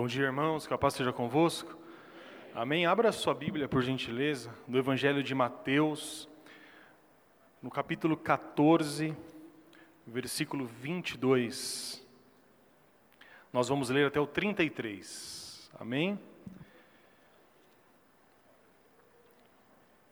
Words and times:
Bom 0.00 0.06
dia, 0.06 0.26
irmãos, 0.26 0.64
que 0.64 0.72
a 0.72 0.78
paz 0.78 0.94
seja 0.94 1.12
convosco. 1.12 1.76
Amém. 2.54 2.86
Abra 2.86 3.10
sua 3.10 3.34
Bíblia, 3.34 3.66
por 3.66 3.82
gentileza, 3.82 4.54
no 4.68 4.78
Evangelho 4.78 5.24
de 5.24 5.34
Mateus, 5.34 6.28
no 7.60 7.68
capítulo 7.68 8.16
14, 8.16 9.12
versículo 10.06 10.66
22. 10.66 12.06
Nós 13.52 13.68
vamos 13.68 13.90
ler 13.90 14.06
até 14.06 14.20
o 14.20 14.26
33. 14.28 15.68
Amém. 15.80 16.16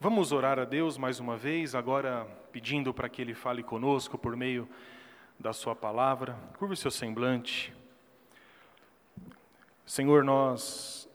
Vamos 0.00 0.32
orar 0.32 0.58
a 0.58 0.64
Deus 0.64 0.98
mais 0.98 1.20
uma 1.20 1.36
vez, 1.36 1.76
agora 1.76 2.24
pedindo 2.50 2.92
para 2.92 3.08
que 3.08 3.22
Ele 3.22 3.34
fale 3.34 3.62
conosco 3.62 4.18
por 4.18 4.34
meio 4.34 4.68
da 5.38 5.52
Sua 5.52 5.76
palavra. 5.76 6.36
Curva 6.58 6.74
o 6.74 6.76
seu 6.76 6.90
semblante. 6.90 7.72
Senhor, 9.86 10.24
nós 10.24 11.08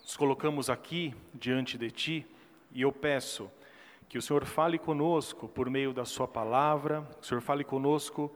nos 0.00 0.16
colocamos 0.16 0.70
aqui 0.70 1.12
diante 1.34 1.76
de 1.76 1.90
Ti 1.90 2.26
e 2.70 2.82
eu 2.82 2.92
peço 2.92 3.50
que 4.08 4.16
o 4.16 4.22
Senhor 4.22 4.44
fale 4.44 4.78
conosco 4.78 5.48
por 5.48 5.68
meio 5.68 5.92
da 5.92 6.04
Sua 6.04 6.28
palavra, 6.28 7.02
que 7.16 7.22
o 7.22 7.26
Senhor 7.26 7.40
fale 7.40 7.64
conosco 7.64 8.32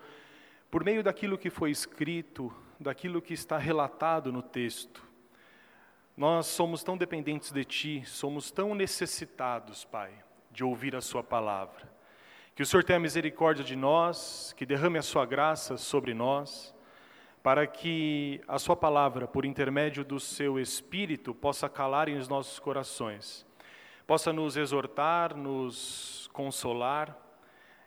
por 0.72 0.82
meio 0.82 1.04
daquilo 1.04 1.38
que 1.38 1.50
foi 1.50 1.70
escrito, 1.70 2.52
daquilo 2.80 3.22
que 3.22 3.32
está 3.32 3.58
relatado 3.58 4.32
no 4.32 4.42
texto. 4.42 5.04
Nós 6.16 6.46
somos 6.46 6.82
tão 6.82 6.96
dependentes 6.96 7.52
de 7.52 7.64
Ti, 7.64 8.02
somos 8.04 8.50
tão 8.50 8.74
necessitados, 8.74 9.84
Pai, 9.84 10.12
de 10.50 10.64
ouvir 10.64 10.96
a 10.96 11.00
Sua 11.00 11.22
palavra. 11.22 11.88
Que 12.56 12.64
o 12.64 12.66
Senhor 12.66 12.82
tenha 12.82 12.98
misericórdia 12.98 13.62
de 13.62 13.76
nós, 13.76 14.52
que 14.56 14.66
derrame 14.66 14.98
a 14.98 15.02
Sua 15.02 15.24
graça 15.24 15.76
sobre 15.76 16.12
nós 16.12 16.74
para 17.42 17.66
que 17.66 18.40
a 18.46 18.58
Sua 18.58 18.76
palavra, 18.76 19.26
por 19.26 19.44
intermédio 19.44 20.04
do 20.04 20.20
Seu 20.20 20.58
Espírito, 20.58 21.34
possa 21.34 21.68
calar 21.68 22.08
em 22.08 22.16
os 22.16 22.28
nossos 22.28 22.58
corações, 22.58 23.46
possa 24.06 24.32
nos 24.32 24.56
exortar, 24.56 25.36
nos 25.36 26.28
consolar 26.32 27.16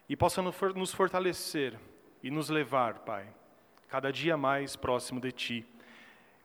e 0.10 0.16
possa 0.16 0.42
nos 0.42 0.94
fortalecer 0.94 1.80
e 2.22 2.32
nos 2.32 2.50
levar, 2.50 3.00
Pai, 3.00 3.28
cada 3.88 4.12
dia 4.12 4.36
mais 4.36 4.76
próximo 4.76 5.20
de 5.20 5.32
Ti. 5.32 5.66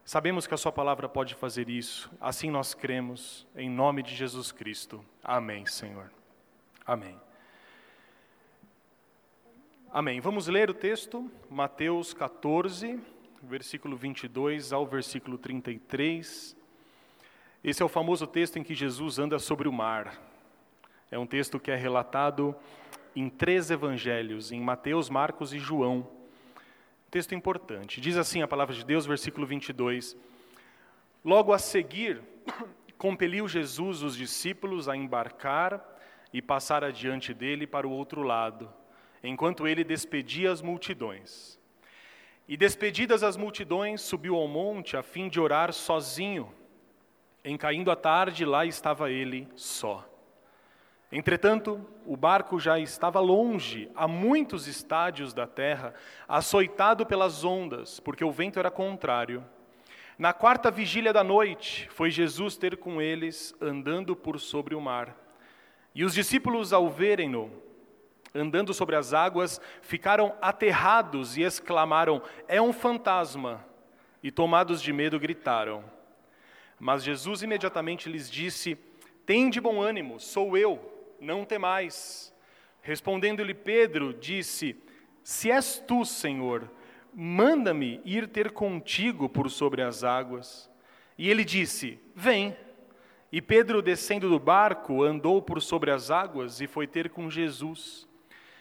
Sabemos 0.05 0.47
que 0.47 0.55
a 0.55 0.59
Sua 0.59 0.73
palavra 0.73 1.09
pode 1.09 1.35
fazer 1.35 1.69
isso, 1.69 2.11
assim 2.21 2.51
nós 2.51 2.75
cremos, 2.75 3.47
em 3.55 3.71
nome 3.71 4.03
de 4.03 4.15
Jesus 4.15 4.53
Cristo. 4.53 5.05
Amém, 5.23 5.65
Senhor. 5.67 6.11
Amém. 6.87 7.28
Amém. 9.91 10.21
Vamos 10.21 10.49
ler 10.49 10.69
o 10.69 10.75
texto, 10.75 11.31
Mateus 11.49 12.13
14, 12.13 13.01
versículo 13.43 13.97
22 13.97 14.71
ao 14.71 14.87
versículo 14.87 15.39
33. 15.39 16.55
Esse 17.65 17.83
é 17.83 17.87
o 17.87 17.89
famoso 17.89 18.27
texto 18.27 18.59
em 18.59 18.63
que 18.63 18.75
Jesus 18.75 19.19
anda 19.19 19.39
sobre 19.39 19.67
o 19.67 19.73
mar. 19.73 20.21
É 21.11 21.19
um 21.19 21.27
texto 21.27 21.59
que 21.59 21.71
é 21.71 21.75
relatado 21.75 22.55
em 23.17 23.31
três 23.31 23.71
evangelhos, 23.71 24.53
em 24.53 24.61
Mateus, 24.61 25.09
Marcos 25.09 25.55
e 25.55 25.59
João. 25.59 26.07
Texto 27.11 27.35
importante. 27.35 27.99
Diz 27.99 28.19
assim 28.19 28.43
a 28.43 28.49
palavra 28.49 28.75
de 28.75 28.85
Deus, 28.85 29.07
versículo 29.07 29.47
22. 29.47 30.15
Logo 31.25 31.51
a 31.51 31.59
seguir, 31.59 32.21
compeliu 32.99 33.49
Jesus 33.49 34.03
os 34.03 34.15
discípulos 34.15 34.87
a 34.87 34.95
embarcar 34.95 35.83
e 36.31 36.43
passar 36.43 36.85
adiante 36.85 37.33
dele 37.33 37.67
para 37.67 37.89
o 37.89 37.91
outro 37.91 38.23
lado 38.23 38.69
enquanto 39.23 39.67
ele 39.67 39.85
despedia 39.85 40.51
as 40.51 40.63
multidões. 40.63 41.59
E 42.49 42.57
despedidas 42.57 43.23
as 43.23 43.37
multidões, 43.37 44.01
subiu 44.01 44.35
ao 44.35 44.49
monte 44.49 44.97
a 44.97 45.03
fim 45.03 45.29
de 45.29 45.39
orar 45.39 45.73
sozinho. 45.73 46.53
Em 47.45 47.57
caindo 47.57 47.91
a 47.91 47.97
tarde, 47.97 48.45
lá 48.45 48.65
estava 48.65 49.11
ele 49.11 49.47
só. 49.55 50.09
Entretanto, 51.11 51.87
o 52.07 52.17
barco 52.17 52.61
já 52.61 52.79
estava 52.79 53.19
longe, 53.21 53.91
a 53.95 54.07
muitos 54.07 54.67
estádios 54.67 55.33
da 55.33 55.47
terra, 55.47 55.95
açoitado 56.27 57.07
pelas 57.07 57.45
ondas, 57.45 57.99
porque 58.01 58.25
o 58.25 58.31
vento 58.31 58.59
era 58.59 58.71
contrário. 58.71 59.45
Na 60.19 60.33
quarta 60.33 60.71
vigília 60.71 61.13
da 61.13 61.25
noite, 61.25 61.89
foi 61.91 62.11
Jesus 62.11 62.57
ter 62.57 62.77
com 62.77 63.01
eles, 63.01 63.55
andando 63.61 64.17
por 64.17 64.39
sobre 64.39 64.75
o 64.75 64.81
mar. 64.81 65.17
E 65.95 66.05
os 66.05 66.13
discípulos, 66.13 66.73
ao 66.73 66.91
verem-no, 66.91 67.51
andando 68.35 68.75
sobre 68.75 68.97
as 68.97 69.13
águas, 69.15 69.61
ficaram 69.83 70.35
aterrados 70.41 71.37
e 71.37 71.43
exclamaram: 71.43 72.23
É 72.47 72.61
um 72.61 72.73
fantasma! 72.73 73.65
E 74.23 74.31
tomados 74.31 74.83
de 74.83 74.93
medo, 74.93 75.19
gritaram. 75.19 75.85
Mas 76.79 77.03
Jesus 77.03 77.43
imediatamente 77.43 78.09
lhes 78.09 78.31
disse: 78.31 78.77
Tende 79.25 79.61
bom 79.61 79.81
ânimo, 79.81 80.19
sou 80.19 80.57
eu, 80.57 80.81
não 81.21 81.45
temais. 81.45 82.35
Respondendo-lhe 82.81 83.55
Pedro, 83.55 84.15
disse: 84.15 84.77
Se 85.23 85.51
és 85.51 85.83
tu, 85.87 86.05
Senhor, 86.05 86.71
manda-me 87.13 88.01
ir 88.05 88.29
ter 88.29 88.51
contigo 88.53 89.29
por 89.29 89.51
sobre 89.51 89.83
as 89.83 90.05
águas. 90.05 90.71
E 91.17 91.29
ele 91.29 91.45
disse: 91.45 91.99
Vem. 92.15 92.57
E 93.31 93.43
Pedro, 93.43 93.83
descendo 93.83 94.31
do 94.31 94.39
barco, 94.39 95.03
andou 95.03 95.43
por 95.43 95.61
sobre 95.61 95.91
as 95.91 96.11
águas 96.11 96.63
e 96.63 96.67
foi 96.67 96.87
ter 96.87 97.11
com 97.11 97.29
Jesus. 97.29 98.08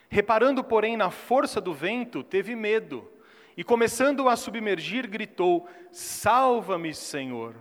Reparando, 0.09 0.63
porém, 0.63 0.95
na 0.95 1.09
força 1.09 1.59
do 1.59 1.73
vento, 1.73 2.23
teve 2.23 2.55
medo 2.55 3.09
e, 3.57 3.63
começando 3.63 4.29
a 4.29 4.35
submergir, 4.35 5.09
gritou: 5.09 5.67
Salva-me, 5.91 6.93
Senhor! 6.93 7.55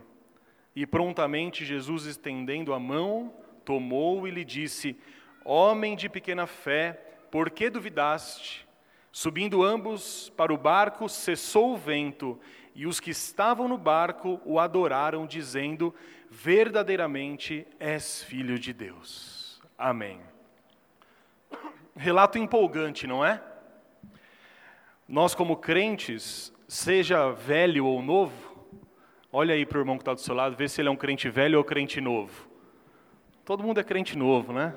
E 0.75 0.87
prontamente 0.87 1.65
Jesus, 1.65 2.05
estendendo 2.05 2.75
a 2.75 2.79
mão, 2.79 3.35
tomou 3.65 4.29
e 4.29 4.31
lhe 4.31 4.45
disse: 4.45 4.97
Homem 5.45 5.97
de 5.97 6.09
pequena 6.09 6.47
fé, 6.47 6.93
por 7.31 7.51
que 7.51 7.71
duvidaste? 7.71 8.67
Subindo 9.11 9.63
ambos 9.63 10.31
para 10.37 10.53
o 10.53 10.59
barco, 10.59 11.09
cessou 11.09 11.73
o 11.73 11.77
vento, 11.77 12.39
e 12.75 12.87
os 12.87 13.01
que 13.01 13.11
estavam 13.11 13.67
no 13.67 13.79
barco 13.79 14.39
o 14.45 14.61
adoraram, 14.61 15.27
dizendo: 15.27 15.95
Verdadeiramente 16.31 17.67
és 17.81 18.23
filho 18.23 18.59
de 18.59 18.75
Deus. 18.75 19.63
Amém. 19.79 20.21
Relato 21.97 22.39
empolgante, 22.39 23.07
não 23.07 23.25
é? 23.25 23.43
Nós, 25.09 25.35
como 25.35 25.57
crentes, 25.57 26.53
seja 26.69 27.31
velho 27.31 27.87
ou 27.87 28.03
novo, 28.03 28.67
olha 29.33 29.55
aí 29.55 29.65
para 29.65 29.79
o 29.79 29.81
irmão 29.81 29.97
que 29.97 30.03
está 30.03 30.13
do 30.13 30.21
seu 30.21 30.35
lado, 30.35 30.57
vê 30.57 30.69
se 30.69 30.81
ele 30.81 30.89
é 30.89 30.91
um 30.91 30.97
crente 30.97 31.29
velho 31.31 31.59
ou 31.59 31.65
crente 31.65 32.01
novo. 32.01 32.49
Todo 33.45 33.63
mundo 33.63 33.81
é 33.81 33.85
crente 33.85 34.19
novo, 34.19 34.53
né? 34.53 34.75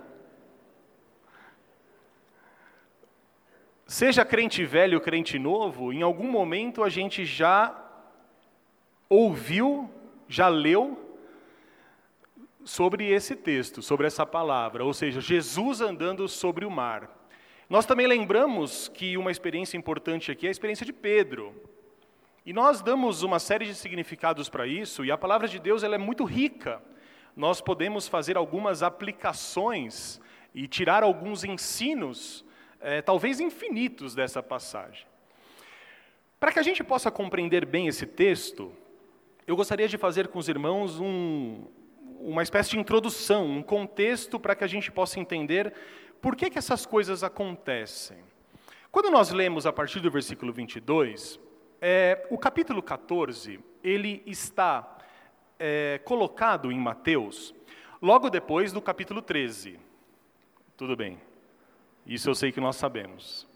Seja 3.86 4.24
crente 4.24 4.64
velho 4.64 5.00
ou 5.00 5.04
crente 5.04 5.40
novo, 5.40 5.92
em 5.92 6.04
algum 6.04 6.30
momento 6.30 6.84
a 6.84 6.90
gente 6.90 7.26
já 7.26 7.76
ouviu, 9.10 9.90
já 10.28 10.48
leu 10.48 11.09
sobre 12.64 13.10
esse 13.10 13.36
texto, 13.36 13.82
sobre 13.82 14.08
essa 14.08 14.26
palavra, 14.26 14.84
ou 14.84 14.94
seja, 14.94 15.22
Jesus 15.22 15.82
andando 15.82 16.28
sobre 16.28 16.66
o 16.66 16.72
mar. 16.72 17.10
Nós 17.70 17.86
também 17.86 18.08
lembramos 18.08 18.88
que 18.88 19.16
uma 19.18 19.32
experiência 19.32 19.78
importante 19.78 20.32
aqui 20.32 20.46
é 20.46 20.50
a 20.50 20.52
experiência 20.52 20.86
de 20.86 20.94
Pedro. 20.94 21.54
E 22.46 22.52
nós 22.52 22.82
damos 22.82 23.22
uma 23.22 23.38
série 23.38 23.66
de 23.66 23.76
significados 23.76 24.50
para 24.50 24.66
isso, 24.66 25.06
e 25.06 25.12
a 25.12 25.18
palavra 25.18 25.48
de 25.48 25.60
Deus 25.60 25.84
ela 25.84 25.96
é 25.96 26.00
muito 26.00 26.24
rica. 26.24 26.82
Nós 27.36 27.62
podemos 27.62 28.08
fazer 28.08 28.38
algumas 28.38 28.82
aplicações 28.82 30.20
e 30.54 30.68
tirar 30.68 31.04
alguns 31.04 31.44
ensinos, 31.44 32.44
é, 32.82 33.02
talvez 33.02 33.40
infinitos, 33.40 34.16
dessa 34.16 34.42
passagem. 34.42 35.06
Para 36.40 36.52
que 36.52 36.60
a 36.60 36.64
gente 36.64 36.84
possa 36.84 37.12
compreender 37.12 37.66
bem 37.66 37.88
esse 37.88 38.06
texto, 38.06 38.74
eu 39.46 39.56
gostaria 39.56 39.88
de 39.88 39.98
fazer 39.98 40.30
com 40.30 40.40
os 40.40 40.50
irmãos 40.50 41.00
um, 41.00 41.66
uma 42.20 42.44
espécie 42.44 42.72
de 42.72 42.80
introdução, 42.80 43.46
um 43.46 43.64
contexto 43.64 44.40
para 44.40 44.56
que 44.56 44.64
a 44.64 44.68
gente 44.68 44.92
possa 44.92 45.20
entender 45.20 45.74
por 46.22 46.36
que, 46.36 46.50
que 46.50 46.58
essas 46.58 46.86
coisas 46.86 47.24
acontecem. 47.24 48.18
Quando 48.92 49.10
nós 49.10 49.32
lemos 49.32 49.66
a 49.66 49.72
partir 49.72 50.00
do 50.00 50.12
versículo 50.12 50.52
22, 50.52 51.40
é, 51.82 52.28
o 52.30 52.38
capítulo 52.38 52.82
14, 52.82 53.60
ele 53.84 54.22
está 54.26 54.98
é, 55.58 56.00
colocado 56.04 56.72
em 56.72 56.80
Mateus 56.80 57.54
logo 58.02 58.30
depois 58.30 58.74
do 58.74 58.82
capítulo 58.82 59.22
13. 59.22 59.80
Tudo 60.76 60.96
bem, 60.96 61.20
isso 62.06 62.30
eu 62.30 62.36
sei 62.36 62.52
que 62.52 62.60
nós 62.60 62.76
sabemos. 62.76 63.48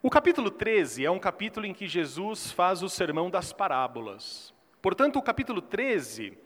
O 0.00 0.10
capítulo 0.10 0.50
13 0.50 1.04
é 1.04 1.10
um 1.10 1.18
capítulo 1.18 1.66
em 1.66 1.74
que 1.74 1.88
Jesus 1.88 2.52
faz 2.52 2.82
o 2.82 2.88
sermão 2.88 3.28
das 3.28 3.52
parábolas. 3.52 4.54
Portanto, 4.80 5.18
o 5.18 5.22
capítulo 5.22 5.60
13 5.60 6.38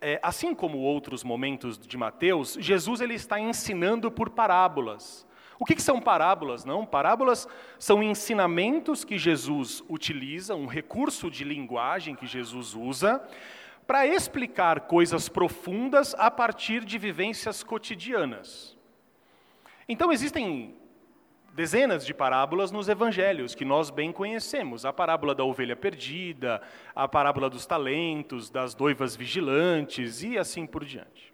é, 0.00 0.18
assim 0.22 0.54
como 0.54 0.78
outros 0.78 1.24
momentos 1.24 1.78
de 1.78 1.96
Mateus, 1.96 2.56
Jesus 2.60 3.00
ele 3.00 3.14
está 3.14 3.40
ensinando 3.40 4.10
por 4.10 4.30
parábolas. 4.30 5.26
O 5.58 5.64
que, 5.64 5.74
que 5.74 5.82
são 5.82 6.00
parábolas? 6.00 6.64
Não, 6.64 6.84
parábolas 6.84 7.48
são 7.78 8.02
ensinamentos 8.02 9.04
que 9.04 9.16
Jesus 9.16 9.82
utiliza, 9.88 10.54
um 10.54 10.66
recurso 10.66 11.30
de 11.30 11.44
linguagem 11.44 12.14
que 12.14 12.26
Jesus 12.26 12.74
usa, 12.74 13.22
para 13.86 14.06
explicar 14.06 14.80
coisas 14.80 15.28
profundas 15.28 16.14
a 16.18 16.30
partir 16.30 16.84
de 16.84 16.98
vivências 16.98 17.62
cotidianas. 17.62 18.76
Então, 19.88 20.12
existem 20.12 20.76
dezenas 21.56 22.04
de 22.04 22.12
parábolas 22.12 22.70
nos 22.70 22.86
evangelhos 22.86 23.54
que 23.54 23.64
nós 23.64 23.88
bem 23.88 24.12
conhecemos. 24.12 24.84
A 24.84 24.92
parábola 24.92 25.34
da 25.34 25.42
ovelha 25.42 25.74
perdida, 25.74 26.60
a 26.94 27.08
parábola 27.08 27.48
dos 27.48 27.64
talentos, 27.64 28.50
das 28.50 28.74
doivas 28.74 29.16
vigilantes 29.16 30.22
e 30.22 30.36
assim 30.36 30.66
por 30.66 30.84
diante. 30.84 31.32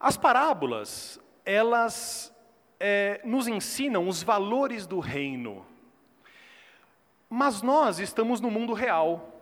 As 0.00 0.16
parábolas, 0.16 1.20
elas 1.44 2.34
é, 2.80 3.20
nos 3.24 3.46
ensinam 3.46 4.08
os 4.08 4.22
valores 4.22 4.86
do 4.86 5.00
reino. 5.00 5.66
Mas 7.28 7.60
nós 7.60 7.98
estamos 7.98 8.40
no 8.40 8.50
mundo 8.50 8.72
real. 8.72 9.35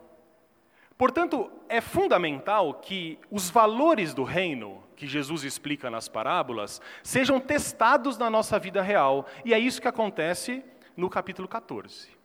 Portanto, 0.97 1.51
é 1.67 1.81
fundamental 1.81 2.75
que 2.75 3.19
os 3.29 3.49
valores 3.49 4.13
do 4.13 4.23
reino, 4.23 4.81
que 4.95 5.07
Jesus 5.07 5.43
explica 5.43 5.91
nas 5.91 6.07
parábolas, 6.07 6.81
sejam 7.03 7.39
testados 7.39 8.17
na 8.17 8.29
nossa 8.29 8.57
vida 8.57 8.81
real. 8.81 9.25
E 9.43 9.53
é 9.53 9.59
isso 9.59 9.81
que 9.81 9.89
acontece 9.89 10.63
no 10.95 11.09
capítulo 11.09 11.47
14. 11.47 12.15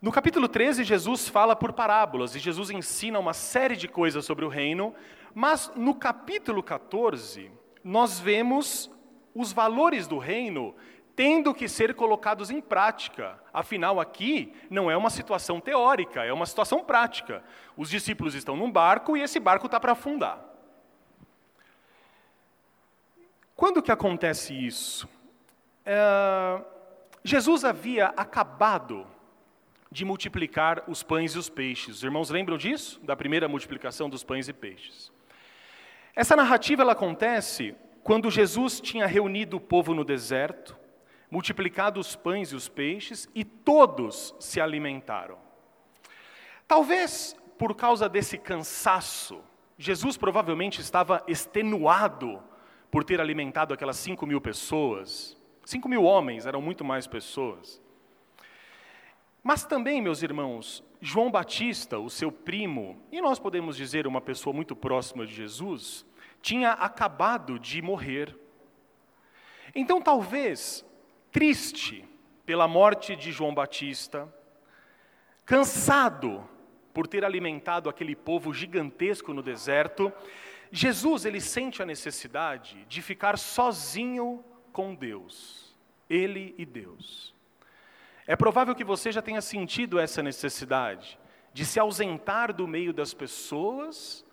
No 0.00 0.10
capítulo 0.10 0.48
13, 0.48 0.82
Jesus 0.84 1.28
fala 1.28 1.54
por 1.54 1.74
parábolas 1.74 2.34
e 2.34 2.40
Jesus 2.40 2.70
ensina 2.70 3.18
uma 3.18 3.34
série 3.34 3.76
de 3.76 3.86
coisas 3.86 4.24
sobre 4.24 4.44
o 4.44 4.48
reino, 4.48 4.94
mas 5.34 5.70
no 5.76 5.94
capítulo 5.94 6.62
14, 6.62 7.50
nós 7.84 8.18
vemos 8.18 8.90
os 9.34 9.52
valores 9.52 10.06
do 10.06 10.18
reino 10.18 10.74
tendo 11.14 11.54
que 11.54 11.68
ser 11.68 11.94
colocados 11.94 12.50
em 12.50 12.60
prática. 12.60 13.38
Afinal, 13.52 14.00
aqui 14.00 14.54
não 14.70 14.90
é 14.90 14.96
uma 14.96 15.10
situação 15.10 15.60
teórica, 15.60 16.24
é 16.24 16.32
uma 16.32 16.46
situação 16.46 16.82
prática. 16.84 17.42
Os 17.76 17.90
discípulos 17.90 18.34
estão 18.34 18.56
num 18.56 18.70
barco 18.70 19.16
e 19.16 19.20
esse 19.20 19.38
barco 19.38 19.66
está 19.66 19.78
para 19.78 19.92
afundar. 19.92 20.42
Quando 23.54 23.82
que 23.82 23.92
acontece 23.92 24.54
isso? 24.54 25.08
É, 25.84 26.60
Jesus 27.22 27.64
havia 27.64 28.06
acabado 28.16 29.06
de 29.90 30.04
multiplicar 30.04 30.82
os 30.88 31.02
pães 31.02 31.34
e 31.34 31.38
os 31.38 31.50
peixes. 31.50 31.96
Os 31.96 32.02
irmãos 32.02 32.30
lembram 32.30 32.56
disso? 32.56 32.98
Da 33.04 33.14
primeira 33.14 33.46
multiplicação 33.46 34.08
dos 34.08 34.24
pães 34.24 34.48
e 34.48 34.52
peixes. 34.52 35.12
Essa 36.16 36.34
narrativa 36.34 36.82
ela 36.82 36.92
acontece 36.92 37.74
quando 38.02 38.30
Jesus 38.30 38.80
tinha 38.80 39.06
reunido 39.06 39.58
o 39.58 39.60
povo 39.60 39.94
no 39.94 40.04
deserto, 40.04 40.76
multiplicado 41.32 41.98
os 41.98 42.14
pães 42.14 42.52
e 42.52 42.54
os 42.54 42.68
peixes, 42.68 43.26
e 43.34 43.42
todos 43.42 44.34
se 44.38 44.60
alimentaram. 44.60 45.38
Talvez 46.68 47.34
por 47.56 47.74
causa 47.74 48.06
desse 48.06 48.36
cansaço, 48.36 49.42
Jesus 49.78 50.18
provavelmente 50.18 50.82
estava 50.82 51.24
extenuado 51.26 52.42
por 52.90 53.02
ter 53.02 53.18
alimentado 53.18 53.72
aquelas 53.72 53.96
cinco 53.96 54.26
mil 54.26 54.42
pessoas. 54.42 55.34
Cinco 55.64 55.88
mil 55.88 56.04
homens, 56.04 56.44
eram 56.44 56.60
muito 56.60 56.84
mais 56.84 57.06
pessoas. 57.06 57.80
Mas 59.42 59.64
também, 59.64 60.02
meus 60.02 60.22
irmãos, 60.22 60.84
João 61.00 61.30
Batista, 61.30 61.98
o 61.98 62.10
seu 62.10 62.30
primo, 62.30 63.02
e 63.10 63.22
nós 63.22 63.38
podemos 63.38 63.74
dizer 63.74 64.06
uma 64.06 64.20
pessoa 64.20 64.52
muito 64.52 64.76
próxima 64.76 65.24
de 65.24 65.32
Jesus, 65.32 66.04
tinha 66.42 66.72
acabado 66.72 67.58
de 67.58 67.80
morrer. 67.80 68.36
Então, 69.74 70.02
talvez, 70.02 70.84
triste 71.32 72.04
pela 72.44 72.68
morte 72.68 73.16
de 73.16 73.32
João 73.32 73.54
Batista, 73.54 74.32
cansado 75.44 76.46
por 76.92 77.06
ter 77.06 77.24
alimentado 77.24 77.88
aquele 77.88 78.14
povo 78.14 78.52
gigantesco 78.52 79.32
no 79.32 79.42
deserto, 79.42 80.12
Jesus 80.70 81.24
ele 81.24 81.40
sente 81.40 81.82
a 81.82 81.86
necessidade 81.86 82.84
de 82.86 83.00
ficar 83.00 83.38
sozinho 83.38 84.44
com 84.72 84.94
Deus, 84.94 85.74
ele 86.08 86.54
e 86.58 86.66
Deus. 86.66 87.34
É 88.26 88.36
provável 88.36 88.74
que 88.74 88.84
você 88.84 89.10
já 89.10 89.22
tenha 89.22 89.40
sentido 89.40 89.98
essa 89.98 90.22
necessidade 90.22 91.18
de 91.52 91.64
se 91.64 91.80
ausentar 91.80 92.52
do 92.52 92.66
meio 92.66 92.92
das 92.92 93.12
pessoas 93.12 94.24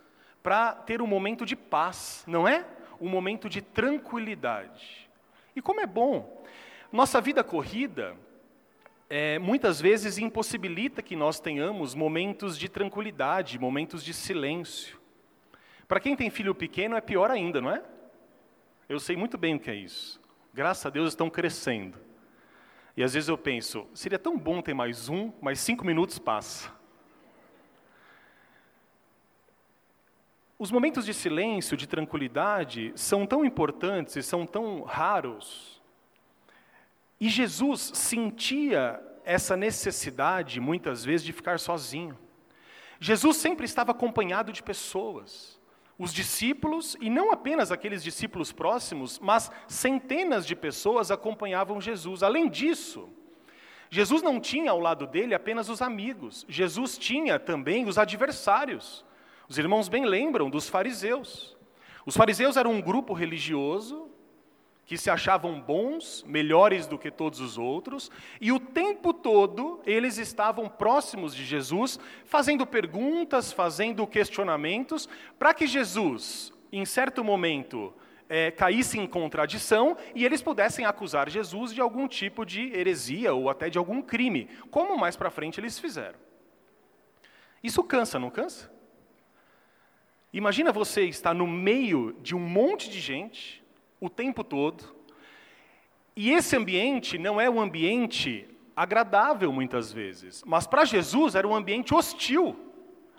para 0.43 0.73
ter 0.73 1.01
um 1.01 1.07
momento 1.07 1.45
de 1.45 1.55
paz, 1.55 2.23
não 2.27 2.47
é? 2.47 2.65
Um 2.99 3.09
momento 3.09 3.49
de 3.49 3.61
tranquilidade. 3.61 5.09
E 5.55 5.61
como 5.61 5.81
é 5.81 5.85
bom. 5.85 6.38
Nossa 6.91 7.21
vida 7.21 7.43
corrida 7.43 8.17
é, 9.07 9.37
muitas 9.37 9.79
vezes 9.79 10.17
impossibilita 10.17 11.03
que 11.03 11.15
nós 11.15 11.39
tenhamos 11.39 11.93
momentos 11.93 12.57
de 12.57 12.67
tranquilidade, 12.67 13.59
momentos 13.59 14.03
de 14.03 14.11
silêncio. 14.11 14.99
Para 15.87 15.99
quem 15.99 16.15
tem 16.15 16.31
filho 16.31 16.55
pequeno 16.55 16.95
é 16.95 17.01
pior 17.01 17.29
ainda, 17.29 17.61
não 17.61 17.69
é? 17.69 17.83
Eu 18.87 18.99
sei 18.99 19.15
muito 19.15 19.37
bem 19.37 19.55
o 19.55 19.59
que 19.59 19.69
é 19.69 19.75
isso. 19.75 20.19
Graças 20.51 20.83
a 20.83 20.89
Deus 20.89 21.09
estão 21.09 21.29
crescendo. 21.29 21.95
E 22.97 23.03
às 23.03 23.13
vezes 23.13 23.29
eu 23.29 23.37
penso, 23.37 23.87
seria 23.93 24.17
tão 24.17 24.35
bom 24.35 24.59
ter 24.59 24.73
mais 24.73 25.09
um, 25.09 25.31
mais 25.39 25.59
cinco 25.59 25.85
minutos 25.85 26.17
passa. 26.17 26.73
Os 30.57 30.71
momentos 30.71 31.05
de 31.05 31.13
silêncio, 31.13 31.77
de 31.77 31.87
tranquilidade, 31.87 32.91
são 32.95 33.27
tão 33.27 33.45
importantes 33.45 34.15
e 34.15 34.23
são 34.23 34.45
tão 34.45 34.81
raros. 34.81 35.78
E 37.19 37.27
Jesus 37.27 37.91
sentia 37.93 39.01
essa 39.25 39.57
necessidade, 39.57 40.59
muitas 40.59 41.03
vezes, 41.03 41.25
de 41.25 41.33
ficar 41.33 41.59
sozinho. 41.59 42.17
Jesus 42.99 43.37
sempre 43.37 43.65
estava 43.65 43.91
acompanhado 43.91 44.51
de 44.51 44.63
pessoas. 44.63 45.59
Os 45.97 46.13
discípulos, 46.13 46.95
e 47.01 47.09
não 47.09 47.31
apenas 47.31 47.71
aqueles 47.71 48.01
discípulos 48.01 48.51
próximos, 48.51 49.19
mas 49.19 49.51
centenas 49.67 50.47
de 50.47 50.55
pessoas 50.55 51.11
acompanhavam 51.11 51.81
Jesus. 51.81 52.23
Além 52.23 52.49
disso, 52.49 53.09
Jesus 53.89 54.21
não 54.21 54.39
tinha 54.39 54.71
ao 54.71 54.79
lado 54.79 55.05
dele 55.05 55.35
apenas 55.35 55.67
os 55.67 55.81
amigos, 55.81 56.45
Jesus 56.47 56.97
tinha 56.97 57.37
também 57.37 57.85
os 57.85 57.97
adversários. 57.97 59.05
Os 59.47 59.57
irmãos 59.57 59.89
bem 59.89 60.05
lembram 60.05 60.49
dos 60.49 60.69
fariseus. 60.69 61.57
Os 62.05 62.15
fariseus 62.15 62.55
eram 62.55 62.71
um 62.71 62.81
grupo 62.81 63.13
religioso 63.13 64.08
que 64.89 64.97
se 64.97 65.11
achavam 65.11 65.61
bons, 65.61 66.25
melhores 66.27 66.87
do 66.87 66.97
que 66.97 67.11
todos 67.11 67.39
os 67.39 67.59
outros, 67.59 68.09
e 68.41 68.51
o 68.51 68.59
tempo 68.59 69.13
todo 69.13 69.79
eles 69.85 70.17
estavam 70.17 70.67
próximos 70.67 71.35
de 71.35 71.45
Jesus, 71.45 71.99
fazendo 72.25 72.65
perguntas, 72.65 73.51
fazendo 73.51 74.07
questionamentos, 74.07 75.07
para 75.37 75.53
que 75.53 75.67
Jesus, 75.67 76.51
em 76.71 76.85
certo 76.85 77.23
momento, 77.23 77.93
é, 78.27 78.49
caísse 78.49 78.97
em 78.97 79.05
contradição 79.05 79.95
e 80.15 80.25
eles 80.25 80.41
pudessem 80.41 80.85
acusar 80.85 81.29
Jesus 81.29 81.71
de 81.71 81.79
algum 81.79 82.07
tipo 82.07 82.43
de 82.43 82.75
heresia 82.75 83.31
ou 83.31 83.47
até 83.47 83.69
de 83.69 83.77
algum 83.77 84.01
crime, 84.01 84.49
como 84.71 84.97
mais 84.97 85.15
para 85.15 85.29
frente 85.29 85.59
eles 85.59 85.77
fizeram. 85.77 86.17
Isso 87.61 87.83
cansa, 87.83 88.17
não 88.17 88.31
cansa? 88.31 88.71
Imagina 90.33 90.71
você 90.71 91.03
estar 91.03 91.35
no 91.35 91.45
meio 91.45 92.17
de 92.23 92.35
um 92.35 92.39
monte 92.39 92.89
de 92.89 92.99
gente 92.99 93.59
o 93.99 94.09
tempo 94.09 94.43
todo, 94.43 94.95
e 96.15 96.31
esse 96.31 96.55
ambiente 96.55 97.17
não 97.17 97.39
é 97.39 97.49
um 97.49 97.61
ambiente 97.61 98.47
agradável 98.75 99.51
muitas 99.51 99.91
vezes, 99.91 100.43
mas 100.45 100.67
para 100.67 100.85
Jesus 100.85 101.35
era 101.35 101.47
um 101.47 101.55
ambiente 101.55 101.93
hostil, 101.93 102.57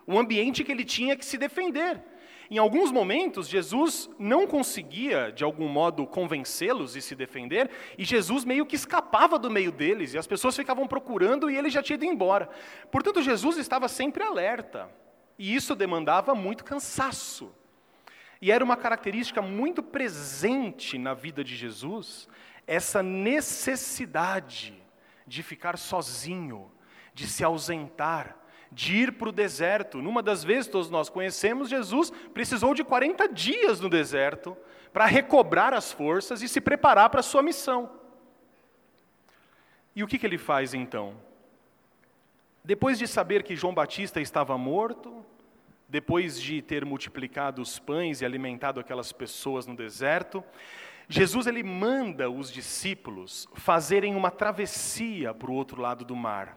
um 0.06 0.18
ambiente 0.18 0.64
que 0.64 0.72
ele 0.72 0.84
tinha 0.84 1.16
que 1.16 1.25
se 1.25 1.38
defender. 1.38 2.02
Em 2.50 2.58
alguns 2.58 2.90
momentos, 2.90 3.46
Jesus 3.46 4.10
não 4.18 4.44
conseguia, 4.44 5.30
de 5.30 5.44
algum 5.44 5.68
modo, 5.68 6.04
convencê-los 6.04 6.96
e 6.96 7.00
se 7.00 7.14
defender, 7.14 7.70
e 7.96 8.04
Jesus 8.04 8.44
meio 8.44 8.66
que 8.66 8.75
escapava 8.75 9.38
do 9.38 9.49
meio 9.49 9.70
deles, 9.70 10.14
e 10.14 10.18
as 10.18 10.26
pessoas 10.26 10.56
ficavam 10.56 10.88
procurando 10.88 11.49
e 11.49 11.56
ele 11.56 11.70
já 11.70 11.80
tinha 11.80 11.94
ido 11.94 12.04
embora. 12.04 12.49
Portanto, 12.90 13.22
Jesus 13.22 13.56
estava 13.56 13.87
sempre 13.87 14.25
alerta. 14.25 14.90
E 15.38 15.54
isso 15.54 15.76
demandava 15.76 16.34
muito 16.34 16.64
cansaço. 16.64 17.54
E 18.40 18.50
era 18.50 18.64
uma 18.64 18.76
característica 18.76 19.42
muito 19.42 19.82
presente 19.82 20.97
na 20.97 21.12
vida 21.12 21.44
de 21.44 21.54
Jesus, 21.54 22.28
essa 22.66 23.02
necessidade 23.02 24.75
de 25.26 25.42
ficar 25.42 25.76
sozinho, 25.76 26.70
de 27.12 27.26
se 27.26 27.44
ausentar, 27.44 28.37
de 28.73 28.97
ir 28.97 29.12
para 29.12 29.28
o 29.28 29.32
deserto. 29.32 30.00
Numa 30.00 30.23
das 30.23 30.42
vezes 30.42 30.70
todos 30.70 30.88
nós 30.88 31.09
conhecemos, 31.09 31.68
Jesus 31.68 32.11
precisou 32.32 32.75
de 32.75 32.82
40 32.82 33.28
dias 33.28 33.80
no 33.80 33.90
deserto 33.90 34.56
para 34.92 35.06
recobrar 35.06 35.75
as 35.75 35.92
forças 35.92 36.42
e 36.42 36.49
se 36.49 36.61
preparar 36.61 37.11
para 37.11 37.20
a 37.20 37.25
sua 37.25 37.42
missão. 37.42 37.90
E 39.94 40.02
o 40.02 40.06
que, 40.06 40.18
que 40.18 40.26
ele 40.26 40.38
faz 40.38 40.73
então? 40.73 41.14
Depois 42.64 42.99
de 42.99 43.06
saber 43.06 43.42
que 43.42 43.56
João 43.56 43.75
Batista 43.75 44.20
estava 44.20 44.56
morto, 44.56 45.25
depois 45.90 46.40
de 46.40 46.62
ter 46.62 46.85
multiplicado 46.85 47.61
os 47.61 47.80
pães 47.80 48.20
e 48.20 48.25
alimentado 48.25 48.78
aquelas 48.78 49.12
pessoas 49.12 49.66
no 49.66 49.75
deserto, 49.75 50.42
Jesus 51.09 51.49
ele 51.49 51.64
manda 51.64 52.30
os 52.30 52.52
discípulos 52.52 53.49
fazerem 53.54 54.14
uma 54.14 54.30
travessia 54.30 55.35
para 55.35 55.50
o 55.50 55.54
outro 55.54 55.82
lado 55.82 56.04
do 56.04 56.14
mar. 56.14 56.56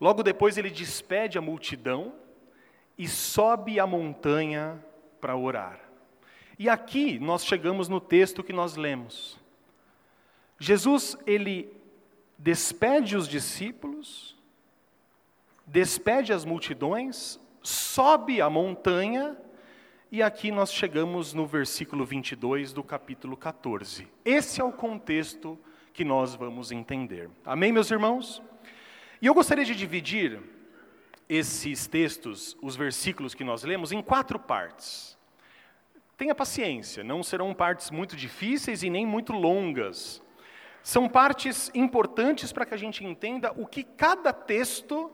Logo 0.00 0.22
depois 0.22 0.56
ele 0.56 0.70
despede 0.70 1.36
a 1.36 1.42
multidão 1.42 2.14
e 2.96 3.06
sobe 3.06 3.78
a 3.78 3.86
montanha 3.86 4.82
para 5.20 5.36
orar. 5.36 5.78
E 6.58 6.66
aqui 6.66 7.18
nós 7.18 7.44
chegamos 7.44 7.88
no 7.88 8.00
texto 8.00 8.42
que 8.42 8.54
nós 8.54 8.74
lemos. 8.76 9.38
Jesus 10.58 11.14
ele 11.26 11.70
despede 12.38 13.14
os 13.14 13.28
discípulos, 13.28 14.34
despede 15.66 16.32
as 16.32 16.46
multidões, 16.46 17.38
sobe 17.62 18.40
a 18.40 18.48
montanha 18.48 19.36
e 20.12 20.22
aqui 20.22 20.50
nós 20.50 20.72
chegamos 20.72 21.32
no 21.32 21.46
versículo 21.46 22.04
22 22.04 22.72
do 22.72 22.82
capítulo 22.82 23.36
14. 23.36 24.08
Esse 24.24 24.60
é 24.60 24.64
o 24.64 24.72
contexto 24.72 25.58
que 25.92 26.04
nós 26.04 26.34
vamos 26.34 26.72
entender. 26.72 27.30
Amém, 27.44 27.70
meus 27.70 27.90
irmãos? 27.90 28.42
E 29.22 29.26
eu 29.26 29.34
gostaria 29.34 29.64
de 29.64 29.74
dividir 29.74 30.40
esses 31.28 31.86
textos, 31.86 32.56
os 32.60 32.74
versículos 32.74 33.34
que 33.34 33.44
nós 33.44 33.62
lemos, 33.62 33.92
em 33.92 34.02
quatro 34.02 34.38
partes. 34.38 35.16
Tenha 36.16 36.34
paciência, 36.34 37.04
não 37.04 37.22
serão 37.22 37.54
partes 37.54 37.90
muito 37.90 38.16
difíceis 38.16 38.82
e 38.82 38.90
nem 38.90 39.06
muito 39.06 39.32
longas. 39.32 40.20
São 40.82 41.08
partes 41.08 41.70
importantes 41.72 42.52
para 42.52 42.66
que 42.66 42.74
a 42.74 42.76
gente 42.76 43.04
entenda 43.04 43.52
o 43.52 43.66
que 43.66 43.84
cada 43.84 44.32
texto 44.32 45.12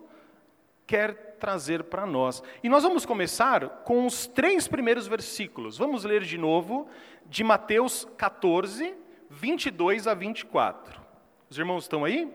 quer 0.87 1.25
trazer 1.37 1.85
para 1.85 2.07
nós. 2.07 2.43
E 2.62 2.69
nós 2.69 2.83
vamos 2.83 3.07
começar 3.07 3.69
com 3.85 4.07
os 4.07 4.26
três 4.26 4.66
primeiros 4.66 5.07
versículos. 5.07 5.78
Vamos 5.78 6.05
ler 6.05 6.23
de 6.23 6.37
novo, 6.37 6.88
de 7.26 7.45
Mateus 7.45 8.07
14, 8.16 8.95
22 9.31 10.07
a 10.07 10.14
24. 10.14 11.00
Os 11.49 11.59
irmãos 11.59 11.85
estão 11.85 12.05
aí? 12.05 12.33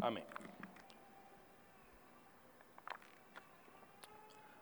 Amém. 0.00 0.24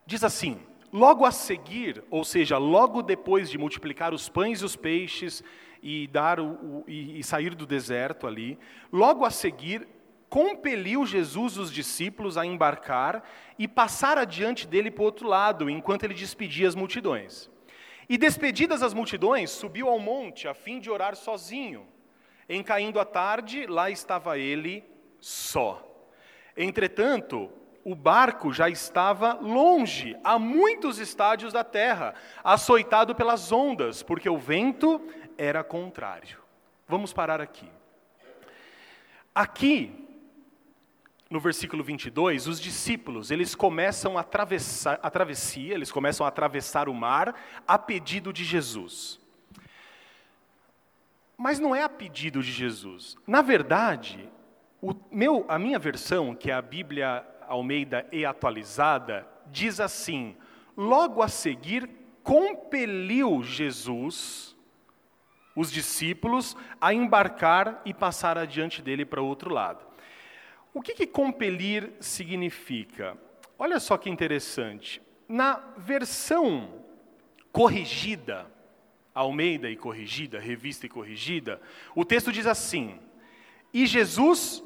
Diz 0.07 0.23
assim: 0.23 0.61
Logo 0.93 1.25
a 1.25 1.31
seguir, 1.31 2.05
ou 2.11 2.23
seja, 2.23 2.59
logo 2.59 3.01
depois 3.03 3.49
de 3.49 3.57
multiplicar 3.57 4.13
os 4.13 4.29
pães 4.29 4.61
e 4.61 4.65
os 4.65 4.77
peixes 4.77 5.43
e 5.83 6.07
dar 6.07 6.39
o, 6.39 6.51
o 6.51 6.85
e, 6.87 7.19
e 7.19 7.25
sair 7.25 7.55
do 7.55 7.65
deserto 7.65 8.27
ali, 8.27 8.59
logo 8.93 9.25
a 9.25 9.31
seguir 9.31 9.89
compeliu 10.33 11.05
Jesus 11.05 11.59
os 11.59 11.71
discípulos 11.71 12.39
a 12.39 12.47
embarcar 12.47 13.23
e 13.59 13.69
passar 13.69 14.17
adiante 14.17 14.67
dele 14.67 14.91
para 14.91 15.03
o 15.03 15.05
outro 15.05 15.29
lado, 15.29 15.69
enquanto 15.69 16.05
ele 16.05 16.15
despedia 16.15 16.67
as 16.67 16.75
multidões. 16.75 17.51
E 18.09 18.17
despedidas 18.17 18.83
as 18.83 18.95
multidões, 18.95 19.51
subiu 19.51 19.91
ao 19.91 19.99
monte 19.99 20.49
a 20.49 20.55
fim 20.55 20.81
de 20.81 20.91
orar 20.91 21.15
sozinho. 21.17 21.87
Em 22.49 22.63
caindo 22.63 22.99
a 22.99 23.05
tarde, 23.05 23.67
lá 23.67 23.91
estava 23.91 24.39
ele 24.39 24.83
só. 25.21 25.87
Entretanto, 26.57 27.53
o 27.85 27.95
barco 27.95 28.55
já 28.55 28.71
estava 28.71 29.35
longe, 29.35 30.17
a 30.25 30.39
muitos 30.39 30.99
estádios 30.99 31.53
da 31.53 31.63
terra, 31.63 32.15
açoitado 32.43 33.15
pelas 33.15 33.53
ondas, 33.53 34.03
porque 34.03 34.31
o 34.31 34.39
vento 34.39 34.99
era 35.37 35.63
contrário. 35.63 36.39
Vamos 36.89 37.13
parar 37.13 37.39
aqui. 37.39 37.69
Aqui, 39.35 40.03
no 41.33 41.41
versículo 41.41 41.83
22, 41.83 42.47
os 42.47 42.61
discípulos, 42.61 43.31
eles 43.31 43.55
começam 43.55 44.19
a, 44.19 44.21
atravessar, 44.21 45.01
a 45.03 45.09
travessia, 45.09 45.73
eles 45.73 45.91
começam 45.91 46.27
a 46.27 46.29
atravessar 46.29 46.91
o 46.91 46.95
mar 46.95 47.35
a 47.67 47.79
pedido 47.79 48.35
de 48.35 48.45
Jesus. 48.45 49.19
Mas 51.35 51.59
não 51.59 51.75
é 51.75 51.83
a 51.83 51.89
pedido 51.89 52.43
de 52.43 52.53
Jesus. 52.53 53.17
Na 53.27 53.41
verdade, 53.41 54.29
o 54.83 54.95
meu, 55.11 55.47
a 55.49 55.59
minha 55.59 55.79
versão, 55.79 56.35
que 56.35 56.51
é 56.51 56.55
a 56.55 56.61
Bíblia 56.61 57.27
Almeida 57.49 58.07
e 58.13 58.27
atualizada, 58.27 59.27
diz 59.47 59.81
assim: 59.81 60.37
logo 60.77 61.23
a 61.23 61.29
seguir, 61.29 61.89
compeliu 62.23 63.43
Jesus 63.43 64.55
os 65.57 65.73
discípulos 65.73 66.55
a 66.79 66.93
embarcar 66.93 67.81
e 67.87 67.95
passar 67.95 68.37
adiante 68.37 68.83
dele 68.83 69.07
para 69.07 69.23
o 69.23 69.27
outro 69.27 69.51
lado. 69.51 69.92
O 70.75 70.81
que, 70.81 70.95
que 70.95 71.07
compelir 71.07 71.93
significa? 72.01 73.17
Olha 73.59 73.79
só 73.79 73.97
que 73.97 74.09
interessante. 74.09 75.03
Na 75.29 75.57
versão 75.77 76.85
corrigida, 77.53 78.51
Almeida 79.15 79.69
e 79.69 79.77
corrigida, 79.77 80.41
revista 80.41 80.87
e 80.87 80.89
corrigida, 80.89 81.61
o 81.95 82.03
texto 82.03 82.33
diz 82.33 82.47
assim: 82.47 82.99
E 83.73 83.85
Jesus 83.87 84.65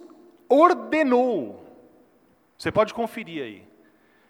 ordenou. 0.48 1.66
Você 2.56 2.70
pode 2.70 2.94
conferir 2.94 3.42
aí. 3.42 3.68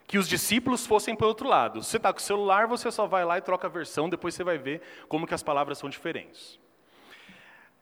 Que 0.07 0.19
os 0.19 0.29
discípulos 0.29 0.87
fossem 0.87 1.15
para 1.15 1.27
o 1.27 1.29
outro 1.29 1.49
lado. 1.49 1.83
Se 1.83 1.91
você 1.91 1.97
está 1.99 2.13
com 2.13 2.19
o 2.19 2.23
celular, 2.23 2.67
você 2.67 2.91
só 2.91 3.07
vai 3.07 3.25
lá 3.25 3.37
e 3.37 3.43
troca 3.43 3.67
a 3.67 3.71
versão, 3.71 4.09
depois 4.09 4.35
você 4.35 4.43
vai 4.43 4.57
ver 4.57 4.81
como 5.09 5.27
que 5.27 5.35
as 5.35 5.43
palavras 5.43 5.79
são 5.79 5.91
diferentes. 5.91 6.59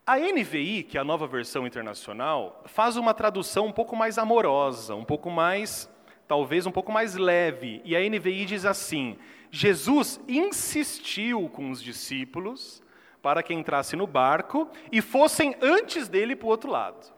A 0.07 0.19
NVI, 0.19 0.83
que 0.83 0.99
é 0.99 1.01
a 1.01 1.03
nova 1.03 1.25
versão 1.25 1.65
internacional, 1.65 2.61
faz 2.67 2.95
uma 2.95 3.11
tradução 3.11 3.65
um 3.65 3.71
pouco 3.71 3.95
mais 3.95 4.19
amorosa, 4.19 4.93
um 4.93 5.03
pouco 5.03 5.31
mais, 5.31 5.89
talvez 6.27 6.67
um 6.67 6.71
pouco 6.71 6.91
mais 6.91 7.15
leve. 7.15 7.81
E 7.83 7.95
a 7.95 7.99
NVI 8.07 8.45
diz 8.45 8.65
assim: 8.65 9.17
Jesus 9.49 10.21
insistiu 10.27 11.49
com 11.49 11.71
os 11.71 11.81
discípulos 11.81 12.83
para 13.19 13.41
que 13.41 13.51
entrasse 13.51 13.95
no 13.95 14.05
barco 14.05 14.69
e 14.91 15.01
fossem 15.01 15.55
antes 15.59 16.07
dele 16.07 16.35
para 16.35 16.45
o 16.45 16.51
outro 16.51 16.69
lado. 16.69 17.11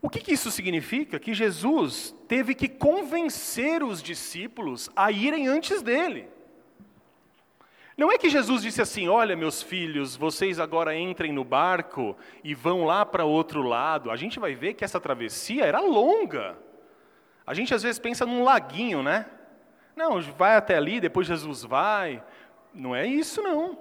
O 0.00 0.08
que, 0.08 0.20
que 0.20 0.34
isso 0.34 0.52
significa? 0.52 1.18
Que 1.18 1.34
Jesus 1.34 2.14
teve 2.28 2.54
que 2.54 2.68
convencer 2.68 3.82
os 3.82 4.00
discípulos 4.00 4.88
a 4.94 5.10
irem 5.10 5.48
antes 5.48 5.82
dele. 5.82 6.28
Não 7.96 8.10
é 8.10 8.18
que 8.18 8.28
Jesus 8.28 8.62
disse 8.62 8.82
assim: 8.82 9.08
Olha, 9.08 9.36
meus 9.36 9.62
filhos, 9.62 10.16
vocês 10.16 10.58
agora 10.58 10.96
entrem 10.96 11.32
no 11.32 11.44
barco 11.44 12.16
e 12.42 12.54
vão 12.54 12.84
lá 12.84 13.06
para 13.06 13.24
outro 13.24 13.62
lado. 13.62 14.10
A 14.10 14.16
gente 14.16 14.40
vai 14.40 14.54
ver 14.54 14.74
que 14.74 14.84
essa 14.84 15.00
travessia 15.00 15.64
era 15.64 15.80
longa. 15.80 16.58
A 17.46 17.54
gente 17.54 17.74
às 17.74 17.82
vezes 17.82 17.98
pensa 17.98 18.26
num 18.26 18.42
laguinho, 18.42 19.02
né? 19.02 19.26
Não, 19.94 20.20
vai 20.20 20.56
até 20.56 20.76
ali, 20.76 21.00
depois 21.00 21.26
Jesus 21.26 21.62
vai. 21.62 22.22
Não 22.72 22.96
é 22.96 23.06
isso, 23.06 23.40
não. 23.40 23.78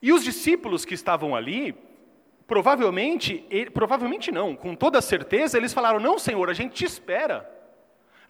E 0.00 0.12
os 0.12 0.22
discípulos 0.22 0.84
que 0.84 0.94
estavam 0.94 1.34
ali, 1.34 1.74
provavelmente, 2.46 3.44
provavelmente 3.74 4.30
não, 4.30 4.54
com 4.54 4.76
toda 4.76 5.00
certeza, 5.00 5.58
eles 5.58 5.72
falaram: 5.72 5.98
Não, 5.98 6.16
Senhor, 6.16 6.48
a 6.48 6.54
gente 6.54 6.74
te 6.74 6.84
espera. 6.84 7.50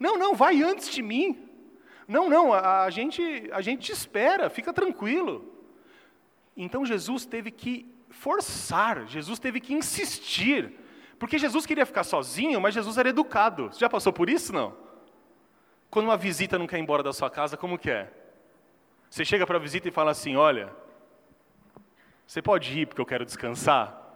Não, 0.00 0.16
não, 0.16 0.34
vai 0.34 0.62
antes 0.62 0.88
de 0.90 1.02
mim. 1.02 1.47
Não, 2.08 2.30
não, 2.30 2.54
a, 2.54 2.84
a, 2.84 2.90
gente, 2.90 3.50
a 3.52 3.60
gente 3.60 3.82
te 3.82 3.92
espera, 3.92 4.48
fica 4.48 4.72
tranquilo. 4.72 5.54
Então 6.56 6.86
Jesus 6.86 7.26
teve 7.26 7.50
que 7.50 7.86
forçar, 8.08 9.06
Jesus 9.06 9.38
teve 9.38 9.60
que 9.60 9.74
insistir, 9.74 10.72
porque 11.18 11.36
Jesus 11.36 11.66
queria 11.66 11.84
ficar 11.84 12.04
sozinho, 12.04 12.58
mas 12.62 12.72
Jesus 12.72 12.96
era 12.96 13.10
educado. 13.10 13.68
Você 13.70 13.80
já 13.80 13.90
passou 13.90 14.10
por 14.10 14.30
isso, 14.30 14.54
não? 14.54 14.74
Quando 15.90 16.06
uma 16.06 16.16
visita 16.16 16.58
não 16.58 16.66
quer 16.66 16.78
ir 16.78 16.82
embora 16.82 17.02
da 17.02 17.12
sua 17.12 17.28
casa, 17.28 17.58
como 17.58 17.78
que 17.78 17.90
é? 17.90 18.10
Você 19.10 19.22
chega 19.24 19.46
para 19.46 19.56
a 19.56 19.60
visita 19.60 19.88
e 19.88 19.90
fala 19.90 20.10
assim, 20.10 20.34
olha, 20.34 20.72
você 22.26 22.40
pode 22.40 22.78
ir 22.78 22.86
porque 22.86 23.00
eu 23.00 23.06
quero 23.06 23.24
descansar? 23.26 24.06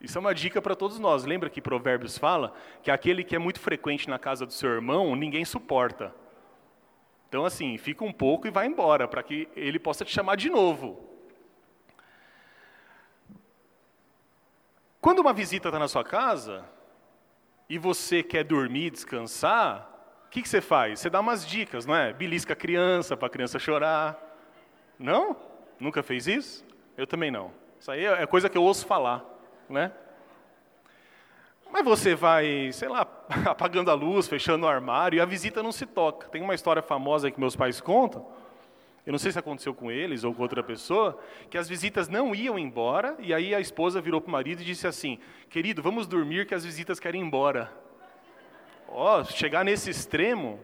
Isso 0.00 0.18
é 0.18 0.20
uma 0.20 0.34
dica 0.34 0.60
para 0.60 0.76
todos 0.76 0.98
nós. 0.98 1.24
Lembra 1.24 1.50
que 1.50 1.60
Provérbios 1.60 2.18
fala 2.18 2.52
que 2.82 2.90
aquele 2.90 3.22
que 3.22 3.34
é 3.34 3.38
muito 3.38 3.60
frequente 3.60 4.08
na 4.08 4.18
casa 4.18 4.44
do 4.44 4.52
seu 4.52 4.70
irmão, 4.70 5.14
ninguém 5.14 5.44
suporta. 5.44 6.14
Então, 7.28 7.44
assim, 7.44 7.76
fica 7.76 8.04
um 8.04 8.12
pouco 8.12 8.46
e 8.46 8.50
vai 8.50 8.66
embora, 8.66 9.06
para 9.06 9.22
que 9.22 9.48
ele 9.54 9.78
possa 9.78 10.04
te 10.04 10.12
chamar 10.12 10.36
de 10.36 10.48
novo. 10.48 11.06
Quando 15.00 15.20
uma 15.20 15.32
visita 15.32 15.68
está 15.68 15.78
na 15.78 15.88
sua 15.88 16.02
casa 16.02 16.64
e 17.68 17.78
você 17.78 18.22
quer 18.22 18.44
dormir, 18.44 18.90
descansar, 18.90 19.88
o 20.26 20.30
que, 20.30 20.42
que, 20.42 20.48
você 20.48 20.60
faz? 20.60 21.00
Você 21.00 21.10
dá 21.10 21.20
umas 21.20 21.46
dicas, 21.46 21.86
não 21.86 21.94
é? 21.94 22.12
Belisca 22.12 22.54
a 22.54 22.56
criança 22.56 23.16
para 23.16 23.28
a 23.28 23.30
criança 23.30 23.58
chorar. 23.58 24.18
Não? 24.98 25.36
Nunca 25.78 26.02
fez 26.02 26.26
isso? 26.26 26.66
Eu 26.96 27.06
também 27.06 27.30
não. 27.30 27.52
Isso 27.78 27.90
aí 27.90 28.04
é 28.04 28.26
coisa 28.26 28.48
que 28.48 28.58
eu 28.58 28.62
ouço 28.62 28.86
falar, 28.86 29.24
né? 29.68 29.92
Mas 31.70 31.84
você 31.84 32.14
vai, 32.14 32.70
sei 32.72 32.88
lá, 32.88 33.06
apagando 33.46 33.90
a 33.90 33.94
luz, 33.94 34.26
fechando 34.26 34.66
o 34.66 34.68
armário 34.68 35.18
e 35.18 35.20
a 35.20 35.24
visita 35.24 35.62
não 35.62 35.72
se 35.72 35.86
toca. 35.86 36.28
Tem 36.28 36.42
uma 36.42 36.54
história 36.54 36.82
famosa 36.82 37.30
que 37.30 37.38
meus 37.38 37.54
pais 37.54 37.80
contam, 37.80 38.26
eu 39.08 39.12
não 39.12 39.18
sei 39.18 39.32
se 39.32 39.38
aconteceu 39.38 39.72
com 39.72 39.90
eles 39.90 40.22
ou 40.22 40.34
com 40.34 40.42
outra 40.42 40.62
pessoa, 40.62 41.18
que 41.48 41.56
as 41.56 41.66
visitas 41.66 42.10
não 42.10 42.34
iam 42.34 42.58
embora 42.58 43.16
e 43.18 43.32
aí 43.32 43.54
a 43.54 43.60
esposa 43.60 44.02
virou 44.02 44.20
para 44.20 44.28
o 44.28 44.32
marido 44.32 44.60
e 44.60 44.64
disse 44.66 44.86
assim: 44.86 45.18
Querido, 45.48 45.82
vamos 45.82 46.06
dormir 46.06 46.46
que 46.46 46.54
as 46.54 46.62
visitas 46.62 47.00
querem 47.00 47.22
ir 47.22 47.24
embora. 47.24 47.72
Ó, 48.86 49.20
oh, 49.20 49.24
chegar 49.24 49.64
nesse 49.64 49.88
extremo. 49.88 50.60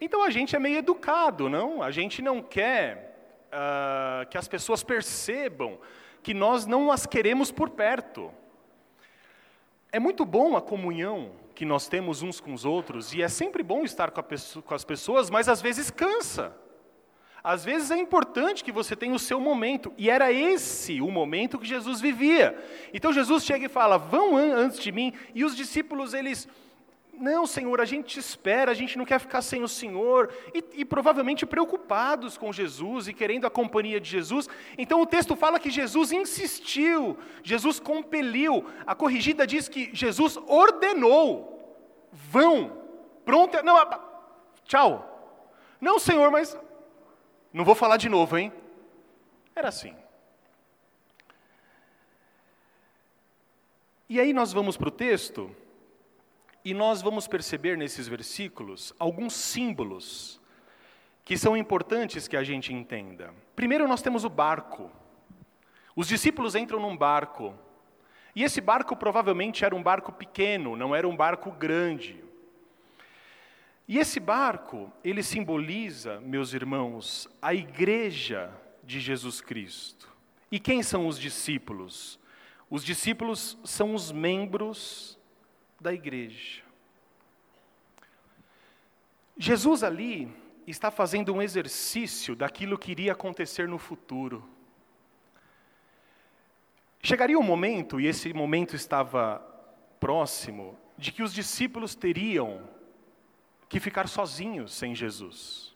Então 0.00 0.24
a 0.24 0.30
gente 0.30 0.56
é 0.56 0.58
meio 0.58 0.78
educado, 0.78 1.50
não? 1.50 1.82
A 1.82 1.90
gente 1.90 2.22
não 2.22 2.42
quer 2.42 3.18
uh, 3.48 4.26
que 4.30 4.38
as 4.38 4.48
pessoas 4.48 4.82
percebam 4.82 5.78
que 6.22 6.32
nós 6.32 6.64
não 6.64 6.90
as 6.90 7.04
queremos 7.04 7.52
por 7.52 7.68
perto. 7.68 8.32
É 9.96 9.98
muito 9.98 10.26
bom 10.26 10.58
a 10.58 10.60
comunhão 10.60 11.30
que 11.54 11.64
nós 11.64 11.88
temos 11.88 12.20
uns 12.20 12.38
com 12.38 12.52
os 12.52 12.66
outros, 12.66 13.14
e 13.14 13.22
é 13.22 13.28
sempre 13.28 13.62
bom 13.62 13.82
estar 13.82 14.10
com, 14.10 14.22
pessoa, 14.22 14.62
com 14.62 14.74
as 14.74 14.84
pessoas, 14.84 15.30
mas 15.30 15.48
às 15.48 15.62
vezes 15.62 15.90
cansa. 15.90 16.54
Às 17.42 17.64
vezes 17.64 17.90
é 17.90 17.96
importante 17.96 18.62
que 18.62 18.70
você 18.70 18.94
tenha 18.94 19.14
o 19.14 19.18
seu 19.18 19.40
momento, 19.40 19.94
e 19.96 20.10
era 20.10 20.30
esse 20.30 21.00
o 21.00 21.10
momento 21.10 21.58
que 21.58 21.66
Jesus 21.66 21.98
vivia. 21.98 22.62
Então 22.92 23.10
Jesus 23.10 23.42
chega 23.42 23.64
e 23.64 23.70
fala: 23.70 23.96
Vão 23.96 24.36
antes 24.36 24.80
de 24.80 24.92
mim, 24.92 25.14
e 25.34 25.46
os 25.46 25.56
discípulos, 25.56 26.12
eles 26.12 26.46
não, 27.18 27.46
Senhor, 27.46 27.80
a 27.80 27.84
gente 27.84 28.18
espera, 28.18 28.70
a 28.70 28.74
gente 28.74 28.98
não 28.98 29.04
quer 29.04 29.18
ficar 29.18 29.42
sem 29.42 29.62
o 29.62 29.68
Senhor, 29.68 30.32
e, 30.54 30.64
e, 30.74 30.84
provavelmente 30.84 31.46
preocupados 31.46 32.36
com 32.36 32.52
Jesus 32.52 33.08
e 33.08 33.14
querendo 33.14 33.46
a 33.46 33.50
companhia 33.50 34.00
de 34.00 34.08
Jesus. 34.08 34.48
Então 34.76 35.00
o 35.00 35.06
texto 35.06 35.34
fala 35.34 35.58
que 35.58 35.70
Jesus 35.70 36.12
insistiu, 36.12 37.18
Jesus 37.42 37.80
compeliu. 37.80 38.64
A 38.86 38.94
corrigida 38.94 39.46
diz 39.46 39.68
que 39.68 39.90
Jesus 39.92 40.36
ordenou: 40.46 41.78
vão, 42.12 42.82
pronto, 43.24 43.62
não, 43.62 43.76
tchau. 44.64 45.12
Não, 45.80 45.98
Senhor, 45.98 46.30
mas 46.30 46.58
não 47.52 47.64
vou 47.64 47.74
falar 47.74 47.96
de 47.96 48.08
novo, 48.08 48.36
hein? 48.36 48.52
Era 49.54 49.68
assim. 49.68 49.94
E 54.08 54.20
aí 54.20 54.32
nós 54.32 54.52
vamos 54.52 54.76
para 54.76 54.88
o 54.88 54.92
texto. 54.92 55.54
E 56.66 56.74
nós 56.74 57.00
vamos 57.00 57.28
perceber 57.28 57.78
nesses 57.78 58.08
versículos 58.08 58.92
alguns 58.98 59.34
símbolos 59.34 60.40
que 61.24 61.38
são 61.38 61.56
importantes 61.56 62.26
que 62.26 62.36
a 62.36 62.42
gente 62.42 62.74
entenda. 62.74 63.32
Primeiro, 63.54 63.86
nós 63.86 64.02
temos 64.02 64.24
o 64.24 64.28
barco. 64.28 64.90
Os 65.94 66.08
discípulos 66.08 66.56
entram 66.56 66.80
num 66.80 66.96
barco. 66.96 67.54
E 68.34 68.42
esse 68.42 68.60
barco 68.60 68.96
provavelmente 68.96 69.64
era 69.64 69.76
um 69.76 69.82
barco 69.82 70.10
pequeno, 70.10 70.74
não 70.74 70.92
era 70.92 71.06
um 71.06 71.16
barco 71.16 71.52
grande. 71.52 72.20
E 73.86 73.96
esse 73.96 74.18
barco, 74.18 74.92
ele 75.04 75.22
simboliza, 75.22 76.20
meus 76.20 76.52
irmãos, 76.52 77.28
a 77.40 77.54
igreja 77.54 78.52
de 78.82 78.98
Jesus 78.98 79.40
Cristo. 79.40 80.12
E 80.50 80.58
quem 80.58 80.82
são 80.82 81.06
os 81.06 81.16
discípulos? 81.16 82.18
Os 82.68 82.82
discípulos 82.82 83.56
são 83.62 83.94
os 83.94 84.10
membros 84.10 85.16
da 85.80 85.92
igreja. 85.92 86.62
Jesus 89.36 89.82
ali 89.82 90.34
está 90.66 90.90
fazendo 90.90 91.32
um 91.32 91.42
exercício 91.42 92.34
daquilo 92.34 92.78
que 92.78 92.90
iria 92.90 93.12
acontecer 93.12 93.68
no 93.68 93.78
futuro. 93.78 94.48
Chegaria 97.02 97.38
um 97.38 97.42
momento, 97.42 98.00
e 98.00 98.06
esse 98.06 98.32
momento 98.32 98.74
estava 98.74 99.38
próximo, 100.00 100.76
de 100.98 101.12
que 101.12 101.22
os 101.22 101.32
discípulos 101.32 101.94
teriam 101.94 102.68
que 103.68 103.78
ficar 103.78 104.08
sozinhos 104.08 104.72
sem 104.74 104.94
Jesus. 104.94 105.74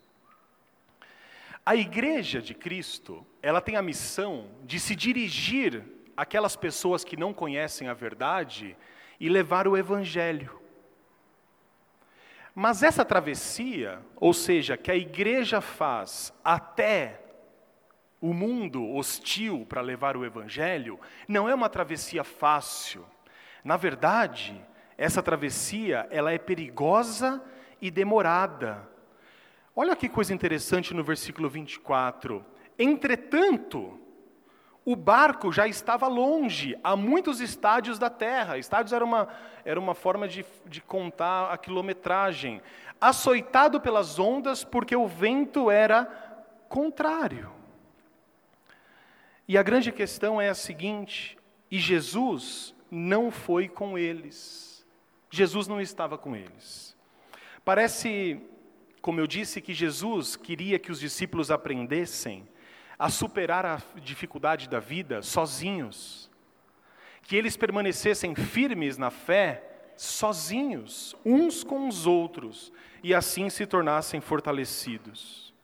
A 1.65 1.77
igreja 1.77 2.41
de 2.41 2.55
Cristo, 2.55 3.25
ela 3.43 3.61
tem 3.61 3.77
a 3.77 3.83
missão 3.83 4.49
de 4.65 4.81
se 4.81 4.97
dirigir 4.97 5.85
àquelas 6.17 6.57
pessoas 6.57 7.05
que 7.05 7.17
não 7.17 7.33
conhecem 7.33 7.87
a 7.87 7.95
verdade 7.95 8.77
e 9.21 9.29
levar 9.29 9.69
o 9.69 9.77
Evangelho. 9.77 10.59
Mas 12.55 12.83
essa 12.83 13.05
travessia, 13.05 14.01
ou 14.17 14.33
seja, 14.33 14.77
que 14.77 14.91
a 14.91 14.97
igreja 14.97 15.61
faz 15.61 16.33
até 16.43 17.21
o 18.21 18.33
mundo 18.33 18.85
hostil 18.95 19.67
para 19.69 19.83
levar 19.83 20.17
o 20.17 20.25
Evangelho, 20.25 20.99
não 21.29 21.49
é 21.49 21.55
uma 21.55 21.69
travessia 21.69 22.25
fácil. 22.25 23.05
Na 23.63 23.77
verdade, 23.77 24.59
essa 24.97 25.23
travessia 25.23 26.09
ela 26.11 26.33
é 26.33 26.39
perigosa 26.39 27.43
e 27.81 27.91
demorada. 27.91 28.89
Olha 29.77 29.95
que 29.95 30.09
coisa 30.09 30.35
interessante 30.35 30.93
no 30.93 31.05
versículo 31.05 31.49
24. 31.49 32.45
Entretanto, 32.79 34.00
o 34.85 34.97
barco 34.97 35.53
já 35.53 35.67
estava 35.69 36.07
longe, 36.09 36.77
a 36.83 36.97
muitos 36.97 37.41
estádios 37.41 37.99
da 37.99 38.09
terra. 38.09 38.59
Estádios 38.59 38.93
era 38.93 39.05
uma, 39.05 39.29
era 39.65 39.79
uma 39.79 39.95
forma 39.95 40.27
de, 40.27 40.45
de 40.67 40.81
contar 40.81 41.53
a 41.53 41.59
quilometragem. 41.59 42.63
Açoitado 43.01 43.81
pelas 43.81 44.19
ondas, 44.19 44.65
porque 44.65 44.97
o 44.97 45.07
vento 45.07 45.71
era 45.71 46.07
contrário. 46.69 47.53
E 49.47 49.59
a 49.59 49.63
grande 49.63 49.93
questão 49.93 50.41
é 50.41 50.49
a 50.49 50.55
seguinte: 50.55 51.37
e 51.71 51.79
Jesus 51.79 52.75
não 52.91 53.31
foi 53.31 53.69
com 53.69 53.99
eles. 53.99 54.87
Jesus 55.31 55.69
não 55.69 55.81
estava 55.81 56.19
com 56.19 56.35
eles. 56.35 56.97
Parece, 57.65 58.41
como 59.01 59.21
eu 59.21 59.27
disse, 59.27 59.61
que 59.61 59.75
Jesus 59.75 60.35
queria 60.37 60.79
que 60.79 60.91
os 60.91 60.99
discípulos 60.99 61.51
aprendessem 61.51 62.49
a 63.01 63.09
superar 63.09 63.65
a 63.65 63.81
dificuldade 63.97 64.69
da 64.69 64.79
vida 64.79 65.23
sozinhos. 65.23 66.31
Que 67.23 67.35
eles 67.35 67.57
permanecessem 67.57 68.35
firmes 68.35 68.99
na 68.99 69.11
fé 69.11 69.65
sozinhos, 69.97 71.17
uns 71.25 71.65
com 71.65 71.89
os 71.89 72.07
outros, 72.07 72.71
e 73.03 73.15
assim 73.15 73.49
se 73.49 73.67
tornassem 73.67 74.21
fortalecidos. 74.21 75.55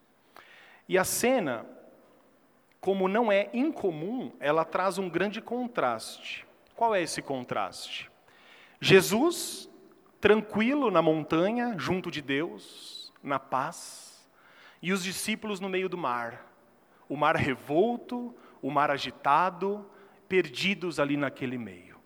E 0.88 0.96
a 0.96 1.04
cena, 1.04 1.66
como 2.80 3.06
não 3.06 3.30
é 3.30 3.50
incomum, 3.52 4.32
ela 4.40 4.64
traz 4.64 4.96
um 4.96 5.10
grande 5.10 5.42
contraste. 5.42 6.46
Qual 6.74 6.94
é 6.94 7.02
esse 7.02 7.20
contraste? 7.20 8.10
Jesus, 8.80 9.68
tranquilo 10.22 10.90
na 10.90 11.02
montanha, 11.02 11.74
junto 11.76 12.10
de 12.10 12.22
Deus, 12.22 13.12
na 13.22 13.38
paz, 13.38 14.26
e 14.80 14.90
os 14.90 15.04
discípulos 15.04 15.60
no 15.60 15.68
meio 15.68 15.88
do 15.90 15.98
mar 15.98 16.55
o 17.08 17.16
mar 17.16 17.36
revolto, 17.36 18.34
o 18.60 18.70
mar 18.70 18.90
agitado, 18.90 19.86
perdidos 20.28 20.98
ali 20.98 21.16
naquele 21.16 21.58
meio. 21.58 21.96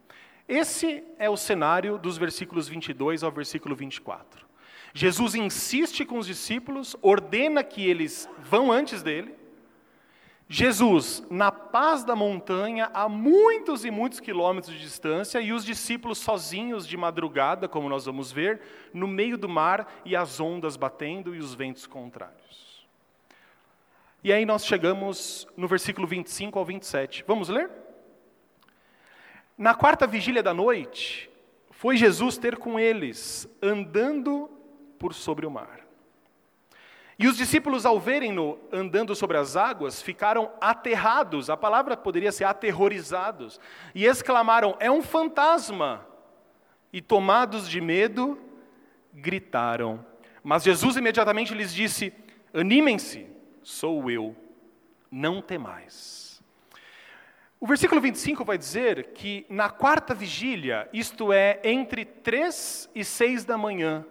Esse 0.47 1.05
é 1.19 1.31
o 1.31 1.37
cenário 1.37 1.97
dos 1.97 2.19
versículos 2.19 2.69
22 2.69 3.23
ao 3.23 3.31
versículo 3.31 3.75
24. 3.77 4.47
Jesus 4.93 5.35
insiste 5.35 6.05
com 6.05 6.19
os 6.19 6.27
discípulos, 6.27 6.97
ordena 7.01 7.63
que 7.63 7.89
eles 7.89 8.29
vão 8.39 8.73
antes 8.73 9.03
dele. 9.03 9.35
Jesus, 10.49 11.25
na 11.31 11.53
paz 11.53 12.03
da 12.03 12.17
montanha, 12.17 12.91
a 12.93 13.09
muitos 13.09 13.85
e 13.85 13.91
muitos 13.93 14.19
quilômetros 14.19 14.75
de 14.75 14.81
distância, 14.81 15.41
e 15.41 15.53
os 15.53 15.65
discípulos 15.65 16.19
sozinhos 16.19 16.85
de 16.85 16.97
madrugada, 16.97 17.69
como 17.69 17.89
nós 17.89 18.07
vamos 18.07 18.33
ver, 18.33 18.61
no 18.93 19.07
meio 19.07 19.39
do 19.39 19.49
mar 19.49 20.01
e 20.05 20.17
as 20.17 20.41
ondas 20.41 20.77
batendo 20.77 21.33
e 21.33 21.39
os 21.39 21.55
ventos 21.55 21.87
contrários. 21.87 22.70
E 24.23 24.33
aí 24.33 24.45
nós 24.45 24.67
chegamos 24.67 25.49
no 25.57 25.67
versículo 25.67 26.07
25 26.07 26.59
ao 26.59 26.65
27. 26.65 27.25
Vamos 27.27 27.49
ler? 27.49 27.71
Na 29.57 29.75
quarta 29.75 30.07
vigília 30.07 30.43
da 30.43 30.53
noite, 30.53 31.31
foi 31.71 31.97
Jesus 31.97 32.37
ter 32.37 32.59
com 32.59 32.79
eles, 32.79 33.49
andando 33.63 34.51
por 34.99 35.15
sobre 35.15 35.47
o 35.47 35.51
mar. 35.51 35.81
E 37.19 37.27
os 37.27 37.37
discípulos, 37.37 37.87
ao 37.87 37.99
verem-no 37.99 38.59
andando 38.71 39.15
sobre 39.15 39.39
as 39.39 39.57
águas, 39.57 40.03
ficaram 40.03 40.51
aterrados, 40.61 41.49
a 41.49 41.57
palavra 41.57 41.97
poderia 41.97 42.33
ser 42.33 42.45
aterrorizados, 42.45 43.59
e 43.95 44.05
exclamaram: 44.05 44.77
É 44.79 44.91
um 44.91 45.03
fantasma! 45.03 46.07
E 46.93 47.01
tomados 47.01 47.69
de 47.69 47.81
medo, 47.81 48.39
gritaram. 49.15 50.05
Mas 50.43 50.63
Jesus 50.63 50.97
imediatamente 50.97 51.55
lhes 51.55 51.73
disse: 51.73 52.13
Animem-se, 52.53 53.30
sou 53.63 54.11
eu, 54.11 54.35
não 55.11 55.41
temais. 55.43 56.43
O 57.59 57.67
versículo 57.67 58.01
25 58.01 58.45
vai 58.45 58.57
dizer 58.57 59.09
que 59.13 59.45
na 59.49 59.69
quarta 59.69 60.15
vigília, 60.15 60.89
isto 60.93 61.33
é, 61.33 61.61
entre 61.63 62.05
três 62.05 62.89
e 62.95 63.05
seis 63.05 63.45
da 63.45 63.59
manhã, 63.59 64.07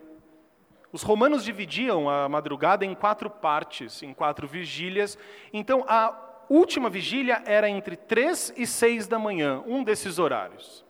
os 0.92 1.02
romanos 1.02 1.44
dividiam 1.44 2.10
a 2.10 2.30
madrugada 2.30 2.86
em 2.86 2.94
quatro 2.94 3.30
partes, 3.30 4.04
em 4.04 4.14
quatro 4.14 4.48
vigílias. 4.48 5.18
Então, 5.52 5.84
a 5.88 6.16
última 6.50 6.90
vigília 6.90 7.42
era 7.46 7.70
entre 7.70 7.96
três 7.96 8.54
e 8.58 8.66
seis 8.66 9.08
da 9.08 9.20
manhã, 9.20 9.64
um 9.66 9.84
desses 9.84 10.20
horários. 10.20 10.86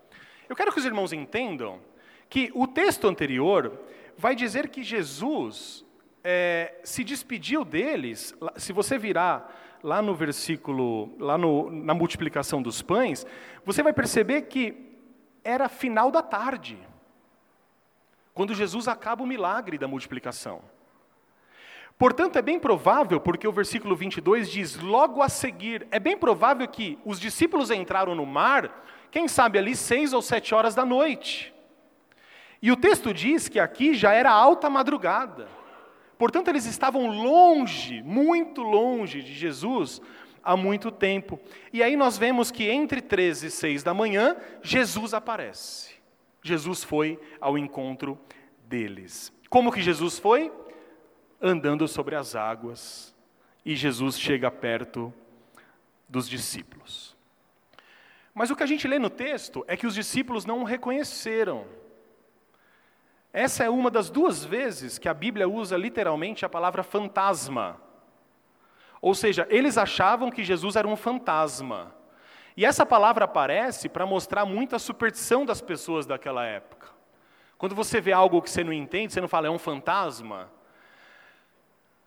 Eu 0.48 0.56
quero 0.56 0.72
que 0.72 0.80
os 0.80 0.86
irmãos 0.86 1.14
entendam 1.14 1.80
que 2.30 2.52
o 2.54 2.66
texto 2.66 3.08
anterior 3.08 3.80
vai 4.18 4.36
dizer 4.36 4.70
que 4.70 4.84
Jesus 4.84 5.86
é, 6.24 6.80
se 6.84 7.04
despediu 7.04 7.64
deles, 7.64 8.36
se 8.56 8.74
você 8.74 8.98
virar 8.98 9.80
lá 9.84 10.02
no 10.02 10.14
versículo, 10.14 11.16
lá 11.20 11.38
no, 11.38 11.70
na 11.70 11.94
multiplicação 11.94 12.62
dos 12.62 12.82
pães, 12.82 13.26
você 13.66 13.82
vai 13.82 13.94
perceber 13.94 14.44
que 14.44 14.90
era 15.44 15.70
final 15.70 16.12
da 16.12 16.22
tarde, 16.22 16.78
quando 18.34 18.54
Jesus 18.54 18.88
acaba 18.88 19.24
o 19.24 19.28
milagre 19.28 19.78
da 19.78 19.88
multiplicação. 19.88 20.62
Portanto, 21.98 22.38
é 22.38 22.42
bem 22.42 22.58
provável, 22.58 23.20
porque 23.20 23.46
o 23.46 23.52
versículo 23.52 23.96
22 23.96 24.50
diz: 24.50 24.78
logo 24.78 25.22
a 25.22 25.28
seguir, 25.28 25.86
é 25.92 26.00
bem 26.00 26.18
provável 26.18 26.66
que 26.68 26.98
os 27.04 27.20
discípulos 27.20 27.72
entraram 27.72 28.16
no 28.16 28.26
mar, 28.26 28.86
quem 29.12 29.28
sabe 29.28 29.60
ali 29.60 29.76
seis 29.76 30.14
ou 30.14 30.22
sete 30.22 30.56
horas 30.56 30.74
da 30.74 30.86
noite. 30.86 31.54
E 32.62 32.72
o 32.72 32.78
texto 32.78 33.14
diz 33.14 33.50
que 33.50 33.60
aqui 33.60 33.94
já 33.94 34.14
era 34.14 34.32
alta 34.32 34.70
madrugada. 34.70 35.59
Portanto, 36.20 36.50
eles 36.50 36.66
estavam 36.66 37.08
longe, 37.08 38.04
muito 38.04 38.62
longe 38.62 39.24
de 39.24 39.34
Jesus 39.34 40.02
há 40.44 40.58
muito 40.58 40.92
tempo. 40.92 41.40
E 41.72 41.82
aí 41.82 41.96
nós 41.96 42.18
vemos 42.18 42.52
que 42.52 42.70
entre 42.70 43.02
13 43.02 43.48
e 43.48 43.50
6 43.50 43.84
da 43.84 43.94
manhã, 43.94 44.36
Jesus 44.62 45.14
aparece. 45.14 45.94
Jesus 46.44 46.84
foi 46.84 47.18
ao 47.40 47.58
encontro 47.58 48.20
deles. 48.68 49.32
Como 49.50 49.72
que 49.72 49.82
Jesus 49.82 50.20
foi? 50.20 50.52
Andando 51.42 51.88
sobre 51.88 52.16
as 52.16 52.36
águas. 52.36 53.16
E 53.66 53.74
Jesus 53.74 54.20
chega 54.20 54.52
perto 54.52 55.14
dos 56.08 56.28
discípulos. 56.28 57.16
Mas 58.34 58.50
o 58.50 58.58
que 58.58 58.64
a 58.64 58.68
gente 58.68 58.90
lê 58.90 59.00
no 59.00 59.10
texto 59.10 59.64
é 59.70 59.78
que 59.78 59.88
os 59.88 59.96
discípulos 59.96 60.46
não 60.46 60.60
o 60.60 60.66
reconheceram. 60.66 61.66
Essa 63.32 63.64
é 63.64 63.70
uma 63.70 63.92
das 63.92 64.10
duas 64.10 64.44
vezes 64.44 64.98
que 64.98 65.08
a 65.08 65.14
Bíblia 65.14 65.48
usa 65.48 65.78
literalmente 65.78 66.46
a 66.46 66.50
palavra 66.50 66.82
fantasma. 66.82 67.80
Ou 69.02 69.14
seja, 69.14 69.48
eles 69.50 69.78
achavam 69.78 70.32
que 70.32 70.44
Jesus 70.44 70.76
era 70.76 70.88
um 70.88 70.96
fantasma. 70.96 71.94
E 72.58 72.66
essa 72.66 72.86
palavra 72.86 73.26
aparece 73.26 73.88
para 73.88 74.06
mostrar 74.06 74.46
muita 74.46 74.80
superstição 74.80 75.46
das 75.46 75.62
pessoas 75.62 76.06
daquela 76.06 76.46
época. 76.46 76.88
Quando 77.58 77.76
você 77.76 78.02
vê 78.02 78.12
algo 78.12 78.42
que 78.42 78.50
você 78.50 78.64
não 78.64 78.74
entende, 78.74 79.14
você 79.14 79.22
não 79.22 79.28
fala, 79.28 79.48
é 79.48 79.50
um 79.50 79.60
fantasma. 79.60 80.50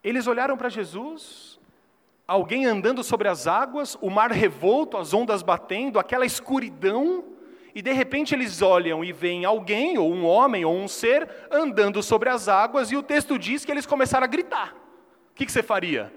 Eles 0.02 0.26
olharam 0.26 0.56
para 0.56 0.68
Jesus, 0.68 1.60
alguém 2.26 2.66
andando 2.66 3.04
sobre 3.04 3.28
as 3.28 3.46
águas, 3.46 3.96
o 4.00 4.10
mar 4.10 4.32
revolto, 4.32 4.96
as 4.96 5.14
ondas 5.14 5.42
batendo, 5.42 5.98
aquela 5.98 6.26
escuridão, 6.26 7.24
e 7.74 7.82
de 7.82 7.92
repente 7.92 8.34
eles 8.34 8.62
olham 8.62 9.04
e 9.04 9.12
veem 9.12 9.44
alguém, 9.44 9.98
ou 9.98 10.12
um 10.12 10.24
homem, 10.24 10.64
ou 10.64 10.74
um 10.74 10.88
ser, 10.88 11.28
andando 11.50 12.02
sobre 12.02 12.28
as 12.28 12.48
águas, 12.48 12.90
e 12.90 12.96
o 12.96 13.02
texto 13.02 13.38
diz 13.38 13.64
que 13.64 13.70
eles 13.70 13.86
começaram 13.86 14.24
a 14.24 14.28
gritar. 14.28 14.74
O 15.30 15.34
que, 15.34 15.46
que 15.46 15.52
você 15.52 15.62
faria? 15.62 16.12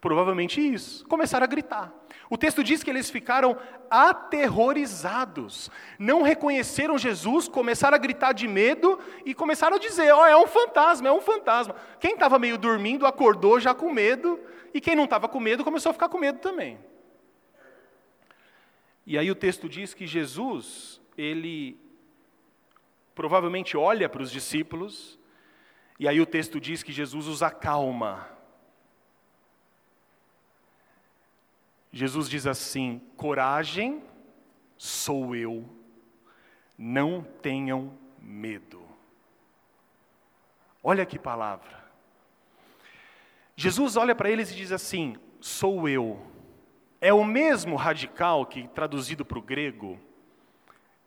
Provavelmente 0.00 0.60
isso. 0.60 1.04
Começaram 1.06 1.44
a 1.44 1.48
gritar. 1.48 1.92
O 2.30 2.38
texto 2.38 2.62
diz 2.62 2.82
que 2.82 2.90
eles 2.90 3.10
ficaram 3.10 3.56
aterrorizados. 3.90 5.70
Não 5.98 6.22
reconheceram 6.22 6.96
Jesus, 6.96 7.48
começaram 7.48 7.96
a 7.96 7.98
gritar 7.98 8.32
de 8.32 8.46
medo 8.46 8.98
e 9.24 9.34
começaram 9.34 9.76
a 9.76 9.80
dizer: 9.80 10.12
Ó, 10.12 10.22
oh, 10.22 10.26
é 10.26 10.36
um 10.36 10.46
fantasma, 10.46 11.08
é 11.08 11.12
um 11.12 11.20
fantasma. 11.20 11.74
Quem 11.98 12.12
estava 12.14 12.38
meio 12.38 12.56
dormindo 12.56 13.06
acordou 13.06 13.58
já 13.58 13.74
com 13.74 13.92
medo, 13.92 14.38
e 14.72 14.80
quem 14.80 14.94
não 14.94 15.04
estava 15.04 15.28
com 15.28 15.40
medo 15.40 15.64
começou 15.64 15.90
a 15.90 15.92
ficar 15.92 16.08
com 16.08 16.18
medo 16.18 16.38
também. 16.38 16.78
E 19.06 19.16
aí 19.16 19.30
o 19.30 19.36
texto 19.36 19.68
diz 19.68 19.94
que 19.94 20.04
Jesus, 20.04 21.00
ele 21.16 21.78
provavelmente 23.14 23.76
olha 23.76 24.08
para 24.08 24.20
os 24.20 24.32
discípulos, 24.32 25.16
e 25.98 26.08
aí 26.08 26.20
o 26.20 26.26
texto 26.26 26.60
diz 26.60 26.82
que 26.82 26.90
Jesus 26.90 27.28
os 27.28 27.40
acalma. 27.40 28.28
Jesus 31.92 32.28
diz 32.28 32.48
assim: 32.48 33.00
coragem, 33.16 34.02
sou 34.76 35.36
eu, 35.36 35.64
não 36.76 37.22
tenham 37.22 37.96
medo. 38.20 38.82
Olha 40.82 41.06
que 41.06 41.18
palavra. 41.18 41.86
Jesus 43.54 43.96
olha 43.96 44.16
para 44.16 44.28
eles 44.28 44.50
e 44.50 44.56
diz 44.56 44.72
assim: 44.72 45.16
sou 45.40 45.88
eu 45.88 46.35
é 47.00 47.12
o 47.12 47.24
mesmo 47.24 47.76
radical 47.76 48.46
que, 48.46 48.68
traduzido 48.68 49.24
para 49.24 49.38
o 49.38 49.42
grego, 49.42 49.98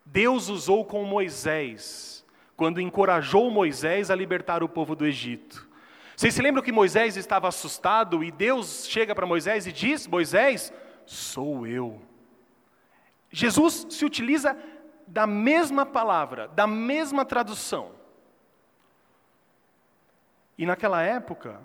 Deus 0.05 0.49
usou 0.49 0.85
com 0.85 1.03
Moisés, 1.03 2.25
quando 2.55 2.81
encorajou 2.81 3.49
Moisés 3.49 4.09
a 4.09 4.15
libertar 4.15 4.63
o 4.63 4.69
povo 4.69 4.95
do 4.95 5.05
Egito. 5.05 5.67
Vocês 6.15 6.33
se 6.33 6.41
lembram 6.41 6.63
que 6.63 6.71
Moisés 6.71 7.15
estava 7.15 7.47
assustado 7.47 8.23
e 8.23 8.31
Deus 8.31 8.87
chega 8.87 9.15
para 9.15 9.25
Moisés 9.25 9.65
e 9.65 9.71
diz: 9.71 10.05
Moisés, 10.05 10.73
sou 11.05 11.65
eu. 11.65 12.01
Jesus 13.31 13.87
se 13.89 14.03
utiliza 14.03 14.57
da 15.07 15.25
mesma 15.25 15.85
palavra, 15.85 16.47
da 16.49 16.67
mesma 16.67 17.23
tradução. 17.23 17.91
E 20.57 20.65
naquela 20.65 21.01
época, 21.01 21.61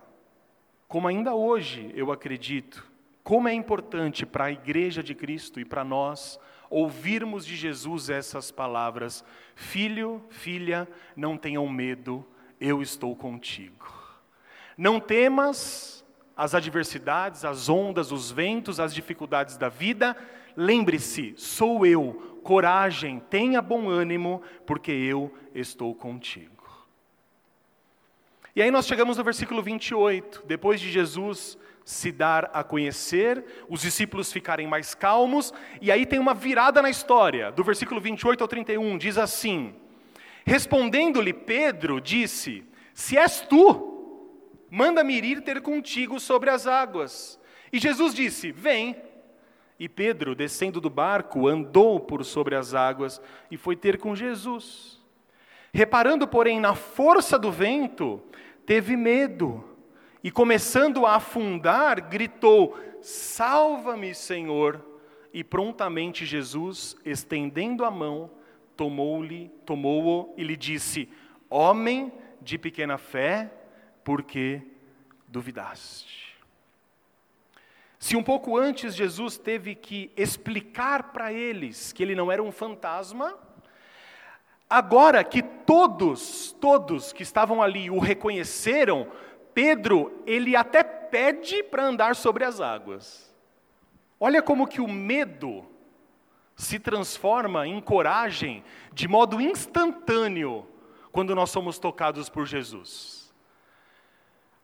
como 0.87 1.09
ainda 1.09 1.35
hoje 1.35 1.91
eu 1.97 2.13
acredito, 2.13 2.87
como 3.25 3.49
é 3.49 3.55
importante 3.55 4.27
para 4.27 4.45
a 4.45 4.53
igreja 4.53 5.03
de 5.03 5.15
Cristo 5.15 5.59
e 5.59 5.65
para 5.65 5.83
nós 5.83 6.39
ouvirmos 6.69 7.47
de 7.47 7.57
Jesus 7.57 8.11
essas 8.11 8.51
palavras: 8.51 9.25
Filho, 9.57 10.23
filha, 10.29 10.87
não 11.17 11.39
tenham 11.39 11.67
medo, 11.67 12.25
eu 12.61 12.83
estou 12.83 13.17
contigo. 13.17 13.93
Não 14.77 15.01
temas 15.01 16.05
as 16.37 16.55
adversidades, 16.55 17.47
as 17.47 17.69
ondas, 17.71 18.13
os 18.13 18.31
ventos, 18.31 18.79
as 18.79 18.93
dificuldades 18.93 19.57
da 19.57 19.71
vida, 19.71 20.15
lembre-se, 20.55 21.33
sou 21.37 21.87
eu, 21.87 22.41
coragem, 22.43 23.21
tenha 23.31 23.63
bom 23.63 23.89
ânimo, 23.89 24.43
porque 24.67 24.93
eu 24.93 25.33
estou 25.55 25.95
contigo. 25.95 26.53
E 28.55 28.61
aí 28.61 28.71
nós 28.71 28.87
chegamos 28.87 29.17
no 29.17 29.25
versículo 29.25 29.63
28, 29.63 30.43
depois 30.47 30.81
de 30.81 30.91
Jesus 30.91 31.57
se 31.85 32.11
dar 32.11 32.51
a 32.55 32.65
conhecer, 32.65 33.45
os 33.69 33.83
discípulos 33.83 34.33
ficarem 34.33 34.67
mais 34.67 34.95
calmos, 34.95 35.53
e 35.83 35.93
aí 35.93 36.07
tem 36.07 36.19
uma 36.19 36.33
virada 36.33 36.81
na 36.81 36.89
história, 36.89 37.53
do 37.53 37.63
versículo 37.63 38.01
28 38.01 38.41
ao 38.41 38.49
31, 38.49 38.97
diz 38.97 39.19
assim: 39.19 39.75
Respondendo-lhe 40.47 41.33
Pedro, 41.33 42.01
disse: 42.01 42.65
Se 42.95 43.19
és 43.19 43.43
tu, 43.43 44.29
manda-me 44.71 45.21
ir 45.21 45.43
ter 45.43 45.61
contigo 45.61 46.19
sobre 46.19 46.49
as 46.49 46.67
águas. 46.67 47.39
E 47.73 47.79
Jesus 47.79 48.15
disse: 48.15 48.51
Vem. 48.51 48.97
E 49.79 49.89
Pedro, 49.89 50.37
descendo 50.37 50.81
do 50.81 50.89
barco, 50.89 51.49
andou 51.49 51.99
por 51.99 52.25
sobre 52.25 52.55
as 52.55 52.75
águas 52.75 53.21
e 53.51 53.57
foi 53.57 53.75
ter 53.75 53.99
com 53.99 54.15
Jesus. 54.15 55.03
Reparando, 55.73 56.29
porém, 56.29 56.61
na 56.61 56.77
força 56.77 57.37
do 57.37 57.51
vento, 57.51 58.23
teve 58.65 58.97
medo 58.97 59.74
e 60.25 60.31
começando 60.31 61.05
a 61.05 61.17
afundar, 61.17 62.09
gritou: 62.09 62.79
Salva-me, 63.03 64.15
Senhor! 64.15 64.83
E 65.35 65.45
prontamente 65.45 66.25
Jesus, 66.25 66.97
estendendo 67.05 67.85
a 67.85 67.91
mão, 67.91 68.31
tomou-lhe, 68.75 69.51
tomou-o 69.67 70.33
e 70.39 70.43
lhe 70.43 70.57
disse: 70.57 71.11
Homem 71.51 72.11
de 72.41 72.57
pequena 72.57 72.97
fé, 72.97 73.53
por 74.03 74.23
que 74.23 74.63
duvidaste? 75.29 76.35
Se 77.99 78.17
um 78.17 78.23
pouco 78.23 78.57
antes 78.57 78.95
Jesus 78.95 79.37
teve 79.37 79.75
que 79.75 80.11
explicar 80.17 81.13
para 81.13 81.35
eles 81.35 81.93
que 81.93 82.03
ele 82.03 82.15
não 82.15 82.33
era 82.33 82.43
um 82.43 82.53
fantasma, 82.53 83.35
agora 84.71 85.23
que 85.23 85.43
todos, 85.43 86.53
todos 86.61 87.13
que 87.13 87.23
estavam 87.23 87.63
ali 87.63 87.91
o 87.91 87.99
reconheceram, 87.99 89.09
Pedro, 89.55 90.23
ele 90.27 90.57
até 90.57 90.83
pede 90.83 91.63
para 91.63 91.87
andar 91.87 92.17
sobre 92.17 92.45
as 92.45 92.61
águas. 92.61 93.33
Olha 94.19 94.43
como 94.43 94.67
que 94.67 94.81
o 94.81 94.89
medo 94.89 95.65
se 96.57 96.79
transforma 96.79 97.67
em 97.67 97.81
coragem 97.81 98.65
de 98.93 99.09
modo 99.09 99.41
instantâneo 99.41 100.67
quando 101.13 101.35
nós 101.35 101.51
somos 101.51 101.79
tocados 101.79 102.29
por 102.29 102.47
Jesus. 102.47 103.33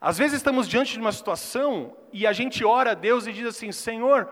Às 0.00 0.18
vezes 0.18 0.38
estamos 0.38 0.68
diante 0.68 0.94
de 0.94 0.98
uma 1.00 1.12
situação 1.12 1.94
e 2.12 2.26
a 2.26 2.32
gente 2.32 2.64
ora 2.64 2.92
a 2.92 2.94
Deus 2.94 3.26
e 3.26 3.32
diz 3.32 3.46
assim: 3.46 3.70
Senhor, 3.70 4.28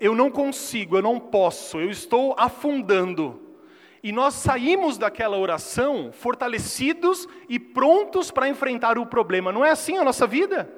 eu 0.00 0.14
não 0.14 0.30
consigo, 0.30 0.96
eu 0.96 1.02
não 1.02 1.18
posso, 1.18 1.78
eu 1.80 1.90
estou 1.90 2.34
afundando. 2.38 3.47
E 4.02 4.12
nós 4.12 4.34
saímos 4.34 4.96
daquela 4.96 5.36
oração 5.36 6.12
fortalecidos 6.12 7.26
e 7.48 7.58
prontos 7.58 8.30
para 8.30 8.48
enfrentar 8.48 8.98
o 8.98 9.06
problema. 9.06 9.50
Não 9.50 9.64
é 9.64 9.70
assim 9.70 9.98
a 9.98 10.04
nossa 10.04 10.26
vida? 10.26 10.72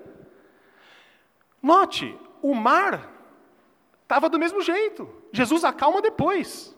Note, 1.62 2.18
o 2.40 2.54
mar 2.54 3.12
estava 4.02 4.28
do 4.28 4.38
mesmo 4.38 4.62
jeito. 4.62 5.08
Jesus 5.32 5.64
acalma 5.64 6.00
depois. 6.00 6.76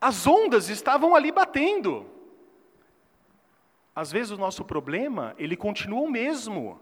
As 0.00 0.26
ondas 0.26 0.68
estavam 0.68 1.14
ali 1.14 1.30
batendo. 1.30 2.06
Às 3.94 4.10
vezes 4.10 4.30
o 4.30 4.38
nosso 4.38 4.64
problema, 4.64 5.34
ele 5.36 5.56
continua 5.56 6.00
o 6.00 6.10
mesmo. 6.10 6.80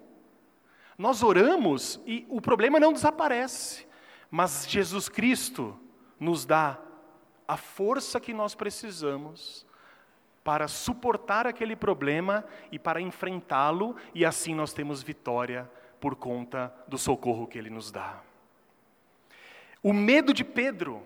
Nós 0.97 1.23
oramos 1.23 2.01
e 2.07 2.27
o 2.29 2.41
problema 2.41 2.79
não 2.79 2.93
desaparece. 2.93 3.87
Mas 4.31 4.67
Jesus 4.69 5.09
Cristo 5.09 5.79
nos 6.19 6.45
dá 6.45 6.79
a 7.51 7.57
força 7.57 8.21
que 8.21 8.33
nós 8.33 8.55
precisamos 8.55 9.67
para 10.45 10.69
suportar 10.69 11.49
aquele 11.49 11.75
problema 11.75 12.45
e 12.71 12.79
para 12.79 13.01
enfrentá-lo, 13.01 13.97
e 14.15 14.25
assim 14.25 14.55
nós 14.55 14.73
temos 14.73 15.03
vitória 15.03 15.69
por 16.01 16.15
conta 16.15 16.73
do 16.87 16.97
socorro 16.97 17.49
que 17.49 17.59
ele 17.59 17.69
nos 17.69 17.91
dá. 17.91 18.23
O 19.83 19.93
medo 19.93 20.33
de 20.33 20.45
Pedro, 20.45 21.03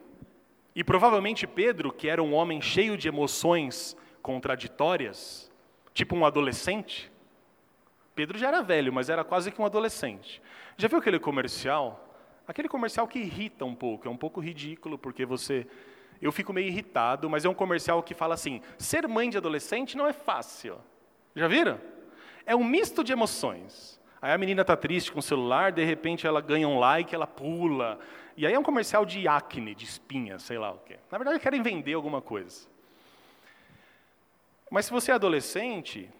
e 0.76 0.84
provavelmente 0.84 1.46
Pedro, 1.46 1.90
que 1.90 2.10
era 2.10 2.22
um 2.22 2.34
homem 2.34 2.60
cheio 2.60 2.94
de 2.98 3.08
emoções 3.08 3.96
contraditórias, 4.20 5.50
tipo 5.94 6.14
um 6.14 6.26
adolescente. 6.26 7.10
Pedro 8.14 8.36
já 8.36 8.48
era 8.48 8.62
velho, 8.62 8.92
mas 8.92 9.08
era 9.08 9.24
quase 9.24 9.50
que 9.50 9.62
um 9.62 9.64
adolescente. 9.64 10.42
Já 10.76 10.88
viu 10.88 10.98
aquele 10.98 11.18
comercial? 11.18 12.14
Aquele 12.46 12.68
comercial 12.68 13.08
que 13.08 13.18
irrita 13.18 13.64
um 13.64 13.74
pouco, 13.74 14.06
é 14.06 14.10
um 14.10 14.16
pouco 14.18 14.40
ridículo, 14.40 14.98
porque 14.98 15.24
você. 15.24 15.66
Eu 16.20 16.32
fico 16.32 16.52
meio 16.52 16.68
irritado, 16.68 17.28
mas 17.28 17.44
é 17.44 17.48
um 17.48 17.54
comercial 17.54 18.02
que 18.02 18.14
fala 18.14 18.34
assim: 18.34 18.60
ser 18.78 19.06
mãe 19.06 19.30
de 19.30 19.36
adolescente 19.36 19.96
não 19.96 20.06
é 20.06 20.12
fácil. 20.12 20.78
Já 21.34 21.48
viram? 21.48 21.80
É 22.46 22.54
um 22.54 22.64
misto 22.64 23.02
de 23.02 23.12
emoções. 23.12 24.00
Aí 24.20 24.32
a 24.32 24.38
menina 24.38 24.62
está 24.62 24.76
triste 24.76 25.12
com 25.12 25.18
o 25.18 25.22
celular, 25.22 25.70
de 25.70 25.84
repente 25.84 26.26
ela 26.26 26.40
ganha 26.40 26.66
um 26.66 26.78
like, 26.78 27.14
ela 27.14 27.26
pula. 27.26 27.98
E 28.36 28.46
aí 28.46 28.54
é 28.54 28.58
um 28.58 28.62
comercial 28.62 29.04
de 29.04 29.28
acne, 29.28 29.74
de 29.74 29.84
espinha, 29.84 30.38
sei 30.38 30.58
lá 30.58 30.72
o 30.72 30.78
quê. 30.78 30.98
Na 31.10 31.18
verdade, 31.18 31.38
querem 31.38 31.62
vender 31.62 31.92
alguma 31.92 32.22
coisa. 32.22 32.66
Mas 34.70 34.86
se 34.86 34.90
você 34.90 35.12
é 35.12 35.14
adolescente, 35.14 36.10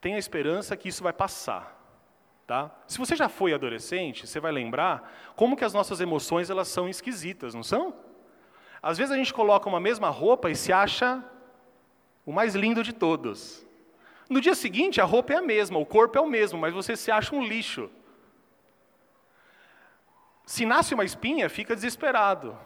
tenha 0.00 0.18
esperança 0.18 0.76
que 0.76 0.88
isso 0.88 1.02
vai 1.02 1.12
passar. 1.12 1.78
Tá? 2.46 2.68
Se 2.86 2.98
você 2.98 3.14
já 3.14 3.28
foi 3.28 3.54
adolescente, 3.54 4.26
você 4.26 4.40
vai 4.40 4.50
lembrar 4.50 5.32
como 5.36 5.56
que 5.56 5.64
as 5.64 5.72
nossas 5.72 6.00
emoções 6.00 6.50
elas 6.50 6.66
são 6.66 6.88
esquisitas, 6.88 7.54
não 7.54 7.62
são? 7.62 7.94
Às 8.82 8.98
vezes 8.98 9.12
a 9.12 9.16
gente 9.16 9.34
coloca 9.34 9.68
uma 9.68 9.80
mesma 9.80 10.08
roupa 10.08 10.50
e 10.50 10.56
se 10.56 10.72
acha 10.72 11.22
o 12.24 12.32
mais 12.32 12.54
lindo 12.54 12.82
de 12.82 12.92
todos. 12.92 13.66
No 14.28 14.40
dia 14.40 14.54
seguinte, 14.54 15.00
a 15.00 15.04
roupa 15.04 15.32
é 15.32 15.36
a 15.36 15.42
mesma, 15.42 15.78
o 15.78 15.84
corpo 15.84 16.16
é 16.16 16.20
o 16.20 16.28
mesmo, 16.28 16.58
mas 16.58 16.72
você 16.72 16.96
se 16.96 17.10
acha 17.10 17.34
um 17.34 17.44
lixo. 17.44 17.90
Se 20.46 20.64
nasce 20.64 20.94
uma 20.94 21.04
espinha, 21.04 21.48
fica 21.48 21.74
desesperado. 21.74 22.56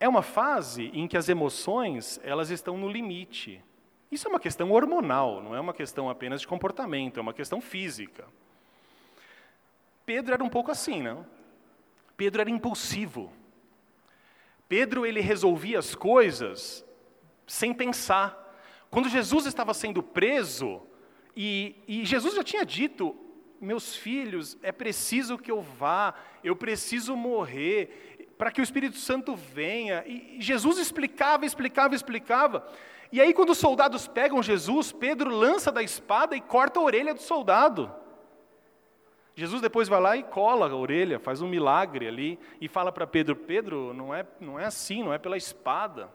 É 0.00 0.08
uma 0.08 0.22
fase 0.22 0.90
em 0.94 1.06
que 1.08 1.16
as 1.16 1.28
emoções, 1.28 2.20
elas 2.22 2.50
estão 2.50 2.76
no 2.76 2.88
limite. 2.88 3.62
Isso 4.10 4.26
é 4.26 4.30
uma 4.30 4.40
questão 4.40 4.70
hormonal, 4.70 5.42
não 5.42 5.54
é 5.54 5.60
uma 5.60 5.74
questão 5.74 6.08
apenas 6.08 6.40
de 6.40 6.48
comportamento, 6.48 7.18
é 7.18 7.20
uma 7.20 7.34
questão 7.34 7.60
física. 7.60 8.24
Pedro 10.06 10.32
era 10.32 10.42
um 10.42 10.48
pouco 10.48 10.70
assim, 10.70 11.02
não? 11.02 11.26
Pedro 12.16 12.40
era 12.40 12.50
impulsivo. 12.50 13.32
Pedro 14.68 15.06
ele 15.06 15.20
resolvia 15.20 15.78
as 15.78 15.94
coisas 15.94 16.84
sem 17.46 17.72
pensar. 17.72 18.46
Quando 18.90 19.08
Jesus 19.08 19.46
estava 19.46 19.72
sendo 19.72 20.02
preso, 20.02 20.82
e, 21.34 21.76
e 21.88 22.04
Jesus 22.04 22.34
já 22.34 22.44
tinha 22.44 22.64
dito: 22.64 23.16
meus 23.60 23.96
filhos, 23.96 24.58
é 24.62 24.70
preciso 24.70 25.38
que 25.38 25.50
eu 25.50 25.60
vá, 25.60 26.14
eu 26.44 26.54
preciso 26.54 27.16
morrer, 27.16 28.28
para 28.36 28.50
que 28.50 28.60
o 28.60 28.64
Espírito 28.64 28.96
Santo 28.96 29.34
venha. 29.34 30.04
E 30.06 30.36
Jesus 30.40 30.78
explicava, 30.78 31.46
explicava, 31.46 31.94
explicava. 31.94 32.66
E 33.10 33.20
aí, 33.20 33.32
quando 33.32 33.50
os 33.50 33.58
soldados 33.58 34.06
pegam 34.06 34.42
Jesus, 34.42 34.92
Pedro 34.92 35.30
lança 35.30 35.72
da 35.72 35.82
espada 35.82 36.36
e 36.36 36.40
corta 36.40 36.78
a 36.78 36.82
orelha 36.82 37.14
do 37.14 37.22
soldado. 37.22 37.90
Jesus 39.38 39.62
depois 39.62 39.86
vai 39.86 40.00
lá 40.00 40.16
e 40.16 40.24
cola 40.24 40.68
a 40.68 40.74
orelha, 40.74 41.20
faz 41.20 41.40
um 41.40 41.46
milagre 41.46 42.08
ali 42.08 42.40
e 42.60 42.66
fala 42.66 42.90
para 42.90 43.06
Pedro: 43.06 43.36
Pedro, 43.36 43.94
não 43.94 44.12
é, 44.12 44.26
não 44.40 44.58
é 44.58 44.64
assim, 44.64 45.04
não 45.04 45.14
é 45.14 45.18
pela 45.18 45.36
espada. 45.36 46.10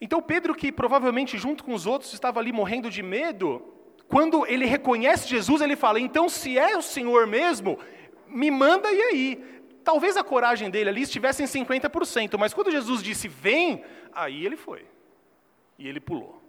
Então 0.00 0.22
Pedro, 0.22 0.54
que 0.54 0.72
provavelmente 0.72 1.36
junto 1.36 1.62
com 1.62 1.74
os 1.74 1.84
outros 1.84 2.14
estava 2.14 2.40
ali 2.40 2.52
morrendo 2.52 2.88
de 2.88 3.02
medo, 3.02 3.62
quando 4.08 4.46
ele 4.46 4.64
reconhece 4.64 5.28
Jesus, 5.28 5.60
ele 5.60 5.76
fala: 5.76 6.00
então, 6.00 6.26
se 6.26 6.58
é 6.58 6.74
o 6.74 6.80
Senhor 6.80 7.26
mesmo, 7.26 7.78
me 8.26 8.50
manda 8.50 8.90
e 8.90 9.02
aí. 9.02 9.62
Talvez 9.84 10.16
a 10.16 10.24
coragem 10.24 10.70
dele 10.70 10.88
ali 10.88 11.02
estivesse 11.02 11.42
em 11.42 11.46
50%, 11.46 12.38
mas 12.38 12.54
quando 12.54 12.70
Jesus 12.70 13.02
disse 13.02 13.28
vem, 13.28 13.84
aí 14.10 14.46
ele 14.46 14.56
foi. 14.56 14.86
E 15.78 15.86
ele 15.86 16.00
pulou. 16.00 16.42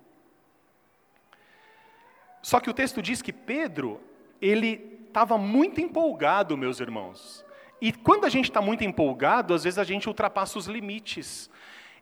Só 2.42 2.62
que 2.62 2.70
o 2.70 2.74
texto 2.74 3.02
diz 3.02 3.22
que 3.22 3.34
Pedro, 3.34 4.00
ele 4.48 5.02
estava 5.08 5.38
muito 5.38 5.82
empolgado, 5.82 6.58
meus 6.58 6.80
irmãos. 6.80 7.46
E 7.82 7.92
quando 7.92 8.26
a 8.26 8.30
gente 8.30 8.46
está 8.46 8.62
muito 8.62 8.84
empolgado, 8.84 9.54
às 9.54 9.64
vezes 9.64 9.80
a 9.80 9.84
gente 9.84 10.08
ultrapassa 10.08 10.58
os 10.58 10.68
limites. 10.68 11.50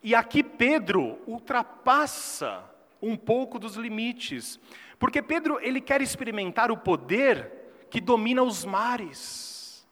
E 0.01 0.13
aqui 0.13 0.43
Pedro 0.43 1.19
ultrapassa 1.25 2.63
um 3.01 3.15
pouco 3.15 3.59
dos 3.59 3.75
limites, 3.75 4.59
porque 4.97 5.21
Pedro 5.21 5.59
ele 5.61 5.81
quer 5.81 6.01
experimentar 6.01 6.71
o 6.71 6.77
poder 6.77 7.85
que 7.89 8.01
domina 8.01 8.43
os 8.43 8.65
mares. 8.65 9.87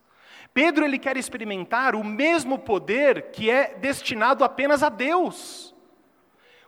Pedro 0.53 0.83
ele 0.83 0.99
quer 0.99 1.15
experimentar 1.15 1.95
o 1.95 2.03
mesmo 2.03 2.59
poder 2.59 3.31
que 3.31 3.49
é 3.49 3.75
destinado 3.75 4.43
apenas 4.43 4.83
a 4.83 4.89
Deus. 4.89 5.70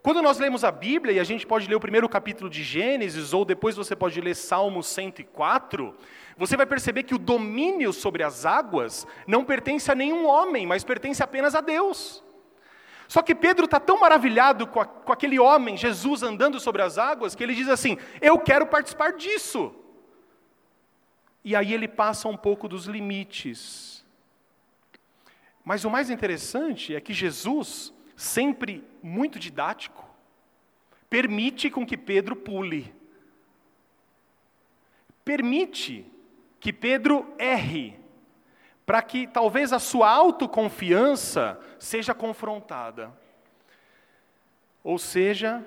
Quando 0.04 0.22
nós 0.22 0.38
lemos 0.38 0.66
a 0.66 0.72
Bíblia, 0.72 1.14
e 1.14 1.20
a 1.22 1.24
gente 1.24 1.48
pode 1.48 1.66
ler 1.66 1.76
o 1.76 1.80
primeiro 1.80 2.10
capítulo 2.10 2.50
de 2.50 2.62
Gênesis, 2.62 3.32
ou 3.32 3.46
depois 3.46 3.78
você 3.78 3.96
pode 3.96 4.20
ler 4.20 4.36
Salmo 4.36 4.84
104, 4.84 5.96
você 6.36 6.58
vai 6.58 6.66
perceber 6.66 7.04
que 7.04 7.16
o 7.16 7.18
domínio 7.18 7.94
sobre 7.94 8.22
as 8.22 8.46
águas 8.46 9.08
não 9.26 9.46
pertence 9.46 9.90
a 9.90 9.96
nenhum 9.96 10.28
homem, 10.28 10.68
mas 10.68 10.84
pertence 10.84 11.24
apenas 11.24 11.56
a 11.56 11.62
Deus. 11.62 12.22
Só 13.08 13.22
que 13.22 13.34
Pedro 13.34 13.64
está 13.64 13.80
tão 13.80 13.98
maravilhado 13.98 14.68
com, 14.68 14.82
a, 14.82 14.86
com 14.86 15.14
aquele 15.14 15.40
homem, 15.40 15.78
Jesus, 15.78 16.22
andando 16.22 16.60
sobre 16.60 16.82
as 16.82 16.98
águas, 16.98 17.34
que 17.34 17.42
ele 17.42 17.56
diz 17.56 17.70
assim: 17.70 17.98
Eu 18.20 18.38
quero 18.40 18.68
participar 18.68 19.14
disso. 19.14 19.74
E 21.46 21.56
aí 21.56 21.74
ele 21.74 21.88
passa 21.88 22.28
um 22.28 22.36
pouco 22.36 22.68
dos 22.68 22.88
limites. 22.88 24.06
Mas 25.64 25.86
o 25.86 25.90
mais 25.90 26.10
interessante 26.10 26.94
é 26.94 27.00
que 27.00 27.14
Jesus, 27.14 27.93
sempre 28.16 28.84
muito 29.02 29.40
didático, 29.40 30.10
permite 31.10 31.70
com 31.70 31.86
que 31.86 31.98
Pedro 31.98 32.36
pule. 32.36 32.94
Permite 35.24 36.06
que 36.60 36.74
Pedro 36.74 37.34
erre 37.38 38.00
para 38.86 39.02
que 39.02 39.28
talvez 39.28 39.72
a 39.72 39.80
sua 39.80 40.10
autoconfiança 40.10 41.60
seja 41.80 42.14
confrontada. 42.14 43.14
Ou 44.84 44.98
seja, 45.00 45.66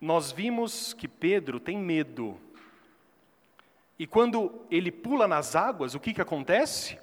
nós 0.00 0.30
vimos 0.30 0.92
que 0.92 1.08
Pedro 1.08 1.58
tem 1.58 1.78
medo. 1.78 2.38
E 3.98 4.06
quando 4.06 4.66
ele 4.70 4.90
pula 4.90 5.26
nas 5.26 5.54
águas, 5.54 5.94
o 5.94 6.00
que, 6.00 6.12
que 6.12 6.20
acontece? 6.20 6.98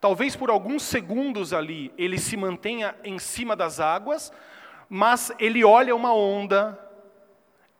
Talvez 0.00 0.36
por 0.36 0.48
alguns 0.48 0.82
segundos 0.84 1.52
ali 1.52 1.92
ele 1.98 2.18
se 2.18 2.36
mantenha 2.36 2.94
em 3.02 3.18
cima 3.18 3.56
das 3.56 3.80
águas, 3.80 4.32
mas 4.88 5.32
ele 5.38 5.64
olha 5.64 5.94
uma 5.94 6.14
onda, 6.14 6.78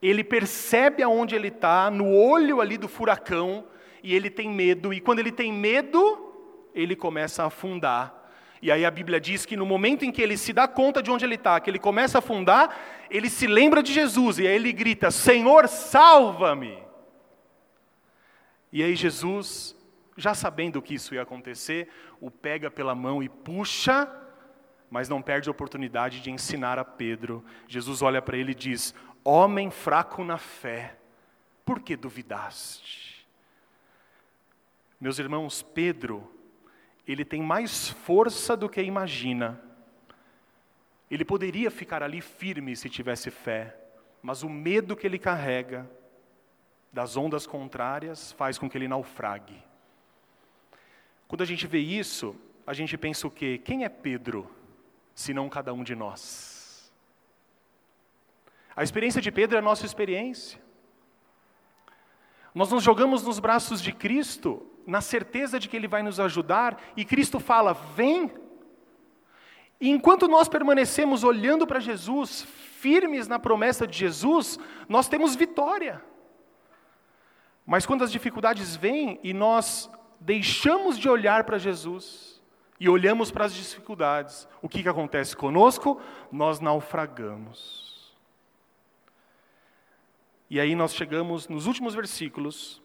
ele 0.03 0.25
percebe 0.25 1.03
aonde 1.03 1.35
ele 1.35 1.49
está, 1.49 1.91
no 1.91 2.13
olho 2.13 2.61
ali 2.61 2.77
do 2.77 2.89
furacão, 2.89 3.65
e 4.03 4.15
ele 4.15 4.31
tem 4.31 4.49
medo, 4.49 4.93
e 4.93 5.01
quando 5.01 5.21
ele 5.21 5.33
tem 5.33 5.53
medo, 5.53 6.35
ele 6.75 6.95
começa 6.95 7.43
a 7.43 7.47
afundar. 7.47 8.15
E 8.61 8.73
aí 8.73 8.85
a 8.85 8.91
Bíblia 8.91 9.21
diz 9.21 9.47
que 9.47 9.57
no 9.57 9.65
momento 9.65 10.05
em 10.05 10.11
que 10.11 10.21
ele 10.21 10.37
se 10.37 10.53
dá 10.53 10.67
conta 10.67 11.01
de 11.01 11.11
onde 11.11 11.25
ele 11.25 11.37
está, 11.37 11.61
que 11.61 11.71
ele 11.71 11.79
começa 11.79 12.19
a 12.19 12.21
afundar, 12.21 12.77
ele 13.09 13.31
se 13.31 13.47
lembra 13.47 13.83
de 13.83 13.93
Jesus, 13.93 14.39
e 14.39 14.47
aí 14.47 14.55
ele 14.55 14.73
grita: 14.73 15.11
Senhor, 15.11 15.69
salva-me! 15.69 16.83
E 18.73 18.83
aí 18.83 18.97
Jesus, 18.97 19.78
já 20.19 20.35
sabendo 20.35 20.83
que 20.83 20.95
isso 20.95 21.15
ia 21.15 21.23
acontecer, 21.23 21.89
o 22.21 22.31
pega 22.31 22.71
pela 22.71 22.95
mão 22.95 23.23
e 23.23 23.29
puxa, 23.29 24.11
mas 24.91 25.09
não 25.09 25.23
perde 25.23 25.49
a 25.49 25.53
oportunidade 25.53 26.21
de 26.21 26.31
ensinar 26.31 26.79
a 26.79 26.85
Pedro. 26.85 27.45
Jesus 27.69 28.03
olha 28.03 28.21
para 28.21 28.37
ele 28.37 28.51
e 28.51 28.55
diz: 28.55 28.93
Homem 29.25 29.71
fraco 29.71 30.25
na 30.25 30.37
fé, 30.37 30.99
por 31.65 31.81
que 31.81 31.97
duvidaste? 31.97 33.27
Meus 35.01 35.21
irmãos, 35.21 35.63
Pedro, 35.63 36.29
ele 37.07 37.25
tem 37.25 37.41
mais 37.41 37.89
força 37.89 38.57
do 38.57 38.69
que 38.69 38.83
imagina. 38.83 39.63
Ele 41.09 41.25
poderia 41.25 41.71
ficar 41.71 42.03
ali 42.03 42.21
firme 42.21 42.75
se 42.75 42.91
tivesse 42.91 43.31
fé, 43.31 43.79
mas 44.21 44.43
o 44.43 44.49
medo 44.49 44.97
que 44.97 45.07
ele 45.07 45.19
carrega 45.19 45.89
das 46.93 47.17
ondas 47.17 47.47
contrárias 47.47 48.33
faz 48.33 48.59
com 48.59 48.69
que 48.69 48.77
ele 48.77 48.89
naufrague. 48.89 49.68
Quando 51.29 51.43
a 51.43 51.45
gente 51.45 51.67
vê 51.67 51.79
isso, 51.79 52.35
a 52.67 52.73
gente 52.73 52.97
pensa 52.97 53.27
o 53.27 53.31
quê? 53.31 53.61
Quem 53.63 53.85
é 53.85 53.89
Pedro, 53.89 54.51
se 55.15 55.35
não 55.35 55.49
cada 55.49 55.75
um 55.75 55.85
de 55.85 55.95
nós? 55.95 56.91
A 58.75 58.83
experiência 58.83 59.21
de 59.21 59.31
Pedro 59.31 59.57
é 59.57 59.59
a 59.59 59.63
nossa 59.63 59.85
experiência. 59.85 60.59
Nós 62.55 62.73
nos 62.73 62.83
jogamos 62.83 63.23
nos 63.23 63.39
braços 63.39 63.83
de 63.83 63.93
Cristo 63.93 64.67
na 64.87 65.03
certeza 65.03 65.61
de 65.61 65.69
que 65.69 65.77
Ele 65.77 65.87
vai 65.87 66.03
nos 66.03 66.19
ajudar, 66.19 66.81
e 66.97 67.05
Cristo 67.05 67.39
fala: 67.39 67.75
vem. 67.75 68.33
E 69.79 69.91
enquanto 69.91 70.27
nós 70.27 70.49
permanecemos 70.49 71.23
olhando 71.23 71.67
para 71.67 71.79
Jesus, 71.79 72.43
firmes 72.43 73.29
na 73.29 73.39
promessa 73.39 73.87
de 73.87 73.99
Jesus, 73.99 74.59
nós 74.89 75.09
temos 75.09 75.37
vitória. 75.37 76.03
Mas 77.67 77.85
quando 77.85 78.03
as 78.03 78.11
dificuldades 78.11 78.75
vêm 78.75 79.21
e 79.23 79.35
nós 79.35 79.91
deixamos 80.21 80.99
de 80.99 81.09
olhar 81.09 81.45
para 81.45 81.59
Jesus 81.59 82.41
e 82.81 82.89
olhamos 82.89 83.31
para 83.31 83.45
as 83.45 83.55
dificuldades, 83.55 84.49
o 84.63 84.69
que, 84.69 84.83
que 84.83 84.89
acontece 84.89 85.37
conosco? 85.37 86.01
Nós 86.31 86.61
naufragamos. 86.61 88.17
E 90.49 90.59
aí 90.61 90.75
nós 90.75 90.95
chegamos 90.95 91.49
nos 91.49 91.67
últimos 91.67 91.95
versículos, 91.95 92.81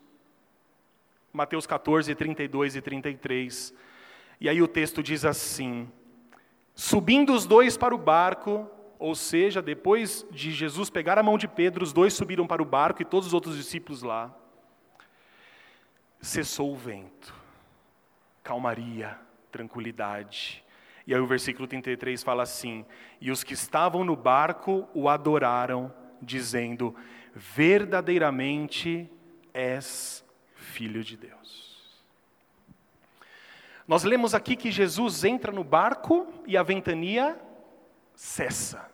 Mateus 1.31 1.65
14, 1.65 2.13
32 2.13 2.75
e 2.75 2.81
33. 2.81 3.73
E 4.41 4.49
aí 4.49 4.61
o 4.61 4.67
texto 4.67 5.01
diz 5.01 5.23
assim: 5.23 5.89
Subindo 6.75 7.33
os 7.33 7.45
dois 7.45 7.77
para 7.77 7.95
o 7.95 7.97
barco, 7.97 8.69
ou 8.99 9.15
seja, 9.15 9.61
depois 9.61 10.25
de 10.31 10.51
Jesus 10.51 10.89
pegar 10.89 11.17
a 11.17 11.23
mão 11.23 11.37
de 11.37 11.47
Pedro, 11.47 11.83
os 11.83 11.93
dois 11.93 12.13
subiram 12.13 12.47
para 12.47 12.61
o 12.61 12.65
barco 12.65 13.01
e 13.01 13.05
todos 13.05 13.27
os 13.27 13.33
outros 13.33 13.55
discípulos 13.55 14.01
lá. 14.01 14.35
Cessou 16.23 16.71
o 16.71 16.75
vento, 16.77 17.35
calmaria, 18.41 19.19
tranquilidade. 19.51 20.63
E 21.05 21.13
aí 21.13 21.19
o 21.19 21.27
versículo 21.27 21.67
33 21.67 22.23
fala 22.23 22.43
assim: 22.43 22.85
E 23.19 23.29
os 23.29 23.43
que 23.43 23.53
estavam 23.53 24.05
no 24.05 24.15
barco 24.15 24.87
o 24.93 25.09
adoraram, 25.09 25.93
dizendo: 26.21 26.95
Verdadeiramente 27.35 29.11
és 29.53 30.23
filho 30.55 31.03
de 31.03 31.17
Deus. 31.17 32.01
Nós 33.85 34.05
lemos 34.05 34.33
aqui 34.33 34.55
que 34.55 34.71
Jesus 34.71 35.25
entra 35.25 35.51
no 35.51 35.61
barco 35.61 36.25
e 36.47 36.55
a 36.55 36.63
ventania 36.63 37.37
cessa. 38.15 38.89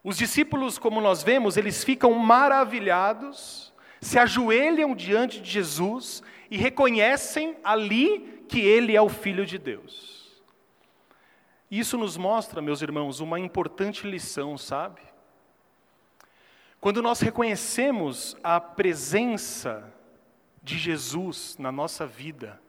Os 0.00 0.16
discípulos, 0.16 0.78
como 0.78 1.00
nós 1.00 1.24
vemos, 1.24 1.56
eles 1.56 1.82
ficam 1.82 2.12
maravilhados, 2.12 3.73
se 4.04 4.18
ajoelham 4.18 4.94
diante 4.94 5.40
de 5.40 5.50
Jesus 5.50 6.22
e 6.50 6.58
reconhecem 6.58 7.56
ali 7.64 8.44
que 8.46 8.60
ele 8.60 8.94
é 8.94 9.00
o 9.00 9.08
Filho 9.08 9.46
de 9.46 9.56
Deus. 9.56 10.44
Isso 11.70 11.96
nos 11.96 12.18
mostra, 12.18 12.60
meus 12.60 12.82
irmãos, 12.82 13.20
uma 13.20 13.40
importante 13.40 14.06
lição, 14.06 14.58
sabe? 14.58 15.00
Quando 16.82 17.00
nós 17.00 17.20
reconhecemos 17.20 18.36
a 18.44 18.60
presença 18.60 19.90
de 20.62 20.76
Jesus 20.76 21.56
na 21.58 21.72
nossa 21.72 22.06
vida, 22.06 22.60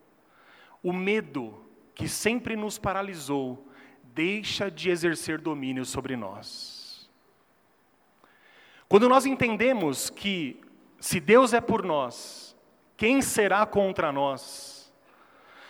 o 0.81 0.93
medo 0.93 1.65
que 1.93 2.07
sempre 2.07 2.55
nos 2.55 2.79
paralisou 2.79 3.67
deixa 4.01 4.71
de 4.71 4.89
exercer 4.89 5.41
domínio 5.41 5.83
sobre 5.83 6.15
nós. 6.15 7.09
Quando 8.87 9.09
nós 9.09 9.25
entendemos 9.25 10.09
que 10.09 10.63
se 11.05 11.19
Deus 11.19 11.53
é 11.53 11.61
por 11.61 11.83
nós, 11.83 12.57
quem 12.97 13.21
será 13.21 13.63
contra 13.63 14.11
nós? 14.11 14.91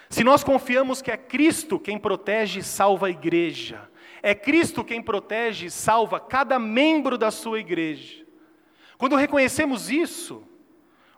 Se 0.09 0.23
nós 0.23 0.45
confiamos 0.45 1.01
que 1.01 1.11
é 1.11 1.17
Cristo 1.17 1.77
quem 1.77 1.99
protege 1.99 2.61
e 2.61 2.63
salva 2.63 3.07
a 3.07 3.09
igreja, 3.09 3.89
é 4.23 4.33
Cristo 4.33 4.81
quem 4.81 5.01
protege 5.01 5.65
e 5.65 5.69
salva 5.69 6.21
cada 6.21 6.57
membro 6.57 7.17
da 7.17 7.31
sua 7.31 7.59
igreja. 7.59 8.25
Quando 8.97 9.17
reconhecemos 9.17 9.89
isso, 9.91 10.41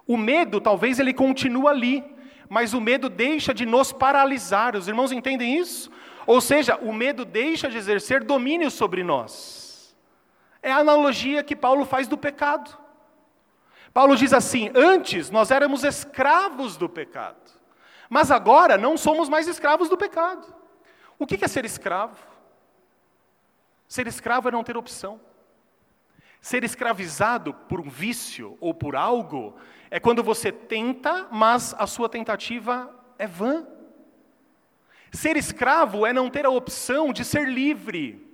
o 0.07 0.17
medo 0.17 0.59
talvez 0.59 0.97
ele 0.97 1.13
continue 1.13 1.67
ali, 1.67 2.03
mas 2.49 2.73
o 2.73 2.81
medo 2.81 3.09
deixa 3.09 3.53
de 3.53 3.67
nos 3.67 3.93
paralisar. 3.93 4.75
Os 4.75 4.87
irmãos 4.87 5.11
entendem 5.11 5.59
isso? 5.59 5.91
Ou 6.25 6.41
seja, 6.41 6.75
o 6.77 6.91
medo 6.91 7.23
deixa 7.23 7.69
de 7.69 7.77
exercer 7.77 8.23
domínio 8.23 8.71
sobre 8.71 9.03
nós. 9.03 9.95
É 10.59 10.71
a 10.71 10.77
analogia 10.77 11.43
que 11.43 11.55
Paulo 11.55 11.85
faz 11.85 12.07
do 12.07 12.17
pecado. 12.17 12.86
Paulo 13.97 14.15
diz 14.15 14.31
assim: 14.31 14.69
antes 14.75 15.31
nós 15.31 15.49
éramos 15.49 15.83
escravos 15.83 16.77
do 16.77 16.87
pecado, 16.87 17.51
mas 18.07 18.29
agora 18.29 18.77
não 18.77 18.95
somos 18.95 19.27
mais 19.27 19.47
escravos 19.47 19.89
do 19.89 19.97
pecado. 19.97 20.45
O 21.17 21.25
que 21.25 21.43
é 21.43 21.47
ser 21.47 21.65
escravo? 21.65 22.15
Ser 23.87 24.05
escravo 24.05 24.49
é 24.49 24.51
não 24.51 24.63
ter 24.63 24.77
opção. 24.77 25.19
Ser 26.39 26.63
escravizado 26.63 27.55
por 27.55 27.81
um 27.81 27.89
vício 27.89 28.55
ou 28.61 28.71
por 28.71 28.95
algo 28.95 29.55
é 29.89 29.99
quando 29.99 30.21
você 30.21 30.51
tenta, 30.51 31.27
mas 31.31 31.73
a 31.75 31.87
sua 31.87 32.07
tentativa 32.07 32.93
é 33.17 33.25
vã. 33.25 33.65
Ser 35.11 35.35
escravo 35.37 36.05
é 36.05 36.13
não 36.13 36.29
ter 36.29 36.45
a 36.45 36.51
opção 36.51 37.11
de 37.11 37.25
ser 37.25 37.49
livre, 37.49 38.26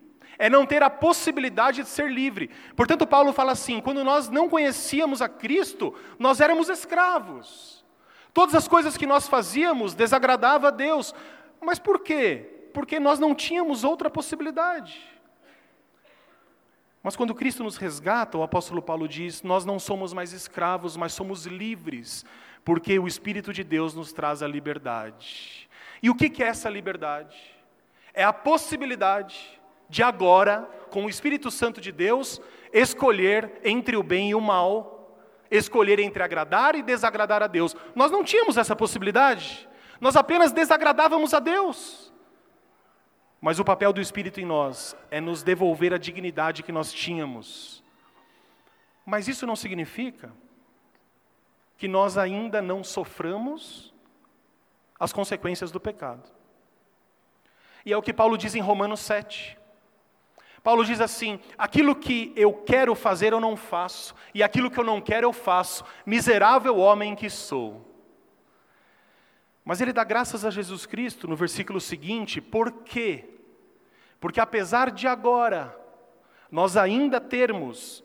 é 0.44 0.50
não 0.50 0.66
ter 0.66 0.84
a 0.84 0.90
possibilidade 0.90 1.84
de 1.84 1.88
ser 1.88 2.12
livre. 2.12 2.50
Portanto, 2.76 3.08
Paulo 3.08 3.32
fala 3.32 3.54
assim: 3.54 3.80
quando 3.80 4.04
nós 4.04 4.28
não 4.28 4.50
conhecíamos 4.50 5.22
a 5.22 5.30
Cristo, 5.30 5.96
nós 6.20 6.42
éramos 6.42 6.68
escravos. 6.68 7.82
Todas 8.34 8.54
as 8.54 8.68
coisas 8.68 8.98
que 8.98 9.06
nós 9.06 9.26
fazíamos 9.26 9.94
desagradava 9.94 10.68
a 10.68 10.72
Deus. 10.72 11.16
Mas 11.62 11.80
por 11.80 12.00
quê? 12.00 12.68
Porque 12.74 13.00
nós 13.00 13.20
não 13.20 13.34
tínhamos 13.34 13.86
outra 13.86 14.10
possibilidade. 14.10 15.00
Mas 17.02 17.16
quando 17.16 17.34
Cristo 17.34 17.64
nos 17.64 17.78
resgata, 17.78 18.38
o 18.38 18.44
apóstolo 18.44 18.82
Paulo 18.82 19.08
diz: 19.08 19.44
nós 19.44 19.64
não 19.64 19.80
somos 19.80 20.12
mais 20.12 20.34
escravos, 20.34 20.98
mas 20.98 21.14
somos 21.14 21.46
livres, 21.46 22.26
porque 22.66 23.00
o 23.00 23.08
Espírito 23.08 23.54
de 23.54 23.64
Deus 23.64 23.94
nos 23.94 24.12
traz 24.12 24.44
a 24.44 24.48
liberdade. 24.50 25.70
E 26.02 26.10
o 26.10 26.16
que 26.16 26.44
é 26.44 26.48
essa 26.48 26.70
liberdade? 26.70 27.38
É 28.14 28.26
a 28.26 28.34
possibilidade 28.34 29.63
de 29.94 30.02
agora, 30.02 30.68
com 30.90 31.06
o 31.06 31.10
Espírito 31.10 31.52
Santo 31.52 31.80
de 31.80 31.92
Deus, 31.92 32.42
escolher 32.74 33.62
entre 33.64 33.96
o 33.96 34.02
bem 34.02 34.32
e 34.32 34.36
o 34.36 34.42
mal, 34.42 35.20
escolher 35.52 36.00
entre 36.00 36.24
agradar 36.24 36.74
e 36.74 36.82
desagradar 36.82 37.44
a 37.44 37.48
Deus. 37.48 37.76
Nós 37.94 38.10
não 38.10 38.24
tínhamos 38.24 38.58
essa 38.58 38.76
possibilidade, 38.76 39.70
nós 40.02 40.16
apenas 40.16 40.52
desagradávamos 40.52 41.32
a 41.32 41.40
Deus. 41.40 42.12
Mas 43.40 43.60
o 43.60 43.64
papel 43.64 43.94
do 43.94 44.02
Espírito 44.02 44.42
em 44.42 44.46
nós 44.46 44.98
é 45.12 45.22
nos 45.22 45.44
devolver 45.44 45.94
a 45.94 46.00
dignidade 46.00 46.64
que 46.64 46.72
nós 46.72 46.92
tínhamos. 46.92 47.84
Mas 49.06 49.28
isso 49.28 49.46
não 49.46 49.56
significa 49.56 50.34
que 51.78 51.88
nós 51.88 52.18
ainda 52.18 52.64
não 52.64 52.84
soframos 52.84 53.94
as 55.00 55.14
consequências 55.14 55.70
do 55.72 55.80
pecado. 55.80 56.28
E 57.86 57.94
é 57.94 57.98
o 57.98 58.02
que 58.02 58.14
Paulo 58.14 58.38
diz 58.40 58.56
em 58.56 58.62
Romanos 58.62 59.02
7. 59.02 59.62
Paulo 60.64 60.86
diz 60.86 61.02
assim: 61.02 61.40
aquilo 61.58 61.94
que 61.94 62.32
eu 62.38 62.54
quero 62.54 62.96
fazer 62.96 63.34
eu 63.34 63.40
não 63.42 63.58
faço, 63.58 64.16
e 64.34 64.42
aquilo 64.42 64.72
que 64.72 64.80
eu 64.80 64.84
não 64.84 65.02
quero 65.02 65.28
eu 65.28 65.34
faço, 65.34 65.84
miserável 66.06 66.78
homem 66.78 67.16
que 67.16 67.30
sou. 67.30 67.86
Mas 69.66 69.82
ele 69.82 69.92
dá 69.94 70.04
graças 70.04 70.46
a 70.46 70.50
Jesus 70.50 70.86
Cristo 70.86 71.28
no 71.28 71.36
versículo 71.36 71.82
seguinte, 71.82 72.40
por 72.40 72.72
quê? 72.72 73.26
Porque 74.20 74.40
apesar 74.40 74.90
de 74.90 75.06
agora 75.06 75.78
nós 76.50 76.78
ainda 76.78 77.20
termos 77.20 78.04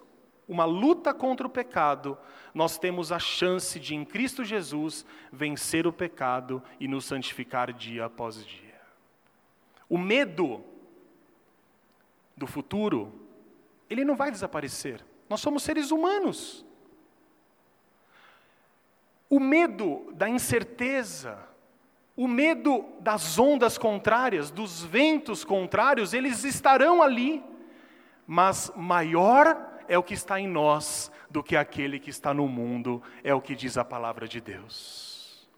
uma 0.49 0.64
luta 0.64 1.12
contra 1.12 1.47
o 1.47 1.51
pecado, 1.51 2.18
nós 2.55 2.79
temos 2.79 3.12
a 3.12 3.18
chance 3.18 3.79
de, 3.79 3.94
em 3.94 4.05
Cristo 4.05 4.42
Jesus, 4.42 5.05
vencer 5.31 5.87
o 5.87 5.92
pecado 5.92 6.62
e 6.81 6.88
nos 6.88 7.05
santificar 7.05 7.73
dia 7.73 8.07
após 8.07 8.44
dia. 8.44 8.81
O 9.88 9.99
medo 9.99 10.64
do 12.38 12.46
futuro, 12.46 13.12
ele 13.90 14.05
não 14.05 14.16
vai 14.16 14.31
desaparecer. 14.31 15.05
Nós 15.29 15.40
somos 15.40 15.62
seres 15.62 15.90
humanos. 15.90 16.64
O 19.29 19.38
medo 19.38 20.11
da 20.14 20.29
incerteza, 20.29 21.38
o 22.16 22.27
medo 22.27 22.85
das 23.01 23.38
ondas 23.38 23.77
contrárias, 23.77 24.51
dos 24.51 24.83
ventos 24.83 25.44
contrários, 25.44 26.14
eles 26.14 26.44
estarão 26.44 27.03
ali, 27.03 27.44
mas 28.27 28.72
maior 28.74 29.68
é 29.87 29.98
o 29.98 30.03
que 30.03 30.14
está 30.14 30.40
em 30.40 30.48
nós 30.48 31.11
do 31.31 31.42
que 31.42 31.57
aquele 31.57 31.98
que 31.98 32.09
está 32.09 32.33
no 32.33 32.48
mundo, 32.48 33.03
é 33.23 33.35
o 33.35 33.40
que 33.40 33.54
diz 33.54 33.77
a 33.77 33.85
palavra 33.85 34.27
de 34.27 34.40
Deus. 34.40 35.48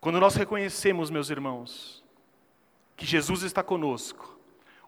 Quando 0.00 0.20
nós 0.20 0.36
reconhecemos, 0.36 1.10
meus 1.10 1.28
irmãos, 1.28 2.04
que 2.96 3.04
Jesus 3.04 3.42
está 3.42 3.64
conosco, 3.64 4.37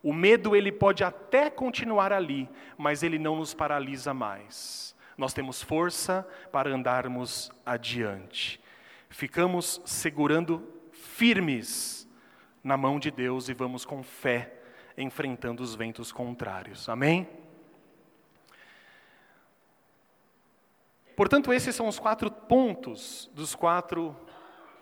o 0.03 0.13
medo 0.13 0.57
ele 0.57 0.73
pode 0.73 1.05
até 1.05 1.51
continuar 1.51 2.13
ali, 2.13 2.49
mas 2.77 3.03
ele 3.03 3.19
não 3.19 3.37
nos 3.37 3.53
paralisa 3.53 4.15
mais. 4.15 4.95
Nós 5.17 5.35
temos 5.35 5.63
força 5.63 6.27
para 6.51 6.71
andarmos 6.71 7.51
adiante 7.65 8.61
ficamos 9.11 9.83
segurando 9.85 10.67
firmes 10.93 12.09
na 12.63 12.77
mão 12.77 12.99
de 12.99 13.11
Deus 13.11 13.49
e 13.49 13.55
vamos 13.55 13.85
com 13.85 14.03
fé 14.03 14.55
enfrentando 14.97 15.63
os 15.63 15.75
ventos 15.75 16.13
contrários. 16.13 16.89
Amém? 16.89 17.29
Portanto, 21.17 21.53
esses 21.53 21.75
são 21.75 21.89
os 21.89 21.99
quatro 21.99 22.31
pontos 22.31 23.31
dos 23.35 23.55
quatro 23.55 24.17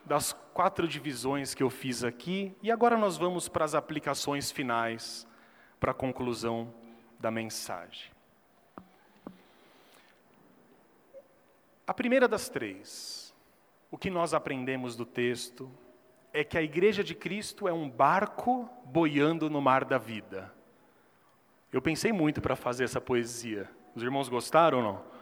das 0.09 0.33
quatro 0.33 0.89
divisões 0.89 1.55
que 1.55 1.63
eu 1.63 1.69
fiz 1.69 2.03
aqui 2.03 2.57
e 2.63 2.73
agora 2.73 2.97
nós 2.97 3.19
vamos 3.19 3.47
para 3.47 3.65
as 3.67 3.75
aplicações 3.75 4.51
finais, 4.51 5.29
para 5.79 5.91
a 5.91 5.95
conclusão 5.95 6.73
da 7.21 7.31
mensagem. 7.31 8.11
A 11.87 11.93
primeira 11.93 12.27
das 12.27 12.49
três, 12.49 13.35
o 13.91 13.99
que 13.99 14.09
nós 14.09 14.33
aprendemos 14.33 14.97
do 14.97 15.05
texto 15.05 15.71
é 16.33 16.43
que 16.43 16.57
a 16.57 16.63
igreja 16.63 17.05
de 17.05 17.15
Cristo 17.15 17.69
é 17.69 17.73
um 17.73 17.89
barco 17.89 18.69
boiando 18.85 19.51
no 19.51 19.61
mar 19.61 19.85
da 19.85 19.99
vida. 19.99 20.53
Eu 21.71 21.83
pensei 21.83 22.13
muito 22.13 22.41
para 22.41 22.57
fazer 22.57 22.85
essa 22.85 23.01
poesia. 23.01 23.71
Os 23.95 24.03
irmãos 24.03 24.29
gostaram 24.29 24.79
ou 24.79 24.85
não? 24.85 25.18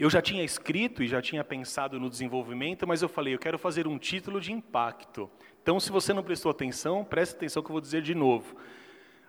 Eu 0.00 0.08
já 0.08 0.22
tinha 0.22 0.42
escrito 0.42 1.02
e 1.02 1.06
já 1.06 1.20
tinha 1.20 1.44
pensado 1.44 2.00
no 2.00 2.08
desenvolvimento, 2.08 2.88
mas 2.88 3.02
eu 3.02 3.08
falei, 3.08 3.34
eu 3.34 3.38
quero 3.38 3.58
fazer 3.58 3.86
um 3.86 3.98
título 3.98 4.40
de 4.40 4.50
impacto. 4.50 5.30
Então, 5.62 5.78
se 5.78 5.92
você 5.92 6.14
não 6.14 6.22
prestou 6.22 6.50
atenção, 6.50 7.04
preste 7.04 7.34
atenção 7.34 7.62
que 7.62 7.68
eu 7.68 7.74
vou 7.74 7.82
dizer 7.82 8.00
de 8.00 8.14
novo. 8.14 8.56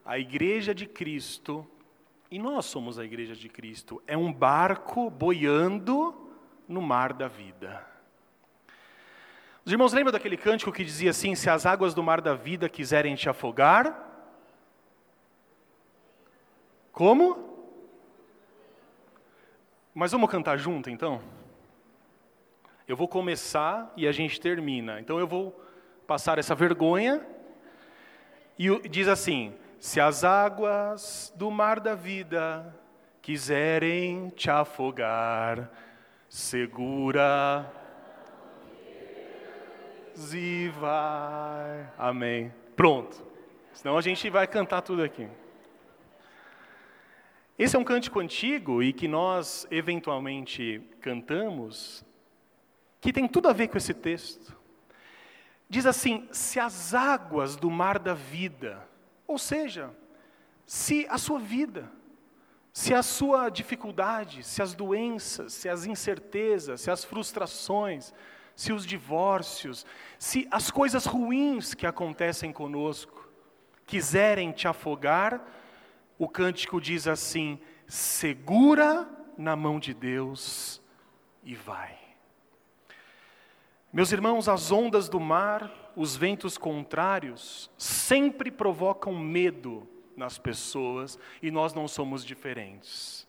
A 0.05 0.17
igreja 0.17 0.73
de 0.73 0.85
Cristo, 0.85 1.67
e 2.31 2.39
nós 2.39 2.67
somos 2.67 2.97
a 2.97 3.03
igreja 3.03 3.35
de 3.35 3.49
Cristo, 3.49 4.01
é 4.07 4.15
um 4.15 4.31
barco 4.31 5.09
boiando 5.09 6.15
no 6.69 6.81
mar 6.81 7.11
da 7.11 7.27
vida. 7.27 7.85
Os 9.65 9.73
irmãos 9.73 9.91
lembram 9.91 10.13
daquele 10.13 10.37
cântico 10.37 10.71
que 10.71 10.85
dizia 10.85 11.09
assim: 11.09 11.35
Se 11.35 11.49
as 11.49 11.65
águas 11.65 11.93
do 11.93 12.01
mar 12.01 12.21
da 12.21 12.33
vida 12.33 12.69
quiserem 12.69 13.13
te 13.13 13.29
afogar, 13.29 14.09
como? 16.93 17.50
Mas 19.93 20.11
vamos 20.11 20.29
cantar 20.29 20.57
junto 20.57 20.89
então? 20.89 21.21
Eu 22.87 22.95
vou 22.95 23.07
começar 23.07 23.91
e 23.95 24.07
a 24.07 24.11
gente 24.11 24.39
termina. 24.39 24.99
Então 24.99 25.19
eu 25.19 25.27
vou 25.27 25.59
passar 26.07 26.39
essa 26.39 26.55
vergonha 26.55 27.25
e 28.57 28.87
diz 28.87 29.07
assim: 29.07 29.53
Se 29.79 29.99
as 29.99 30.23
águas 30.23 31.33
do 31.35 31.51
mar 31.51 31.79
da 31.79 31.95
vida 31.95 32.75
quiserem 33.21 34.29
te 34.29 34.49
afogar, 34.49 35.69
segura 36.27 37.69
e 40.33 40.69
vai. 40.79 41.87
Amém. 41.97 42.53
Pronto. 42.75 43.25
Senão 43.73 43.97
a 43.97 44.01
gente 44.01 44.29
vai 44.29 44.47
cantar 44.47 44.81
tudo 44.81 45.03
aqui. 45.03 45.27
Esse 47.61 47.75
é 47.75 47.79
um 47.79 47.83
cântico 47.83 48.19
antigo 48.19 48.81
e 48.81 48.91
que 48.91 49.07
nós 49.07 49.67
eventualmente 49.69 50.81
cantamos, 50.99 52.03
que 52.99 53.13
tem 53.13 53.27
tudo 53.27 53.49
a 53.49 53.53
ver 53.53 53.67
com 53.67 53.77
esse 53.77 53.93
texto. 53.93 54.57
Diz 55.69 55.85
assim: 55.85 56.27
se 56.31 56.59
as 56.59 56.95
águas 56.95 57.55
do 57.55 57.69
mar 57.69 57.99
da 57.99 58.15
vida, 58.15 58.83
ou 59.27 59.37
seja, 59.37 59.91
se 60.65 61.05
a 61.07 61.19
sua 61.19 61.37
vida, 61.37 61.87
se 62.73 62.95
a 62.95 63.03
sua 63.03 63.47
dificuldade, 63.49 64.43
se 64.43 64.63
as 64.63 64.73
doenças, 64.73 65.53
se 65.53 65.69
as 65.69 65.85
incertezas, 65.85 66.81
se 66.81 66.89
as 66.89 67.03
frustrações, 67.03 68.11
se 68.55 68.73
os 68.73 68.87
divórcios, 68.87 69.85
se 70.17 70.47
as 70.49 70.71
coisas 70.71 71.05
ruins 71.05 71.75
que 71.75 71.85
acontecem 71.85 72.51
conosco 72.51 73.29
quiserem 73.85 74.51
te 74.51 74.67
afogar, 74.67 75.60
o 76.21 76.27
cântico 76.27 76.79
diz 76.79 77.07
assim: 77.07 77.59
segura 77.87 79.09
na 79.35 79.55
mão 79.55 79.79
de 79.79 79.91
Deus 79.91 80.79
e 81.43 81.55
vai. 81.55 81.97
Meus 83.91 84.11
irmãos, 84.11 84.47
as 84.47 84.71
ondas 84.71 85.09
do 85.09 85.19
mar, 85.19 85.91
os 85.95 86.15
ventos 86.15 86.59
contrários, 86.59 87.71
sempre 87.75 88.51
provocam 88.51 89.17
medo 89.17 89.89
nas 90.15 90.37
pessoas 90.37 91.17
e 91.41 91.49
nós 91.49 91.73
não 91.73 91.87
somos 91.87 92.23
diferentes. 92.23 93.27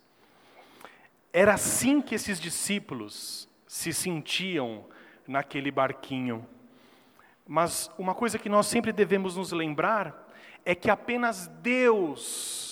Era 1.33 1.55
assim 1.55 2.03
que 2.03 2.15
esses 2.15 2.39
discípulos 2.39 3.49
se 3.67 3.91
sentiam 3.95 4.85
naquele 5.27 5.71
barquinho. 5.71 6.47
Mas 7.49 7.91
uma 7.97 8.15
coisa 8.15 8.39
que 8.39 8.51
nós 8.51 8.67
sempre 8.67 8.93
devemos 8.93 9.35
nos 9.35 9.51
lembrar 9.51 10.29
é 10.63 10.75
que 10.75 10.91
apenas 10.91 11.47
Deus 11.47 12.72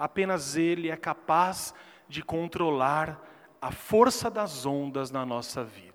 Apenas 0.00 0.56
Ele 0.56 0.90
é 0.90 0.96
capaz 0.96 1.72
de 2.08 2.22
controlar 2.22 3.22
a 3.60 3.70
força 3.70 4.30
das 4.30 4.64
ondas 4.64 5.10
na 5.10 5.26
nossa 5.26 5.62
vida. 5.62 5.90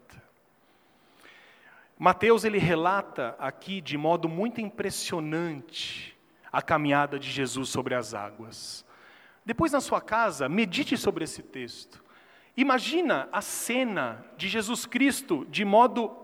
Mateus 1.97 2.43
ele 2.43 2.58
relata 2.58 3.36
aqui 3.39 3.82
de 3.82 3.97
modo 3.97 4.30
muito 4.30 4.62
impressionante 4.62 6.16
a 6.51 6.62
caminhada 6.62 7.18
de 7.18 7.32
Jesus 7.32 7.70
sobre 7.70 7.95
as 7.95 8.14
águas. 8.14 8.86
Depois 9.45 9.72
na 9.72 9.82
sua 9.82 10.01
casa, 10.01 10.47
medite 10.47 10.97
sobre 10.97 11.24
esse 11.24 11.41
texto. 11.41 12.03
Imagina 12.56 13.28
a 13.32 13.41
cena 13.41 14.26
de 14.38 14.47
Jesus 14.47 14.86
Cristo 14.86 15.45
de 15.49 15.66
modo 15.66 16.16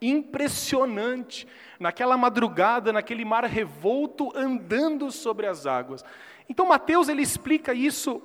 impressionante, 0.00 1.46
naquela 1.78 2.16
madrugada, 2.16 2.92
naquele 2.92 3.24
mar 3.24 3.44
revolto, 3.44 4.32
andando 4.36 5.10
sobre 5.10 5.46
as 5.46 5.66
águas. 5.66 6.04
Então 6.52 6.66
Mateus 6.66 7.08
ele 7.08 7.22
explica 7.22 7.72
isso 7.72 8.20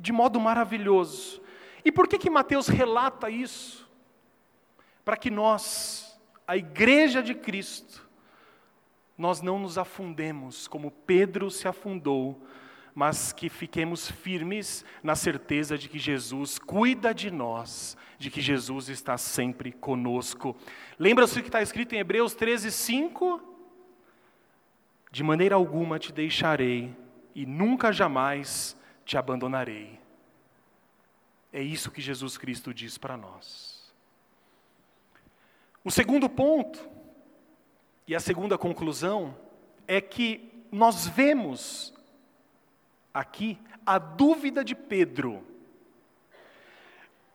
de 0.00 0.12
modo 0.12 0.38
maravilhoso. 0.38 1.42
E 1.84 1.90
por 1.90 2.06
que 2.06 2.16
que 2.16 2.30
Mateus 2.30 2.68
relata 2.68 3.28
isso? 3.28 3.90
Para 5.04 5.16
que 5.16 5.32
nós, 5.32 6.16
a 6.46 6.56
igreja 6.56 7.20
de 7.20 7.34
Cristo, 7.34 8.08
nós 9.18 9.42
não 9.42 9.58
nos 9.58 9.78
afundemos 9.78 10.68
como 10.68 10.92
Pedro 10.92 11.50
se 11.50 11.66
afundou, 11.66 12.40
mas 12.94 13.32
que 13.32 13.48
fiquemos 13.48 14.08
firmes 14.08 14.84
na 15.02 15.16
certeza 15.16 15.76
de 15.76 15.88
que 15.88 15.98
Jesus 15.98 16.60
cuida 16.60 17.12
de 17.12 17.32
nós, 17.32 17.96
de 18.16 18.30
que 18.30 18.40
Jesus 18.40 18.90
está 18.90 19.18
sempre 19.18 19.72
conosco. 19.72 20.54
Lembra-se 21.00 21.42
que 21.42 21.48
está 21.48 21.60
escrito 21.60 21.96
em 21.96 21.98
Hebreus 21.98 22.32
13, 22.32 22.70
5? 22.70 23.42
De 25.10 25.24
maneira 25.24 25.56
alguma 25.56 25.98
te 25.98 26.12
deixarei, 26.12 26.96
e 27.34 27.46
nunca 27.46 27.92
jamais 27.92 28.76
te 29.04 29.16
abandonarei. 29.16 29.98
É 31.52 31.62
isso 31.62 31.90
que 31.90 32.00
Jesus 32.00 32.38
Cristo 32.38 32.72
diz 32.72 32.96
para 32.96 33.16
nós. 33.16 33.92
O 35.84 35.90
segundo 35.90 36.28
ponto, 36.28 36.88
e 38.06 38.14
a 38.14 38.20
segunda 38.20 38.56
conclusão, 38.56 39.36
é 39.86 40.00
que 40.00 40.50
nós 40.70 41.06
vemos 41.06 41.92
aqui 43.12 43.58
a 43.84 43.98
dúvida 43.98 44.64
de 44.64 44.74
Pedro, 44.74 45.46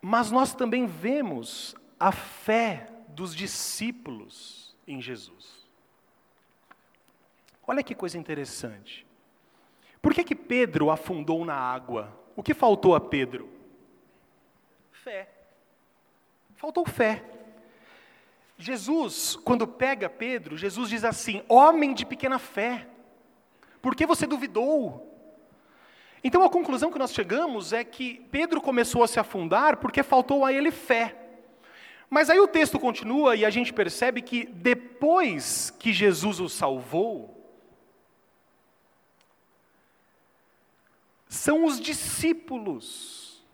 mas 0.01 0.31
nós 0.31 0.55
também 0.55 0.85
vemos 0.85 1.75
a 1.99 2.11
fé 2.11 2.87
dos 3.09 3.35
discípulos 3.35 4.75
em 4.87 5.01
Jesus. 5.01 5.67
Olha 7.65 7.83
que 7.83 7.95
coisa 7.95 8.17
interessante. 8.17 9.07
Por 10.08 10.14
que, 10.14 10.24
que 10.24 10.36
Pedro 10.36 10.89
afundou 10.89 11.43
na 11.43 11.53
água? 11.53 12.18
O 12.34 12.41
que 12.41 12.53
faltou 12.53 12.95
a 12.95 12.99
Pedro? 13.01 13.49
Fé. 14.89 15.28
Faltou 16.55 16.86
fé. 16.86 17.26
Jesus, 18.58 19.36
quando 19.43 19.68
pega 19.68 20.10
Pedro, 20.10 20.55
Jesus 20.55 20.89
diz 20.89 21.03
assim: 21.03 21.43
Homem 21.49 21.93
de 21.93 22.05
pequena 22.05 22.39
fé, 22.39 22.88
por 23.82 23.97
que 23.97 24.05
você 24.05 24.26
duvidou? 24.26 25.14
Então 26.24 26.41
a 26.41 26.49
conclusão 26.49 26.89
que 26.89 26.97
nós 26.97 27.12
chegamos 27.12 27.74
é 27.74 27.84
que 27.84 28.26
Pedro 28.32 28.62
começou 28.62 29.03
a 29.03 29.10
se 29.10 29.20
afundar 29.20 29.76
porque 29.76 30.01
faltou 30.03 30.45
a 30.45 30.53
ele 30.53 30.72
fé. 30.72 31.18
Mas 32.10 32.30
aí 32.30 32.39
o 32.39 32.47
texto 32.47 32.80
continua 32.80 33.36
e 33.36 33.43
a 33.43 33.49
gente 33.49 33.74
percebe 33.74 34.22
que 34.22 34.45
depois 34.45 35.70
que 35.70 35.91
Jesus 35.91 36.39
o 36.39 36.47
salvou, 36.47 37.36
são 41.28 41.65
os 41.65 41.80
discípulos 41.80 43.45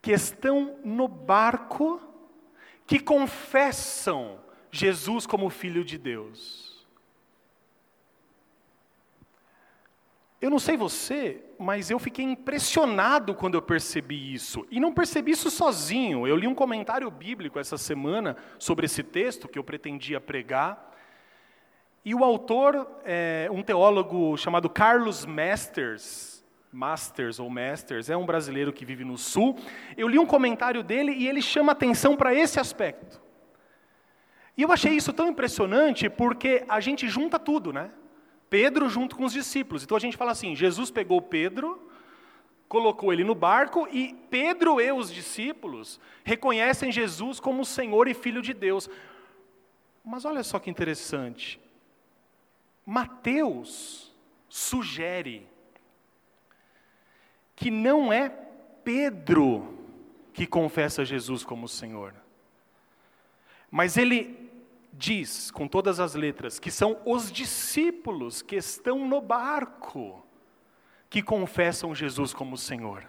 que 0.00 0.12
estão 0.12 0.78
no 0.84 1.08
barco 1.08 2.00
que 2.86 2.98
confessam 2.98 4.40
Jesus 4.70 5.26
como 5.26 5.50
Filho 5.50 5.84
de 5.84 5.98
Deus. 5.98 6.70
Eu 10.40 10.48
não 10.48 10.58
sei 10.58 10.74
você, 10.74 11.44
mas 11.58 11.90
eu 11.90 11.98
fiquei 11.98 12.24
impressionado 12.24 13.34
quando 13.34 13.56
eu 13.56 13.62
percebi 13.62 14.32
isso. 14.32 14.66
E 14.70 14.80
não 14.80 14.90
percebi 14.90 15.32
isso 15.32 15.50
sozinho. 15.50 16.26
Eu 16.26 16.34
li 16.34 16.46
um 16.46 16.54
comentário 16.54 17.10
bíblico 17.10 17.58
essa 17.58 17.76
semana 17.76 18.36
sobre 18.58 18.86
esse 18.86 19.02
texto 19.02 19.46
que 19.46 19.58
eu 19.58 19.64
pretendia 19.64 20.18
pregar. 20.18 20.96
E 22.02 22.14
o 22.14 22.24
autor, 22.24 22.90
é, 23.04 23.48
um 23.52 23.62
teólogo 23.62 24.34
chamado 24.38 24.70
Carlos 24.70 25.26
Masters, 25.26 26.39
Masters 26.72 27.40
ou 27.40 27.50
Masters, 27.50 28.08
é 28.08 28.16
um 28.16 28.24
brasileiro 28.24 28.72
que 28.72 28.84
vive 28.84 29.04
no 29.04 29.18
sul. 29.18 29.58
Eu 29.96 30.06
li 30.06 30.18
um 30.18 30.26
comentário 30.26 30.82
dele 30.82 31.12
e 31.12 31.28
ele 31.28 31.42
chama 31.42 31.72
atenção 31.72 32.16
para 32.16 32.34
esse 32.34 32.60
aspecto. 32.60 33.20
E 34.56 34.62
eu 34.62 34.70
achei 34.70 34.92
isso 34.92 35.12
tão 35.12 35.28
impressionante 35.28 36.08
porque 36.08 36.64
a 36.68 36.80
gente 36.80 37.08
junta 37.08 37.38
tudo, 37.38 37.72
né? 37.72 37.90
Pedro 38.48 38.88
junto 38.88 39.16
com 39.16 39.24
os 39.24 39.32
discípulos. 39.32 39.82
Então 39.82 39.96
a 39.96 40.00
gente 40.00 40.16
fala 40.16 40.32
assim: 40.32 40.54
Jesus 40.54 40.90
pegou 40.90 41.20
Pedro, 41.20 41.90
colocou 42.68 43.12
ele 43.12 43.24
no 43.24 43.34
barco 43.34 43.88
e 43.90 44.14
Pedro 44.28 44.80
e 44.80 44.92
os 44.92 45.12
discípulos 45.12 45.98
reconhecem 46.22 46.92
Jesus 46.92 47.40
como 47.40 47.64
Senhor 47.64 48.06
e 48.06 48.14
Filho 48.14 48.42
de 48.42 48.54
Deus. 48.54 48.88
Mas 50.04 50.24
olha 50.24 50.42
só 50.44 50.58
que 50.58 50.70
interessante. 50.70 51.60
Mateus 52.86 54.14
sugere 54.48 55.46
que 57.60 57.70
não 57.70 58.10
é 58.10 58.30
Pedro 58.82 59.78
que 60.32 60.46
confessa 60.46 61.04
Jesus 61.04 61.44
como 61.44 61.68
Senhor. 61.68 62.14
Mas 63.70 63.98
ele 63.98 64.50
diz, 64.94 65.50
com 65.50 65.68
todas 65.68 66.00
as 66.00 66.14
letras, 66.14 66.58
que 66.58 66.70
são 66.70 66.98
os 67.04 67.30
discípulos 67.30 68.40
que 68.40 68.56
estão 68.56 69.06
no 69.06 69.20
barco 69.20 70.24
que 71.10 71.22
confessam 71.22 71.94
Jesus 71.94 72.32
como 72.32 72.56
Senhor. 72.56 73.06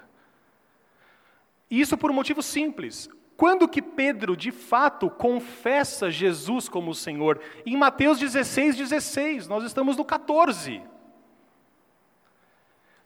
E 1.70 1.80
isso 1.80 1.98
por 1.98 2.12
um 2.12 2.16
motivo 2.16 2.44
simples. 2.44 3.10
Quando 3.38 3.70
que 3.70 3.82
Pedro, 3.82 4.36
de 4.36 4.52
fato, 4.52 5.10
confessa 5.10 6.12
Jesus 6.12 6.68
como 6.68 6.94
Senhor? 6.94 7.40
Em 7.66 7.78
Mateus 7.78 8.20
16, 8.20 8.76
16, 8.76 9.48
nós 9.48 9.64
estamos 9.64 9.96
no 9.96 10.04
14. 10.04 10.91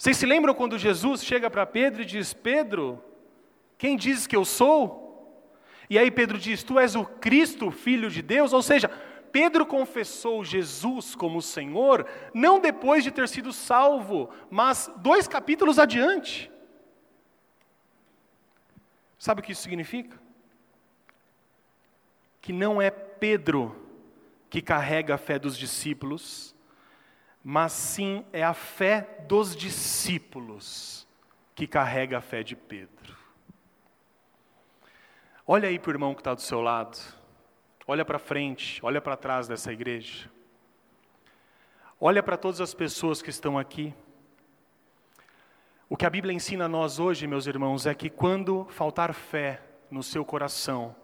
Vocês 0.06 0.18
se 0.18 0.26
lembram 0.28 0.54
quando 0.54 0.78
Jesus 0.78 1.24
chega 1.24 1.50
para 1.50 1.66
Pedro 1.66 2.04
e 2.04 2.06
diz: 2.06 2.32
Pedro, 2.32 3.04
quem 3.76 3.98
diz 3.98 4.28
que 4.28 4.36
eu 4.36 4.46
sou? 4.46 5.42
E 5.90 5.98
aí 5.98 6.12
Pedro 6.12 6.38
diz: 6.38 6.62
Tu 6.62 6.78
és 6.78 6.96
o 6.96 7.04
Cristo, 7.04 7.72
filho 7.72 8.08
de 8.12 8.22
Deus? 8.22 8.54
Ou 8.54 8.62
seja, 8.62 8.88
Pedro 9.32 9.66
confessou 9.66 10.46
Jesus 10.46 11.16
como 11.16 11.42
Senhor, 11.42 12.06
não 12.36 12.60
depois 12.60 13.04
de 13.04 13.10
ter 13.10 13.28
sido 13.28 13.52
salvo, 13.52 14.30
mas 14.48 14.92
dois 14.98 15.28
capítulos 15.28 15.80
adiante. 15.80 16.52
Sabe 19.18 19.42
o 19.42 19.44
que 19.44 19.54
isso 19.54 19.64
significa? 19.64 20.20
Que 22.40 22.54
não 22.54 22.80
é 22.80 22.92
Pedro 22.92 23.76
que 24.52 24.62
carrega 24.62 25.16
a 25.16 25.18
fé 25.18 25.40
dos 25.40 25.58
discípulos, 25.58 26.55
mas 27.48 27.74
sim 27.74 28.26
é 28.34 28.44
a 28.44 28.56
fé 28.56 29.24
dos 29.28 29.56
discípulos 29.56 31.08
que 31.54 31.68
carrega 31.68 32.18
a 32.18 32.22
fé 32.22 32.42
de 32.42 32.56
Pedro. 32.56 33.16
Olha 35.46 35.70
aí 35.70 35.78
para 35.78 35.92
o 35.92 35.94
irmão 35.94 36.16
que 36.16 36.22
está 36.22 36.34
do 36.34 36.42
seu 36.42 36.60
lado. 36.60 36.98
Olha 37.86 38.04
para 38.04 38.18
frente, 38.18 38.84
olha 38.84 39.00
para 39.00 39.16
trás 39.16 39.48
dessa 39.48 39.72
igreja. 39.72 40.28
Olha 42.02 42.24
para 42.24 42.36
todas 42.36 42.60
as 42.60 42.74
pessoas 42.74 43.22
que 43.22 43.30
estão 43.30 43.60
aqui. 43.60 43.94
O 45.88 45.96
que 45.96 46.08
a 46.08 46.10
Bíblia 46.10 46.34
ensina 46.34 46.66
a 46.66 46.68
nós 46.68 46.98
hoje, 46.98 47.28
meus 47.28 47.46
irmãos, 47.46 47.86
é 47.86 47.94
que 47.94 48.10
quando 48.10 48.66
faltar 48.72 49.14
fé 49.14 49.62
no 49.92 50.02
seu 50.02 50.26
coração, 50.26 50.96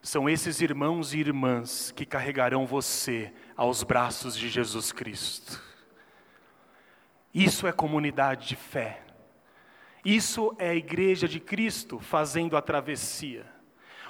são 0.00 0.30
esses 0.30 0.60
irmãos 0.60 1.12
e 1.12 1.18
irmãs 1.18 1.90
que 1.90 2.06
carregarão 2.06 2.64
você 2.64 3.34
aos 3.56 3.82
braços 3.82 4.38
de 4.38 4.48
Jesus 4.48 4.92
Cristo. 4.92 5.69
Isso 7.32 7.66
é 7.66 7.72
comunidade 7.72 8.48
de 8.48 8.56
fé. 8.56 9.02
Isso 10.04 10.54
é 10.58 10.70
a 10.70 10.74
igreja 10.74 11.28
de 11.28 11.38
Cristo 11.38 11.98
fazendo 11.98 12.56
a 12.56 12.62
travessia. 12.62 13.44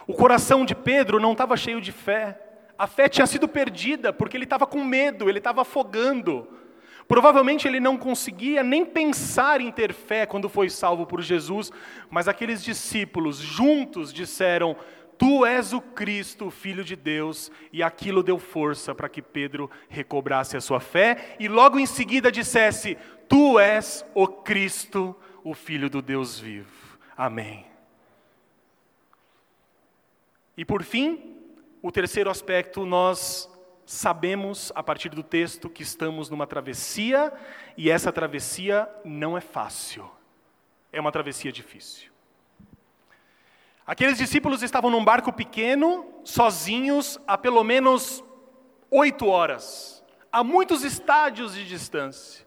O 0.06 0.14
coração 0.14 0.64
de 0.64 0.74
Pedro 0.74 1.20
não 1.20 1.32
estava 1.32 1.56
cheio 1.56 1.80
de 1.80 1.92
fé. 1.92 2.40
A 2.78 2.86
fé 2.86 3.08
tinha 3.08 3.26
sido 3.26 3.46
perdida 3.46 4.12
porque 4.12 4.36
ele 4.36 4.44
estava 4.44 4.66
com 4.66 4.82
medo, 4.82 5.28
ele 5.28 5.38
estava 5.38 5.62
afogando. 5.62 6.48
Provavelmente 7.06 7.66
ele 7.66 7.80
não 7.80 7.96
conseguia 7.96 8.62
nem 8.62 8.84
pensar 8.84 9.60
em 9.60 9.70
ter 9.72 9.92
fé 9.92 10.24
quando 10.24 10.48
foi 10.48 10.70
salvo 10.70 11.04
por 11.04 11.20
Jesus, 11.20 11.72
mas 12.08 12.28
aqueles 12.28 12.62
discípulos 12.62 13.38
juntos 13.38 14.12
disseram: 14.12 14.76
Tu 15.20 15.44
és 15.44 15.74
o 15.74 15.82
Cristo, 15.82 16.46
o 16.46 16.50
Filho 16.50 16.82
de 16.82 16.96
Deus, 16.96 17.52
e 17.70 17.82
aquilo 17.82 18.22
deu 18.22 18.38
força 18.38 18.94
para 18.94 19.06
que 19.06 19.20
Pedro 19.20 19.70
recobrasse 19.86 20.56
a 20.56 20.62
sua 20.62 20.80
fé 20.80 21.36
e 21.38 21.46
logo 21.46 21.78
em 21.78 21.84
seguida 21.84 22.32
dissesse: 22.32 22.96
Tu 23.28 23.58
és 23.58 24.02
o 24.14 24.26
Cristo, 24.26 25.14
o 25.44 25.52
Filho 25.52 25.90
do 25.90 26.00
Deus 26.00 26.38
vivo. 26.40 26.98
Amém. 27.14 27.66
E 30.56 30.64
por 30.64 30.82
fim, 30.82 31.36
o 31.82 31.92
terceiro 31.92 32.30
aspecto, 32.30 32.86
nós 32.86 33.46
sabemos 33.84 34.72
a 34.74 34.82
partir 34.82 35.10
do 35.10 35.22
texto 35.22 35.68
que 35.68 35.82
estamos 35.82 36.30
numa 36.30 36.46
travessia 36.46 37.30
e 37.76 37.90
essa 37.90 38.10
travessia 38.10 38.88
não 39.04 39.36
é 39.36 39.42
fácil. 39.42 40.10
É 40.90 40.98
uma 40.98 41.12
travessia 41.12 41.52
difícil. 41.52 42.09
Aqueles 43.90 44.18
discípulos 44.18 44.62
estavam 44.62 44.88
num 44.88 45.04
barco 45.04 45.32
pequeno, 45.32 46.06
sozinhos, 46.22 47.18
há 47.26 47.36
pelo 47.36 47.64
menos 47.64 48.22
oito 48.88 49.26
horas, 49.26 50.04
a 50.30 50.44
muitos 50.44 50.84
estádios 50.84 51.54
de 51.54 51.66
distância. 51.66 52.46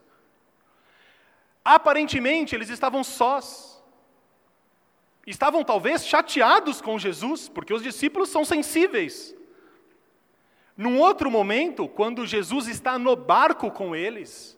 Aparentemente, 1.66 2.56
eles 2.56 2.70
estavam 2.70 3.04
sós. 3.04 3.84
Estavam 5.28 5.66
talvez 5.66 6.06
chateados 6.06 6.80
com 6.80 6.98
Jesus, 6.98 7.50
porque 7.50 7.74
os 7.74 7.84
discípulos 7.84 8.30
são 8.30 8.46
sensíveis. 8.46 9.36
Num 10.78 10.98
outro 10.98 11.30
momento, 11.30 11.90
quando 11.90 12.26
Jesus 12.26 12.70
está 12.70 12.98
no 12.98 13.18
barco 13.18 13.70
com 13.70 13.94
eles, 13.94 14.58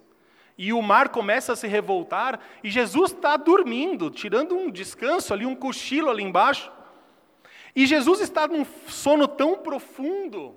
e 0.55 0.71
o 0.71 0.83
mar 0.83 1.09
começa 1.09 1.53
a 1.53 1.55
se 1.55 1.67
revoltar, 1.67 2.39
e 2.63 2.69
Jesus 2.69 3.11
está 3.11 3.35
dormindo, 3.37 4.11
tirando 4.11 4.55
um 4.55 4.69
descanso 4.69 5.33
ali, 5.33 5.47
um 5.47 5.55
cochilo 5.55 6.11
ali 6.11 6.21
embaixo, 6.21 6.74
e 7.75 7.85
Jesus 7.85 8.21
está 8.21 8.47
num 8.47 8.65
sono 8.87 9.27
tão 9.27 9.57
profundo, 9.57 10.55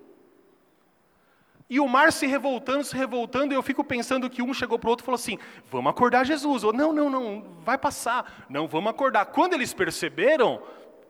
e 1.70 1.78
o 1.78 1.86
mar 1.86 2.12
se 2.12 2.26
revoltando, 2.26 2.82
se 2.82 2.96
revoltando, 2.96 3.52
e 3.52 3.56
eu 3.56 3.62
fico 3.62 3.84
pensando 3.84 4.30
que 4.30 4.40
um 4.40 4.54
chegou 4.54 4.78
para 4.78 4.88
o 4.88 4.90
outro 4.90 5.04
e 5.04 5.06
falou 5.06 5.16
assim: 5.16 5.38
vamos 5.70 5.90
acordar 5.90 6.24
Jesus. 6.24 6.64
Ou, 6.64 6.72
não, 6.72 6.94
não, 6.94 7.10
não, 7.10 7.44
vai 7.62 7.76
passar. 7.76 8.46
Não, 8.48 8.66
vamos 8.66 8.90
acordar. 8.90 9.26
Quando 9.26 9.52
eles 9.52 9.74
perceberam, 9.74 10.62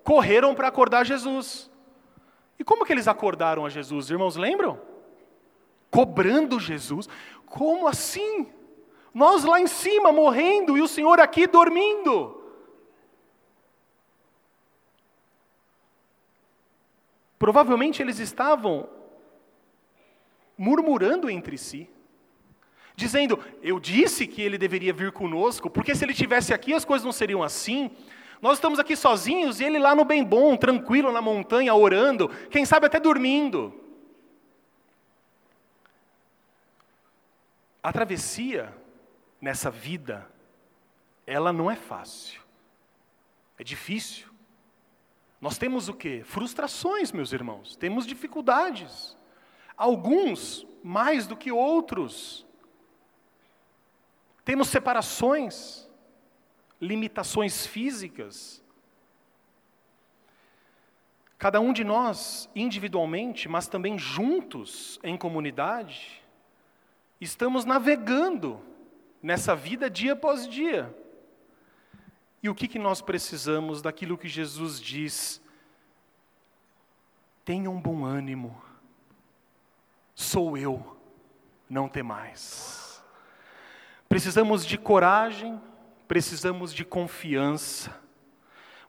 correram 0.03 0.57
para 0.57 0.67
acordar 0.67 1.07
Jesus. 1.07 1.71
E 2.59 2.65
como 2.65 2.85
que 2.85 2.93
eles 2.93 3.07
acordaram 3.07 3.65
a 3.65 3.69
Jesus? 3.69 4.11
Irmãos, 4.11 4.35
lembram? 4.35 4.81
Cobrando 5.93 6.59
Jesus. 6.59 7.09
Como 7.47 7.87
assim? 7.87 8.49
Nós 9.15 9.45
lá 9.45 9.61
em 9.61 9.69
cima 9.69 10.11
morrendo 10.11 10.77
e 10.77 10.83
o 10.83 10.89
Senhor 10.89 11.21
aqui 11.21 11.47
dormindo. 11.47 12.38
Provavelmente 17.39 18.03
eles 18.03 18.19
estavam 18.19 18.89
murmurando 20.57 21.31
entre 21.31 21.57
si, 21.57 21.89
dizendo: 22.97 23.39
Eu 23.63 23.79
disse 23.79 24.27
que 24.27 24.43
ele 24.43 24.59
deveria 24.59 24.93
vir 24.93 25.13
conosco, 25.13 25.71
porque 25.71 25.95
se 25.95 26.05
ele 26.05 26.13
tivesse 26.13 26.53
aqui 26.53 26.75
as 26.75 26.85
coisas 26.85 27.05
não 27.05 27.13
seriam 27.13 27.43
assim. 27.43 27.91
Nós 28.41 28.59
estamos 28.59 28.79
aqui 28.79 28.95
sozinhos 28.95 29.61
e 29.61 29.65
ele 29.65 29.79
lá 29.81 29.97
no 29.97 30.05
bem 30.05 30.23
bom, 30.23 30.57
tranquilo 30.57 31.11
na 31.11 31.21
montanha, 31.21 31.75
orando, 31.75 32.29
quem 32.51 32.65
sabe 32.65 32.87
até 32.87 33.01
dormindo. 33.01 33.75
A 37.83 37.93
travessia 37.93 38.73
nessa 39.41 39.71
vida, 39.71 40.29
ela 41.27 41.53
não 41.53 41.71
é 41.71 41.75
fácil, 41.75 42.41
é 43.59 43.65
difícil. 43.65 44.28
Nós 45.41 45.57
temos 45.59 45.89
o 45.89 45.95
que? 45.95 46.23
Frustrações, 46.25 47.13
meus 47.13 47.33
irmãos, 47.33 47.77
temos 47.77 48.07
dificuldades 48.07 49.17
alguns 49.79 50.67
mais 50.83 51.29
do 51.29 51.37
que 51.37 51.53
outros. 51.53 52.45
Temos 54.45 54.69
separações, 54.69 55.89
limitações 56.81 57.65
físicas. 57.65 58.63
Cada 61.39 61.61
um 61.61 61.73
de 61.73 61.85
nós, 61.85 62.51
individualmente, 62.57 63.49
mas 63.49 63.69
também 63.69 63.97
juntos, 63.97 64.99
em 65.05 65.17
comunidade, 65.17 66.21
estamos 67.21 67.65
navegando 67.65 68.61
nessa 69.23 69.55
vida 69.55 69.89
dia 69.89 70.15
após 70.15 70.49
dia. 70.49 70.93
E 72.43 72.49
o 72.49 72.55
que, 72.55 72.69
que 72.69 72.79
nós 72.79 73.01
precisamos 73.01 73.83
daquilo 73.83 74.19
que 74.19 74.29
Jesus 74.29 74.81
diz? 74.81 75.43
Tenham 77.45 77.81
bom 77.81 78.05
ânimo 78.05 78.69
sou 80.19 80.59
eu, 80.59 80.97
não 81.71 81.89
tem 81.89 82.03
mais. 82.03 83.01
Precisamos 84.09 84.67
de 84.67 84.77
coragem, 84.77 85.61
precisamos 86.09 86.75
de 86.75 86.85
confiança. 86.85 87.95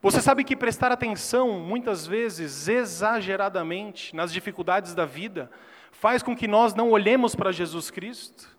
Você 0.01 0.21
sabe 0.21 0.43
que 0.43 0.55
prestar 0.55 0.91
atenção, 0.91 1.59
muitas 1.59 2.07
vezes, 2.07 2.67
exageradamente, 2.67 4.15
nas 4.15 4.33
dificuldades 4.33 4.95
da 4.95 5.05
vida, 5.05 5.51
faz 5.91 6.23
com 6.23 6.35
que 6.35 6.47
nós 6.47 6.73
não 6.73 6.89
olhemos 6.89 7.35
para 7.35 7.51
Jesus 7.51 7.91
Cristo? 7.91 8.57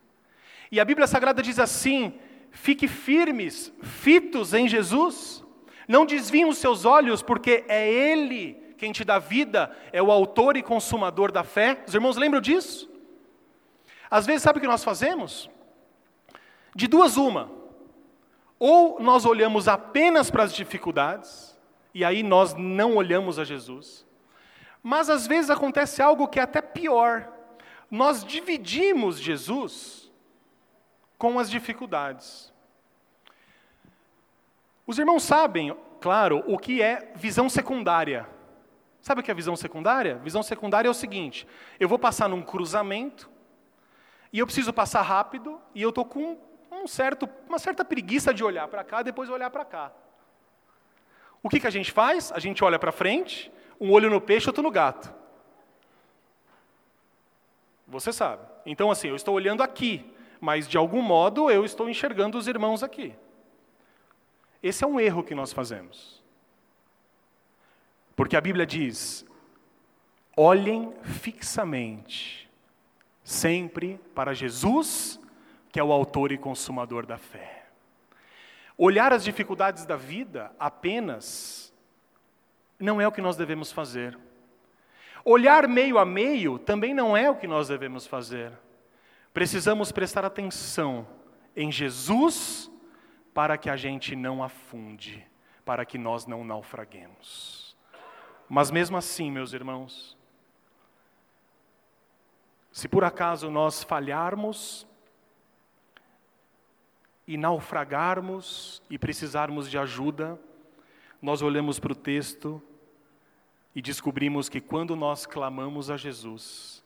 E 0.71 0.79
a 0.79 0.85
Bíblia 0.85 1.09
Sagrada 1.09 1.43
diz 1.43 1.59
assim: 1.59 2.21
fique 2.51 2.89
firmes, 2.89 3.73
fitos 3.83 4.55
em 4.55 4.69
Jesus, 4.69 5.45
não 5.87 6.07
desviem 6.07 6.47
os 6.47 6.59
seus 6.59 6.85
olhos, 6.85 7.23
porque 7.23 7.65
é 7.69 7.91
Ele 7.91 8.61
quem 8.81 8.93
te 8.93 9.05
dá 9.05 9.19
vida, 9.19 9.71
é 9.93 10.03
o 10.03 10.11
autor 10.11 10.57
e 10.57 10.63
consumador 10.63 11.31
da 11.31 11.45
fé. 11.45 11.85
Os 11.87 11.95
irmãos 11.95 12.17
lembram 12.17 12.41
disso? 12.41 12.91
Às 14.11 14.25
vezes, 14.25 14.43
sabe 14.43 14.59
o 14.59 14.63
que 14.63 14.67
nós 14.67 14.83
fazemos? 14.83 15.51
De 16.75 16.87
duas, 16.87 17.19
uma. 17.19 17.51
Ou 18.59 18.99
nós 18.99 19.27
olhamos 19.27 19.69
apenas 19.69 20.31
para 20.31 20.45
as 20.45 20.55
dificuldades, 20.55 21.55
e 21.93 22.03
aí 22.03 22.23
nós 22.23 22.55
não 22.55 22.97
olhamos 22.97 23.39
a 23.39 23.45
Jesus. 23.45 24.07
Mas 24.83 25.11
às 25.11 25.27
vezes 25.27 25.51
acontece 25.51 26.01
algo 26.01 26.27
que 26.27 26.41
é 26.41 26.43
até 26.43 26.63
pior. 26.63 27.31
Nós 27.91 28.25
dividimos 28.25 29.21
Jesus 29.21 30.00
com 31.21 31.39
as 31.39 31.51
dificuldades. 31.51 32.51
Os 34.87 34.99
irmãos 34.99 35.23
sabem, 35.23 35.77
claro, 36.01 36.43
o 36.47 36.57
que 36.57 36.81
é 36.81 37.13
visão 37.15 37.47
secundária. 37.51 38.27
Sabe 39.03 39.21
o 39.21 39.25
que 39.25 39.31
é 39.31 39.35
visão 39.35 39.55
secundária? 39.55 40.17
Visão 40.17 40.43
secundária 40.43 40.89
é 40.89 40.91
o 40.91 40.95
seguinte: 40.95 41.47
eu 41.79 41.87
vou 41.87 41.99
passar 41.99 42.27
num 42.27 42.41
cruzamento 42.41 43.31
e 44.33 44.39
eu 44.39 44.47
preciso 44.47 44.73
passar 44.73 45.03
rápido 45.03 45.61
e 45.75 45.83
eu 45.83 45.91
estou 45.91 46.07
com 46.07 46.39
um 46.73 46.87
certo, 46.87 47.29
uma 47.47 47.59
certa 47.59 47.85
preguiça 47.85 48.33
de 48.33 48.43
olhar 48.43 48.67
para 48.69 48.83
cá 48.83 49.03
depois 49.03 49.29
olhar 49.29 49.51
para 49.51 49.67
cá. 49.67 49.93
O 51.43 51.51
que, 51.51 51.61
que 51.61 51.67
a 51.67 51.71
gente 51.71 51.93
faz? 51.93 52.33
A 52.33 52.39
gente 52.39 52.65
olha 52.65 52.79
para 52.79 52.93
frente, 52.93 53.53
um 53.79 53.93
olho 53.93 54.09
no 54.09 54.23
peixe, 54.23 54.49
outro 54.49 54.63
no 54.63 54.71
gato. 54.71 55.13
Você 57.87 58.11
sabe. 58.11 58.43
Então, 58.65 58.91
assim, 58.91 59.09
eu 59.09 59.17
estou 59.17 59.35
olhando 59.35 59.63
aqui, 59.63 60.11
mas 60.41 60.67
de 60.67 60.79
algum 60.79 61.03
modo 61.03 61.51
eu 61.51 61.65
estou 61.65 61.89
enxergando 61.89 62.39
os 62.39 62.49
irmãos 62.49 62.83
aqui. 62.83 63.15
Esse 64.63 64.85
é 64.85 64.87
um 64.87 64.99
erro 64.99 65.23
que 65.23 65.35
nós 65.35 65.53
fazemos. 65.53 66.23
Porque 68.17 68.37
a 68.37 68.41
Bíblia 68.41 68.67
diz: 68.67 69.25
olhem 70.37 70.93
fixamente, 71.03 72.51
sempre 73.23 74.01
para 74.15 74.35
Jesus, 74.35 75.21
que 75.71 75.79
é 75.79 75.85
o 75.85 75.93
autor 75.93 76.33
e 76.33 76.39
consumador 76.39 77.07
da 77.07 77.19
fé. 77.19 77.67
Olhar 78.77 79.13
as 79.13 79.23
dificuldades 79.23 79.85
da 79.85 79.97
vida 79.97 80.51
apenas 80.59 81.73
não 82.79 83.01
é 83.01 83.07
o 83.07 83.13
que 83.13 83.21
nós 83.21 83.37
devemos 83.37 83.71
fazer. 83.71 84.19
Olhar 85.23 85.69
meio 85.69 85.99
a 85.99 86.05
meio 86.05 86.59
também 86.59 86.95
não 86.95 87.15
é 87.15 87.31
o 87.31 87.37
que 87.37 87.47
nós 87.47 87.69
devemos 87.69 88.07
fazer. 88.07 88.53
Precisamos 89.33 89.93
prestar 89.93 90.25
atenção 90.25 91.07
em 91.55 91.71
Jesus 91.71 92.71
para 93.33 93.57
que 93.57 93.71
a 93.71 93.77
gente 93.77 94.17
não 94.17 94.43
afunde, 94.43 95.25
para 95.65 95.85
que 95.85 95.97
nós 95.97 96.27
não 96.27 96.45
naufraguemos. 96.45 97.77
Mas 98.49 98.71
mesmo 98.73 98.97
assim, 98.97 99.31
meus 99.31 99.53
irmãos, 99.53 100.19
se 102.73 102.89
por 102.89 103.05
acaso 103.05 103.49
nós 103.51 103.85
falharmos 103.85 104.85
e 107.25 107.37
naufragarmos 107.37 108.83
e 108.91 108.99
precisarmos 108.99 109.71
de 109.71 109.79
ajuda, 109.79 110.37
nós 111.23 111.41
olhamos 111.41 111.79
para 111.79 111.93
o 111.93 111.97
texto 111.97 112.61
e 113.77 113.81
descobrimos 113.81 114.49
que 114.49 114.61
quando 114.61 114.97
nós 114.97 115.25
clamamos 115.25 115.89
a 115.89 115.97
Jesus, 115.97 116.83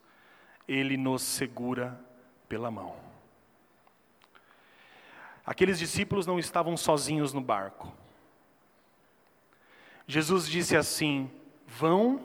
Ele 0.68 0.98
nos 0.98 1.22
segura 1.22 1.98
pela 2.54 2.70
mão. 2.70 2.94
Aqueles 5.44 5.76
discípulos 5.76 6.24
não 6.24 6.38
estavam 6.38 6.76
sozinhos 6.76 7.32
no 7.32 7.40
barco. 7.40 7.92
Jesus 10.06 10.48
disse 10.48 10.76
assim: 10.76 11.28
Vão, 11.66 12.24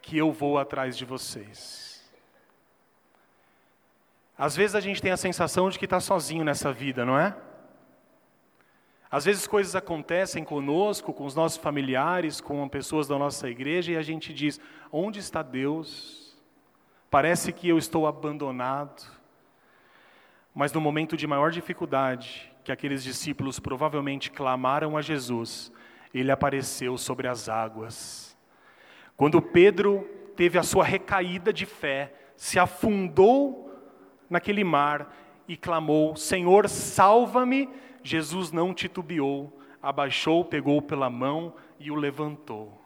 que 0.00 0.16
eu 0.16 0.30
vou 0.30 0.58
atrás 0.58 0.96
de 0.96 1.04
vocês. 1.04 2.08
Às 4.38 4.54
vezes 4.54 4.76
a 4.76 4.80
gente 4.80 5.02
tem 5.02 5.10
a 5.10 5.16
sensação 5.16 5.68
de 5.68 5.76
que 5.76 5.86
está 5.86 5.98
sozinho 5.98 6.44
nessa 6.44 6.72
vida, 6.72 7.04
não 7.04 7.18
é? 7.18 7.36
Às 9.10 9.24
vezes 9.24 9.44
coisas 9.44 9.74
acontecem 9.74 10.44
conosco, 10.44 11.12
com 11.12 11.24
os 11.24 11.34
nossos 11.34 11.58
familiares, 11.58 12.40
com 12.40 12.68
pessoas 12.68 13.08
da 13.08 13.18
nossa 13.18 13.50
igreja, 13.50 13.90
e 13.90 13.96
a 13.96 14.02
gente 14.02 14.32
diz: 14.32 14.60
onde 14.92 15.18
está 15.18 15.42
Deus? 15.42 16.23
Parece 17.14 17.52
que 17.52 17.68
eu 17.68 17.78
estou 17.78 18.08
abandonado. 18.08 19.04
Mas 20.52 20.72
no 20.72 20.80
momento 20.80 21.16
de 21.16 21.28
maior 21.28 21.52
dificuldade, 21.52 22.52
que 22.64 22.72
aqueles 22.72 23.04
discípulos 23.04 23.60
provavelmente 23.60 24.32
clamaram 24.32 24.96
a 24.96 25.00
Jesus, 25.00 25.70
ele 26.12 26.32
apareceu 26.32 26.98
sobre 26.98 27.28
as 27.28 27.48
águas. 27.48 28.36
Quando 29.16 29.40
Pedro 29.40 30.00
teve 30.34 30.58
a 30.58 30.64
sua 30.64 30.82
recaída 30.82 31.52
de 31.52 31.66
fé, 31.66 32.12
se 32.36 32.58
afundou 32.58 33.72
naquele 34.28 34.64
mar 34.64 35.16
e 35.46 35.56
clamou: 35.56 36.16
Senhor, 36.16 36.68
salva-me. 36.68 37.68
Jesus 38.02 38.50
não 38.50 38.74
titubeou, 38.74 39.56
abaixou, 39.80 40.44
pegou 40.44 40.82
pela 40.82 41.08
mão 41.08 41.54
e 41.78 41.92
o 41.92 41.94
levantou. 41.94 42.83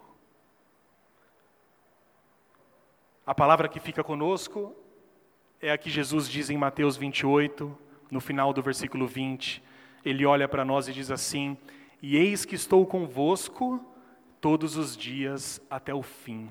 A 3.29 3.35
palavra 3.35 3.69
que 3.69 3.79
fica 3.79 4.03
conosco 4.03 4.75
é 5.61 5.71
a 5.71 5.77
que 5.77 5.91
Jesus 5.91 6.31
diz 6.31 6.49
em 6.49 6.57
Mateus 6.57 6.97
28, 6.97 7.77
no 8.11 8.23
final 8.23 8.55
do 8.55 8.63
versículo 8.63 9.07
20. 9.07 9.63
Ele 10.03 10.25
olha 10.25 10.49
para 10.49 10.65
nós 10.65 10.89
e 10.89 10.95
diz 10.95 11.11
assim: 11.11 11.55
E 12.01 12.17
eis 12.17 12.47
que 12.47 12.55
estou 12.55 12.87
convosco 12.87 13.85
todos 14.41 14.79
os 14.79 14.97
dias 14.97 15.61
até 15.69 15.93
o 15.93 16.03
fim, 16.03 16.49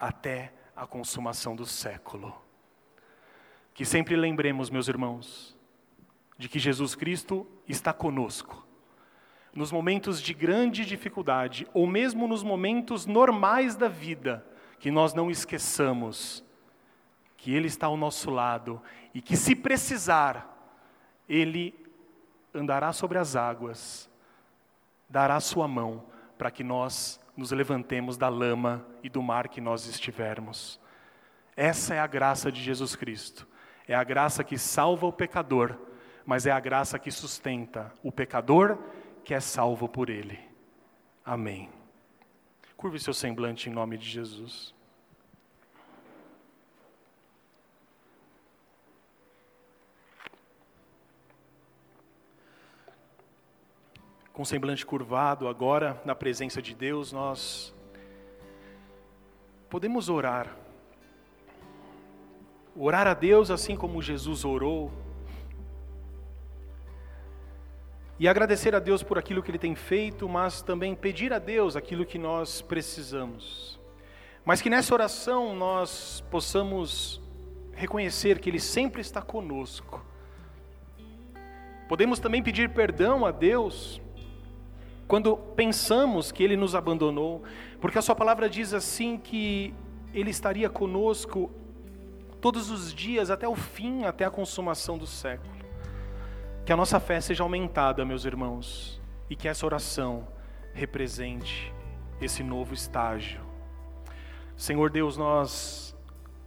até 0.00 0.54
a 0.74 0.86
consumação 0.86 1.54
do 1.54 1.66
século. 1.66 2.34
Que 3.74 3.84
sempre 3.84 4.16
lembremos, 4.16 4.70
meus 4.70 4.88
irmãos, 4.88 5.54
de 6.38 6.48
que 6.48 6.58
Jesus 6.58 6.94
Cristo 6.94 7.46
está 7.68 7.92
conosco. 7.92 8.66
Nos 9.52 9.70
momentos 9.70 10.22
de 10.22 10.32
grande 10.32 10.86
dificuldade, 10.86 11.68
ou 11.74 11.86
mesmo 11.86 12.26
nos 12.26 12.42
momentos 12.42 13.04
normais 13.04 13.76
da 13.76 13.88
vida, 13.88 14.42
que 14.78 14.90
nós 14.90 15.14
não 15.14 15.30
esqueçamos 15.30 16.44
que 17.36 17.54
Ele 17.54 17.66
está 17.66 17.86
ao 17.86 17.96
nosso 17.96 18.30
lado 18.30 18.80
e 19.12 19.20
que, 19.20 19.36
se 19.36 19.54
precisar, 19.54 20.48
Ele 21.28 21.74
andará 22.54 22.92
sobre 22.92 23.18
as 23.18 23.36
águas, 23.36 24.10
dará 25.08 25.38
Sua 25.40 25.68
mão 25.68 26.04
para 26.38 26.50
que 26.50 26.64
nós 26.64 27.20
nos 27.36 27.50
levantemos 27.50 28.16
da 28.16 28.28
lama 28.28 28.86
e 29.02 29.08
do 29.08 29.22
mar 29.22 29.48
que 29.48 29.60
nós 29.60 29.86
estivermos. 29.86 30.80
Essa 31.56 31.94
é 31.94 31.98
a 31.98 32.06
graça 32.06 32.50
de 32.50 32.62
Jesus 32.62 32.96
Cristo. 32.96 33.46
É 33.86 33.94
a 33.94 34.04
graça 34.04 34.42
que 34.42 34.56
salva 34.56 35.06
o 35.06 35.12
pecador, 35.12 35.76
mas 36.24 36.46
é 36.46 36.50
a 36.50 36.60
graça 36.60 36.98
que 36.98 37.10
sustenta 37.10 37.92
o 38.02 38.10
pecador 38.10 38.78
que 39.24 39.34
é 39.34 39.40
salvo 39.40 39.88
por 39.88 40.08
ele. 40.08 40.38
Amém. 41.24 41.70
Curve 42.84 43.00
seu 43.00 43.14
semblante 43.14 43.70
em 43.70 43.72
nome 43.72 43.96
de 43.96 44.06
Jesus. 44.06 44.74
Com 54.34 54.44
semblante 54.44 54.84
curvado, 54.84 55.48
agora, 55.48 55.98
na 56.04 56.14
presença 56.14 56.60
de 56.60 56.74
Deus, 56.74 57.10
nós 57.10 57.74
podemos 59.70 60.10
orar 60.10 60.54
Orar 62.76 63.06
a 63.06 63.14
Deus 63.14 63.50
assim 63.50 63.76
como 63.76 64.02
Jesus 64.02 64.44
orou. 64.44 64.92
E 68.18 68.28
agradecer 68.28 68.74
a 68.74 68.78
Deus 68.78 69.02
por 69.02 69.18
aquilo 69.18 69.42
que 69.42 69.50
Ele 69.50 69.58
tem 69.58 69.74
feito, 69.74 70.28
mas 70.28 70.62
também 70.62 70.94
pedir 70.94 71.32
a 71.32 71.38
Deus 71.38 71.74
aquilo 71.74 72.06
que 72.06 72.18
nós 72.18 72.62
precisamos. 72.62 73.80
Mas 74.44 74.62
que 74.62 74.70
nessa 74.70 74.94
oração 74.94 75.56
nós 75.56 76.22
possamos 76.30 77.20
reconhecer 77.72 78.38
que 78.38 78.48
Ele 78.48 78.60
sempre 78.60 79.00
está 79.00 79.20
conosco. 79.20 80.04
Podemos 81.88 82.20
também 82.20 82.42
pedir 82.42 82.70
perdão 82.70 83.26
a 83.26 83.32
Deus 83.32 84.00
quando 85.08 85.36
pensamos 85.36 86.30
que 86.30 86.42
Ele 86.42 86.56
nos 86.56 86.74
abandonou, 86.74 87.42
porque 87.80 87.98
a 87.98 88.02
Sua 88.02 88.14
palavra 88.14 88.48
diz 88.48 88.72
assim 88.72 89.18
que 89.18 89.74
Ele 90.12 90.30
estaria 90.30 90.70
conosco 90.70 91.50
todos 92.40 92.70
os 92.70 92.94
dias 92.94 93.30
até 93.30 93.48
o 93.48 93.56
fim, 93.56 94.04
até 94.04 94.24
a 94.24 94.30
consumação 94.30 94.96
do 94.96 95.06
século. 95.06 95.53
Que 96.64 96.72
a 96.72 96.76
nossa 96.76 96.98
fé 96.98 97.20
seja 97.20 97.42
aumentada, 97.42 98.06
meus 98.06 98.24
irmãos, 98.24 98.98
e 99.28 99.36
que 99.36 99.48
essa 99.48 99.66
oração 99.66 100.26
represente 100.72 101.70
esse 102.18 102.42
novo 102.42 102.72
estágio. 102.72 103.42
Senhor 104.56 104.88
Deus, 104.88 105.18
nós 105.18 105.94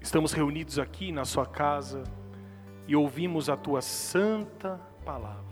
estamos 0.02 0.34
reunidos 0.34 0.80
aqui 0.80 1.12
na 1.12 1.24
Sua 1.24 1.46
casa 1.46 2.04
e 2.88 2.96
ouvimos 2.96 3.48
a 3.48 3.56
Tua 3.56 3.80
santa 3.80 4.82
palavra. 5.06 5.46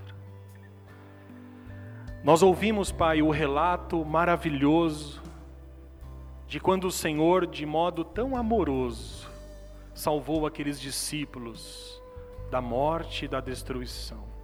Nós 2.23 2.41
ouvimos, 2.41 2.91
Pai, 2.91 3.21
o 3.21 3.29
relato 3.29 4.03
maravilhoso 4.03 5.21
de 6.47 6.59
quando 6.59 6.85
o 6.87 6.91
Senhor, 6.91 7.45
de 7.45 7.67
modo 7.67 8.03
tão 8.03 8.35
amoroso, 8.35 9.29
salvou 9.93 10.47
aqueles 10.47 10.81
discípulos 10.81 12.01
da 12.49 12.59
morte 12.61 13.25
e 13.25 13.27
da 13.27 13.39
destruição. 13.39 14.34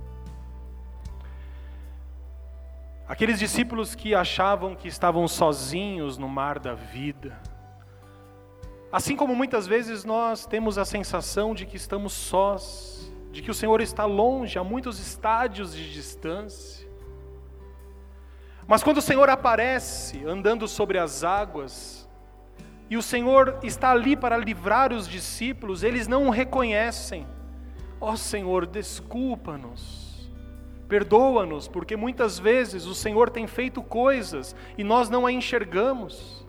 Aqueles 3.12 3.38
discípulos 3.38 3.93
que 3.93 4.16
achavam 4.16 4.74
que 4.74 4.88
estavam 4.88 5.28
sozinhos 5.28 6.18
no 6.18 6.30
mar 6.30 6.57
da 6.57 6.74
vida. 6.74 7.38
Assim 8.89 9.18
como 9.18 9.36
muitas 9.36 9.68
vezes 9.68 10.05
nós 10.05 10.45
temos 10.45 10.78
a 10.78 10.86
sensação 10.86 11.53
de 11.53 11.66
que 11.66 11.76
estamos 11.76 12.14
sós, 12.14 13.12
de 13.30 13.41
que 13.41 13.51
o 13.51 13.53
Senhor 13.53 13.82
está 13.82 14.05
longe, 14.05 14.57
a 14.57 14.64
muitos 14.64 14.97
estádios 14.97 15.76
de 15.76 15.91
distância. 15.91 16.88
Mas 18.66 18.82
quando 18.82 18.99
o 18.99 19.01
Senhor 19.01 19.30
aparece 19.30 20.24
andando 20.26 20.66
sobre 20.66 20.97
as 20.97 21.22
águas, 21.22 22.09
e 22.89 22.95
o 22.95 23.01
Senhor 23.01 23.59
está 23.62 23.91
ali 23.91 24.16
para 24.16 24.38
livrar 24.38 24.93
os 24.93 25.05
discípulos, 25.05 25.84
eles 25.84 26.07
não 26.07 26.28
o 26.28 26.30
reconhecem. 26.30 27.28
Ó 27.99 28.14
oh, 28.14 28.16
Senhor, 28.16 28.66
desculpa-nos, 28.66 30.00
perdoa-nos, 30.91 31.69
porque 31.69 31.95
muitas 31.95 32.37
vezes 32.37 32.85
o 32.85 32.93
Senhor 32.93 33.29
tem 33.29 33.47
feito 33.47 33.81
coisas 33.81 34.53
e 34.77 34.83
nós 34.83 35.09
não 35.09 35.25
a 35.25 35.31
enxergamos. 35.31 36.45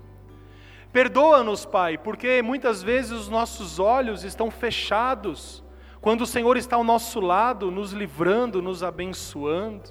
Perdoa-nos, 0.93 1.65
Pai, 1.65 1.97
porque 1.97 2.43
muitas 2.43 2.83
vezes 2.83 3.13
os 3.13 3.29
nossos 3.29 3.79
olhos 3.79 4.25
estão 4.25 4.51
fechados, 4.51 5.63
quando 6.01 6.23
o 6.23 6.27
Senhor 6.27 6.57
está 6.57 6.75
ao 6.75 6.83
nosso 6.83 7.21
lado, 7.21 7.71
nos 7.71 7.93
livrando, 7.93 8.61
nos 8.61 8.83
abençoando. 8.83 9.91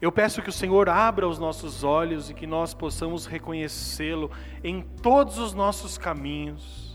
Eu 0.00 0.10
peço 0.10 0.40
que 0.40 0.48
o 0.48 0.52
Senhor 0.52 0.88
abra 0.88 1.28
os 1.28 1.38
nossos 1.38 1.84
olhos 1.84 2.30
e 2.30 2.34
que 2.34 2.46
nós 2.46 2.72
possamos 2.72 3.26
reconhecê-lo 3.26 4.30
em 4.64 4.80
todos 4.80 5.38
os 5.38 5.52
nossos 5.52 5.98
caminhos. 5.98 6.85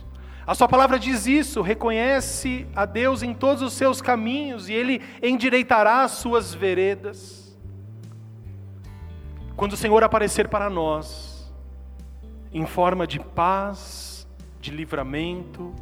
A 0.45 0.55
Sua 0.55 0.67
palavra 0.67 0.97
diz 0.97 1.27
isso: 1.27 1.61
reconhece 1.61 2.67
a 2.75 2.85
Deus 2.85 3.21
em 3.21 3.33
todos 3.33 3.61
os 3.61 3.73
seus 3.73 4.01
caminhos 4.01 4.69
e 4.69 4.73
Ele 4.73 5.01
endireitará 5.21 6.03
as 6.03 6.11
suas 6.11 6.53
veredas. 6.53 7.57
Quando 9.55 9.73
o 9.73 9.77
Senhor 9.77 10.03
aparecer 10.03 10.47
para 10.47 10.69
nós, 10.69 11.53
em 12.51 12.65
forma 12.65 13.05
de 13.05 13.19
paz, 13.19 14.27
de 14.59 14.71
livramento, 14.71 15.73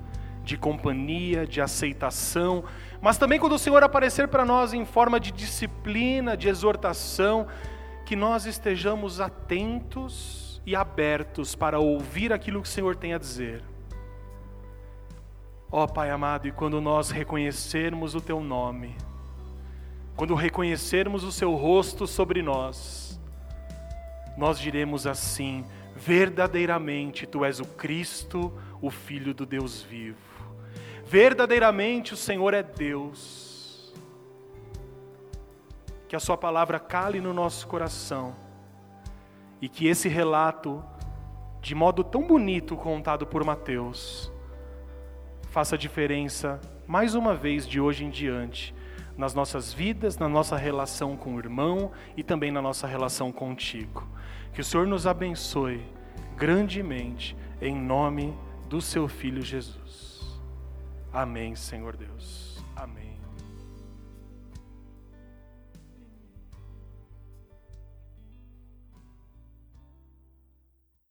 de 0.44 0.58
companhia, 0.58 1.48
de 1.48 1.62
aceitação, 1.62 2.64
mas 3.02 3.18
também 3.18 3.40
quando 3.40 3.54
o 3.54 3.60
Senhor 3.60 3.84
aparecer 3.84 4.28
para 4.28 4.44
nós 4.44 4.74
em 4.74 4.84
forma 4.86 5.20
de 5.20 5.32
disciplina, 5.32 6.36
de 6.36 6.50
exortação, 6.50 7.48
que 8.06 8.16
nós 8.16 8.46
estejamos 8.46 9.22
atentos 9.22 10.62
e 10.66 10.76
abertos 10.76 11.56
para 11.56 11.80
ouvir 11.80 12.34
aquilo 12.34 12.62
que 12.62 12.68
o 12.68 12.72
Senhor 12.72 12.96
tem 12.96 13.14
a 13.14 13.18
dizer. 13.18 13.64
Ó 15.72 15.84
oh, 15.84 15.88
Pai 15.88 16.10
amado, 16.10 16.48
e 16.48 16.52
quando 16.52 16.82
nós 16.82 17.12
reconhecermos 17.12 18.16
o 18.16 18.22
Teu 18.22 18.42
nome, 18.42 18.96
quando 20.16 20.34
reconhecermos 20.34 21.24
o 21.24 21.32
Seu 21.32 21.54
rosto 21.54 22.08
sobre 22.08 22.42
nós, 22.42 23.20
nós 24.36 24.60
diremos 24.60 25.06
assim: 25.06 25.64
verdadeiramente 25.96 27.28
Tu 27.28 27.46
és 27.46 27.60
o 27.60 27.66
Cristo, 27.66 28.52
o 28.82 28.90
Filho 28.90 29.34
do 29.34 29.46
Deus 29.46 29.84
vivo. 29.84 30.18
Verdadeiramente 31.06 32.14
o 32.14 32.18
Senhor 32.18 32.54
é 32.54 32.64
Deus. 32.64 33.94
Que 36.08 36.16
a 36.16 36.20
Sua 36.20 36.36
palavra 36.36 36.80
cale 36.80 37.22
no 37.22 37.34
nosso 37.34 37.68
coração 37.68 38.36
e 39.62 39.70
que 39.70 39.88
esse 39.88 40.08
relato, 40.08 40.84
de 41.62 41.76
modo 41.76 42.04
tão 42.04 42.26
bonito 42.26 42.76
contado 42.76 43.28
por 43.28 43.44
Mateus, 43.44 44.32
faça 45.50 45.78
diferença 45.78 46.60
mais 46.88 47.16
uma 47.16 47.36
vez 47.36 47.68
de 47.68 47.80
hoje 47.80 48.06
em 48.06 48.10
diante 48.10 48.74
nas 49.18 49.34
nossas 49.34 49.74
vidas, 49.74 50.18
na 50.18 50.30
nossa 50.30 50.56
relação 50.56 51.18
com 51.18 51.36
o 51.36 51.40
irmão 51.40 51.92
e 52.16 52.24
também 52.24 52.52
na 52.52 52.62
nossa 52.62 52.88
relação 52.88 53.34
contigo. 53.34 54.08
Que 54.54 54.62
o 54.62 54.64
Senhor 54.64 54.88
nos 54.88 55.06
abençoe 55.06 55.86
grandemente 56.38 57.36
em 57.62 57.76
nome 57.76 58.34
do 58.70 58.80
seu 58.82 59.10
filho 59.10 59.42
Jesus. 59.42 60.40
Amém, 61.12 61.54
Senhor 61.54 61.98
Deus. 61.98 62.49